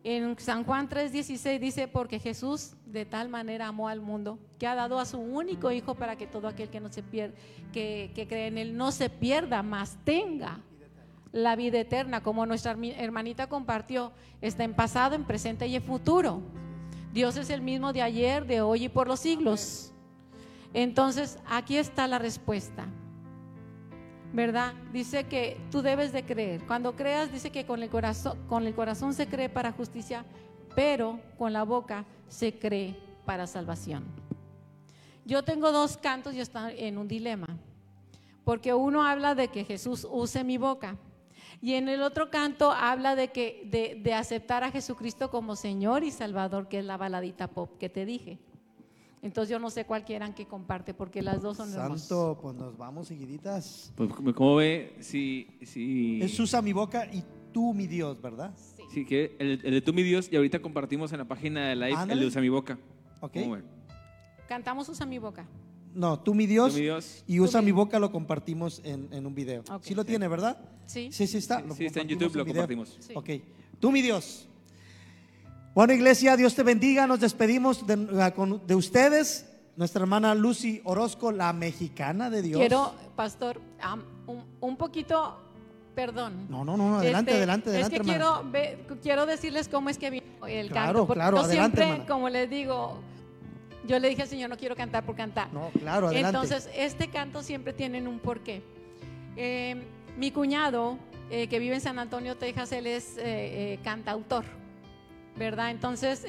[0.04, 4.76] En San Juan 3:16 dice, porque Jesús de tal manera amó al mundo, que ha
[4.76, 7.36] dado a su único Hijo para que todo aquel que, no se pierde,
[7.72, 10.62] que, que cree en Él no se pierda, mas tenga
[11.32, 14.12] la vida eterna, como nuestra hermanita compartió,
[14.42, 16.42] está en pasado, en presente y en futuro.
[17.14, 19.92] Dios es el mismo de ayer, de hoy y por los siglos.
[20.74, 22.88] Entonces, aquí está la respuesta.
[24.32, 24.76] ¿Verdad?
[24.94, 26.64] Dice que tú debes de creer.
[26.68, 30.24] Cuando creas, dice que con el corazón, con el corazón se cree para justicia,
[30.76, 32.96] pero con la boca se cree
[33.26, 34.06] para salvación.
[35.26, 37.48] Yo tengo dos cantos y estoy en un dilema.
[38.44, 40.96] Porque uno habla de que Jesús use mi boca
[41.62, 46.12] y en el otro canto habla de, que, de, aceptar a Jesucristo como Señor y
[46.12, 48.40] Salvador, que es la baladita pop que te dije.
[49.22, 52.78] Entonces yo no sé cuál quieran que comparte, porque las dos son Santo, pues nos
[52.78, 53.92] vamos seguiditas.
[53.98, 56.22] Pues como ve, si, si...
[56.22, 58.54] Es usa mi boca y tú mi Dios, ¿verdad?
[58.90, 61.98] Sí, que el, de tú mi Dios, y ahorita compartimos en la página de live
[62.10, 62.80] el de usa mi boca.
[63.20, 63.36] Ok.
[64.48, 65.46] Cantamos usa mi boca.
[65.94, 66.78] No, tú mi Dios,
[67.28, 69.64] y usa mi boca lo compartimos en, un video.
[69.82, 70.58] Sí lo tiene, ¿verdad?
[70.86, 71.10] Sí.
[71.12, 71.64] Sí, sí está.
[71.76, 72.98] Sí, está en YouTube, lo compartimos.
[73.16, 73.30] Ok.
[73.80, 74.48] Tú mi Dios.
[75.74, 77.08] Bueno, iglesia, Dios te bendiga.
[77.08, 77.96] Nos despedimos de,
[78.68, 79.46] de ustedes.
[79.78, 82.60] Nuestra hermana Lucy Orozco, la mexicana de Dios.
[82.60, 83.62] Quiero, pastor,
[84.60, 85.38] un, poquito
[85.96, 86.48] Perdón.
[86.50, 87.96] No, no, no, adelante, este, adelante, adelante.
[87.96, 88.44] Es que quiero,
[89.02, 91.14] quiero decirles cómo es que vino el claro, canto.
[91.14, 93.00] Claro, adelante, siempre, como les digo,
[93.90, 95.52] yo le dije al Señor, no quiero cantar por cantar.
[95.52, 96.38] No, claro, adelante.
[96.38, 98.62] Entonces, este canto siempre tiene un porqué.
[99.36, 99.82] Eh,
[100.16, 101.00] mi cuñado,
[101.32, 104.46] eh, que vive en San Antonio, Texas, él es eh, cantautor,
[105.38, 105.72] ¿verdad?
[105.72, 106.22] Entonces,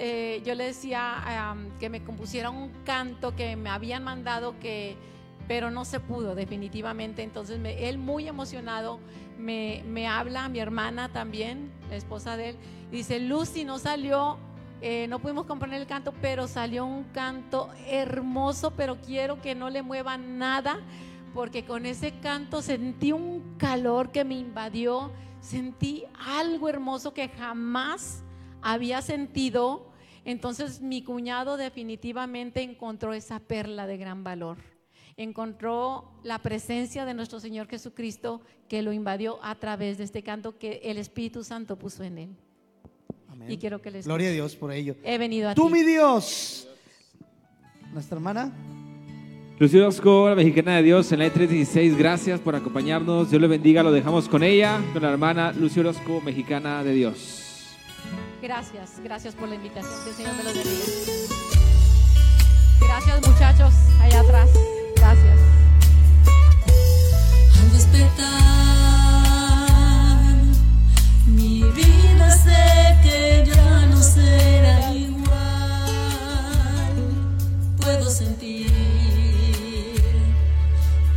[0.43, 4.97] yo le decía que me compusiera un canto que me habían mandado que
[5.47, 7.25] pero no se pudo definitivamente.
[7.25, 9.01] Entonces él muy emocionado
[9.37, 12.57] me, me, habla, mi hermana también, la esposa de él,
[12.93, 14.39] dice, Lucy, no salió
[14.83, 19.69] Eh, no pudimos componer el canto, pero salió un canto hermoso, pero quiero que no
[19.69, 20.81] le muevan nada,
[21.35, 28.23] porque con ese canto sentí un calor que me invadió, sentí algo hermoso que jamás
[28.63, 29.91] había sentido.
[30.25, 34.57] Entonces mi cuñado definitivamente encontró esa perla de gran valor.
[35.19, 40.57] Encontró la presencia de nuestro Señor Jesucristo que lo invadió a través de este canto
[40.57, 42.37] que el Espíritu Santo puso en él.
[43.41, 43.51] Amén.
[43.53, 44.95] Y quiero que les Gloria a Dios por ello.
[45.05, 45.73] he venido a Tú, ti.
[45.75, 46.69] mi Dios.
[47.93, 48.53] Nuestra hermana.
[49.59, 53.29] Lucía Orozco, la mexicana de Dios en la E316, gracias por acompañarnos.
[53.31, 57.77] Dios le bendiga, lo dejamos con ella, con la hermana Lucía Orozco, mexicana de Dios.
[58.41, 59.93] Gracias, gracias por la invitación.
[60.05, 60.85] Que el Señor me los bendiga.
[62.81, 64.51] Gracias muchachos, allá atrás.
[64.97, 65.39] Gracias.
[67.61, 68.27] Al despertar,
[71.27, 72.33] mi vida no
[74.03, 75.31] será igual.
[77.81, 78.71] Puedo sentir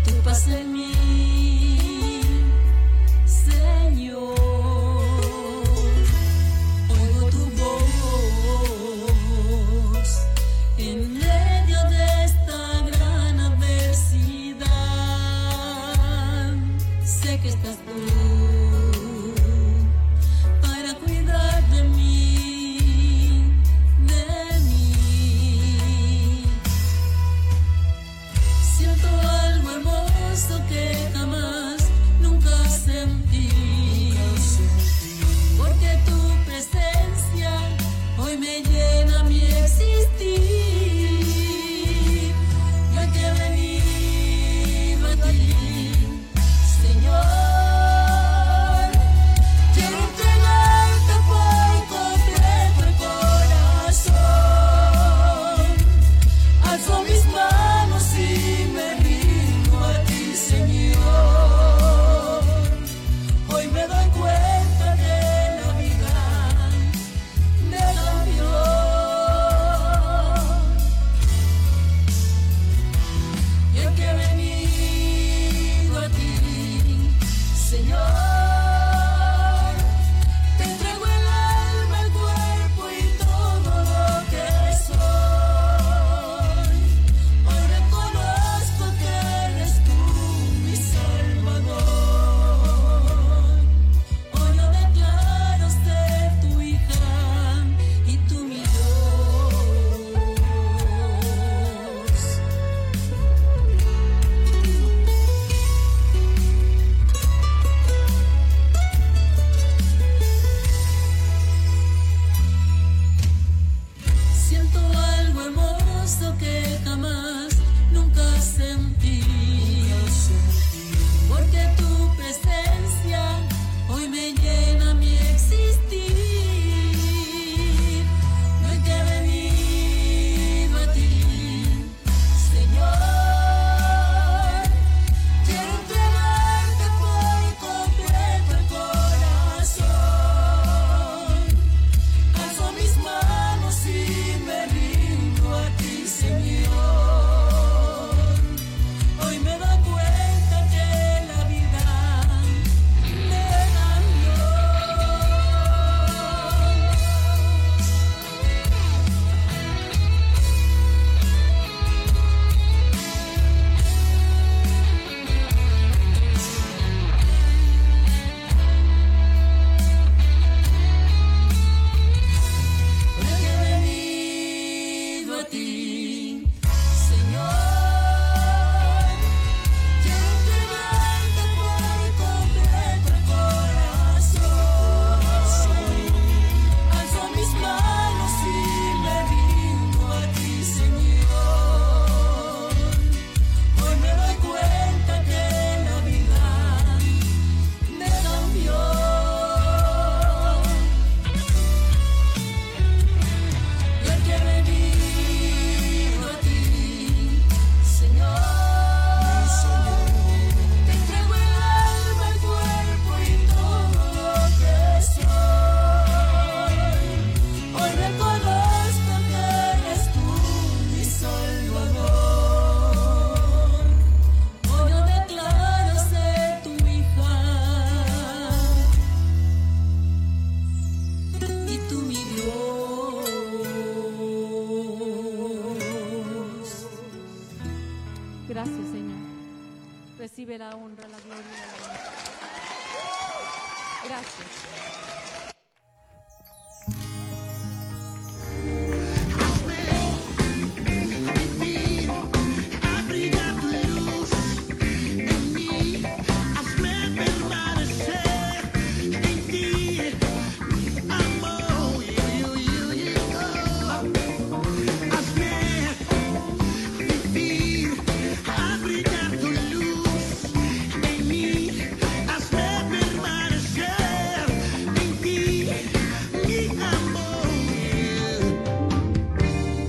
[0.05, 0.73] tu paz en